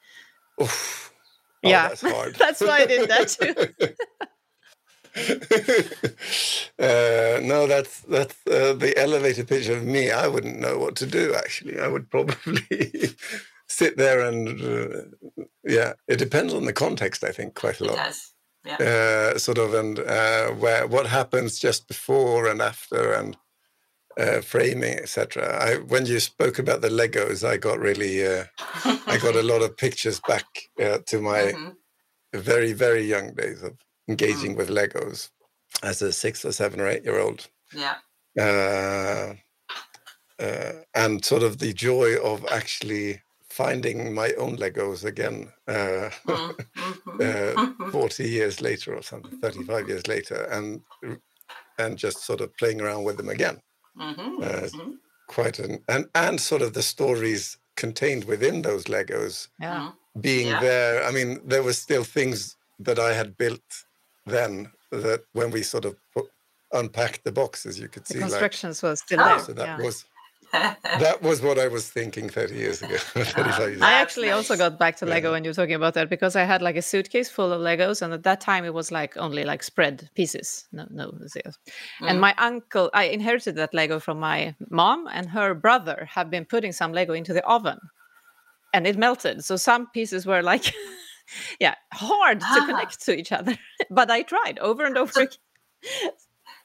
Oof. 0.62 1.12
Oh, 1.64 1.70
yeah, 1.70 1.90
that's 1.90 2.02
hard. 2.02 2.36
that's 2.36 2.62
why 2.62 2.78
I 2.82 2.86
did 2.86 3.10
that 3.10 3.28
too. 3.28 3.56
uh, 6.80 7.40
no, 7.42 7.68
that's 7.68 8.02
that's 8.02 8.36
uh, 8.48 8.74
the 8.74 8.94
elevator 8.98 9.44
pitch 9.44 9.68
of 9.68 9.84
me. 9.84 10.12
I 10.12 10.28
wouldn't 10.28 10.60
know 10.60 10.78
what 10.78 10.96
to 10.98 11.06
do. 11.06 11.34
Actually, 11.36 11.80
I 11.80 11.88
would 11.90 12.10
probably 12.10 13.10
sit 13.72 13.98
there 13.98 14.20
and 14.30 14.48
uh, 14.62 15.02
yeah. 15.64 15.94
It 16.08 16.18
depends 16.20 16.54
on 16.54 16.66
the 16.66 16.74
context. 16.74 17.24
I 17.24 17.32
think 17.32 17.56
quite 17.56 17.80
a 17.82 17.86
It 17.86 17.88
lot. 17.88 17.98
does. 18.06 18.34
Yeah. 18.66 18.78
Uh, 18.78 19.38
sort 19.40 19.58
of, 19.58 19.74
and 19.74 19.98
uh, 20.00 20.50
where 20.52 20.86
what 20.88 21.08
happens 21.08 21.58
just 21.58 21.88
before 21.88 22.48
and 22.52 22.62
after, 22.62 23.12
and 23.14 23.36
uh, 24.20 24.42
framing, 24.42 25.00
etc. 25.00 25.58
I 25.68 25.76
when 25.78 26.06
you 26.06 26.20
spoke 26.20 26.60
about 26.60 26.82
the 26.82 26.90
Legos, 26.90 27.44
I 27.48 27.58
got 27.58 27.80
really, 27.80 28.26
uh, 28.26 28.44
I 29.08 29.18
got 29.18 29.36
a 29.36 29.42
lot 29.52 29.62
of 29.64 29.76
pictures 29.78 30.20
back 30.28 30.46
uh, 30.80 31.00
to 31.08 31.20
my 31.22 31.42
Mhm. 31.54 31.76
very 32.34 32.74
very 32.74 33.04
young 33.04 33.34
days 33.34 33.64
of 33.64 33.74
engaging 34.08 34.56
with 34.56 34.70
Legos 34.70 35.30
as 35.82 36.02
a 36.02 36.12
six 36.12 36.46
or 36.46 36.52
seven 36.52 36.80
or 36.82 36.88
eight 36.88 37.04
year 37.04 37.20
old, 37.20 37.50
Yeah. 37.74 37.96
uh, 38.40 39.34
uh, 40.40 40.72
and 40.94 41.24
sort 41.26 41.44
of 41.44 41.58
the 41.58 41.74
joy 41.74 42.16
of 42.22 42.46
actually 42.52 43.22
finding 43.52 44.14
my 44.14 44.34
own 44.34 44.58
Legos 44.58 45.04
again. 45.06 45.52
Uh, 45.68 46.10
Mm, 46.28 46.52
uh, 47.22 47.58
mhm. 47.58 47.92
40 47.92 48.30
years 48.30 48.62
later 48.62 48.96
or 48.96 49.02
something 49.04 49.34
35 49.42 49.88
years 49.90 50.08
later 50.08 50.44
and 50.46 50.84
and 51.78 51.98
just 51.98 52.24
sort 52.26 52.42
of 52.42 52.56
playing 52.58 52.82
around 52.82 53.04
with 53.04 53.18
them 53.18 53.30
again 53.30 53.62
Mhm, 53.96 54.42
uh, 54.42 54.70
quite 55.28 55.60
an 55.60 55.84
and 55.90 56.10
and 56.16 56.42
sort 56.42 56.62
of 56.64 56.74
the 56.74 56.84
stories 56.84 57.58
contained 57.78 58.26
within 58.26 58.62
those 58.64 58.86
legos 58.86 59.50
Yeah, 59.60 59.94
being 60.22 60.50
Yeah. 60.50 60.60
there 60.60 61.04
i 61.06 61.12
mean 61.12 61.42
there 61.48 61.64
were 61.64 61.74
still 61.74 62.04
things 62.06 62.58
that 62.80 63.00
i 63.00 63.14
had 63.14 63.38
built 63.38 63.86
then 64.26 64.72
that 64.92 65.26
when 65.34 65.52
we 65.52 65.64
sort 65.64 65.86
of 65.86 65.98
put, 66.16 66.28
unpacked 66.74 67.24
the 67.26 67.32
boxes 67.32 67.80
you 67.80 67.90
could 67.90 68.08
the 68.08 68.14
see 68.14 68.26
like 68.26 68.52
constructions 68.60 68.84
was 68.84 69.00
still 69.00 69.24
Oh. 69.24 69.38
there. 69.38 69.40
so 69.40 69.54
that 69.54 69.72
yeah. 69.78 69.78
was 69.78 70.06
that 70.52 71.22
was 71.22 71.42
what 71.42 71.58
i 71.58 71.68
was 71.68 71.90
thinking 71.90 72.30
30 72.30 72.56
years 72.56 72.82
ago 72.82 72.98
35 72.98 73.70
years 73.70 73.82
I 73.82 73.92
ago 73.92 74.02
actually 74.02 74.32
also 74.32 74.58
got 74.58 74.78
back 74.78 74.98
to 74.98 75.06
Lego 75.06 75.30
Yeah. 75.30 75.32
when 75.34 75.44
you 75.44 75.50
were 75.50 75.54
talking 75.54 75.76
about 75.76 75.94
that 75.94 76.10
because 76.10 76.36
I 76.36 76.44
had 76.44 76.62
like 76.62 76.76
a 76.76 76.82
suitcase 76.82 77.30
full 77.30 77.52
of 77.54 77.62
Legos, 77.62 78.02
and 78.02 78.14
at 78.14 78.24
that 78.24 78.42
time 78.42 78.66
it 78.66 78.74
was 78.74 78.92
like 78.92 79.16
only 79.18 79.44
like 79.46 79.64
spread 79.64 80.10
pieces. 80.16 80.68
No, 80.72 80.86
no. 80.90 81.12
zeros. 81.28 81.58
And 82.02 82.18
Mm. 82.18 82.22
my 82.22 82.34
uncle, 82.38 82.90
I 82.94 83.06
inherited 83.06 83.56
that 83.56 83.74
Lego 83.74 84.00
from 84.00 84.20
my 84.20 84.56
mom, 84.70 85.08
and 85.12 85.30
her 85.30 85.54
brother 85.54 86.08
have 86.16 86.30
been 86.30 86.46
putting 86.46 86.74
some 86.74 86.92
Lego 86.94 87.14
into 87.14 87.34
the 87.34 87.44
oven, 87.46 87.80
and 88.74 88.86
it 88.88 88.98
melted. 88.98 89.44
So 89.46 89.56
some 89.58 89.88
pieces 89.94 90.26
were 90.26 90.42
like, 90.44 90.74
yeah, 91.60 91.76
hard 91.94 92.40
to 92.42 92.46
Ah. 92.50 92.66
connect 92.68 93.06
to 93.06 93.16
each 93.18 93.32
other. 93.32 93.56
but 93.90 94.12
I 94.12 94.24
tried 94.24 94.60
over 94.60 94.84
and 94.86 94.98
over 94.98 95.22
again. 95.22 95.38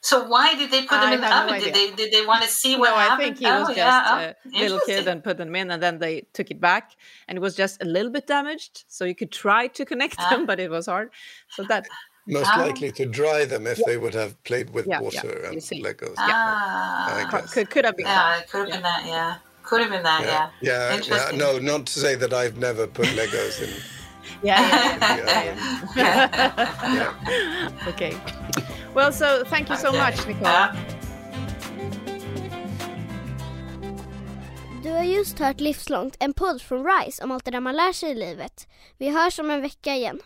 So 0.07 0.23
why 0.29 0.55
did 0.55 0.71
they 0.71 0.83
put 0.83 1.01
them 1.01 1.11
I 1.11 1.15
in 1.15 1.21
the 1.21 1.27
have 1.27 1.49
no 1.49 1.55
did 1.55 1.63
idea. 1.63 1.73
they 1.73 1.91
did 1.91 2.13
they 2.13 2.25
want 2.25 2.41
to 2.45 2.49
see 2.49 2.77
what 2.77 2.91
no, 2.91 2.95
I 2.95 3.05
happened? 3.07 3.39
think 3.39 3.39
he 3.39 3.47
was 3.47 3.71
Oh, 3.71 3.75
just 3.75 3.79
yeah. 3.79 4.19
a 4.29 4.37
Oh, 4.55 4.61
little 4.61 4.79
kid 4.87 5.09
and 5.09 5.25
put 5.25 5.37
them 5.37 5.57
in, 5.57 5.73
and 5.73 5.83
then 5.83 5.99
they 5.99 6.15
took 6.33 6.53
it 6.53 6.61
back, 6.61 6.93
and 7.27 7.37
it 7.37 7.41
was 7.41 7.57
just 7.57 7.83
a 7.83 7.85
little 7.85 8.13
bit 8.13 8.25
damaged. 8.29 8.85
So 8.87 9.05
you 9.05 9.17
could 9.17 9.33
try 9.33 9.67
to 9.67 9.85
connect 9.85 10.21
Ah. 10.21 10.31
them, 10.31 10.47
but 10.47 10.61
it 10.61 10.71
was 10.71 10.87
hard. 10.87 11.11
So 11.51 11.65
that 11.65 11.89
most 12.29 12.53
Ah. 12.55 12.61
likely 12.67 12.93
to 12.93 13.05
dry 13.07 13.47
them 13.47 13.67
if 13.67 13.85
they 13.85 13.97
would 13.97 14.15
have 14.15 14.41
played 14.45 14.71
with 14.71 14.87
Yeah, 14.87 15.01
yeah, 15.01 15.07
water 15.07 15.41
you 15.43 15.49
and 15.49 15.61
see. 15.61 15.83
legos 15.83 16.15
Ah, 16.19 17.27
I 17.27 17.41
could 17.55 17.69
could 17.69 17.85
have 17.85 17.97
been. 17.97 18.07
yeah, 18.07 18.31
fun. 18.31 18.41
it 18.43 18.49
could 18.49 18.61
have 18.61 18.69
Yeah. 18.69 18.75
been 18.77 18.83
that. 18.85 19.07
Yeah, 19.07 19.35
could 19.65 19.81
have 19.81 19.91
been 19.91 20.05
that. 20.05 20.21
Yeah. 20.23 20.51
yeah, 20.61 20.89
yeah. 20.91 20.97
Interesting. 20.99 21.39
No, 21.39 21.59
not 21.59 21.87
to 21.87 21.99
say 21.99 22.15
that 22.15 22.33
I've 22.33 22.59
never 22.59 22.87
put 22.87 23.09
Legos 23.19 23.61
in 23.61 23.71
Yeah, 24.43 24.61
yeah, 25.17 25.57
yeah. 26.95 27.13
okay. 27.89 28.15
Well, 28.97 29.13
so 29.13 29.45
thank 29.45 29.69
you 29.69 29.77
so 29.77 29.93
much, 29.93 30.27
Nicole. 30.27 30.51
Ja. 30.51 30.73
Du 34.83 34.91
har 34.91 35.03
just 35.03 35.39
hört 35.39 35.61
Livslångt, 35.61 36.17
en 36.21 36.33
podd 36.33 36.63
från 36.63 36.87
RISE 36.87 37.25
om 37.25 37.31
allt 37.31 37.45
det 37.45 37.51
där 37.51 37.61
man 37.61 37.77
lär 37.77 37.93
sig 37.93 38.11
i 38.11 38.15
livet. 38.15 38.69
Vi 38.99 39.11
hörs 39.11 39.39
om 39.39 39.51
en 39.51 39.63
vecka 39.63 39.95
igen. 39.95 40.21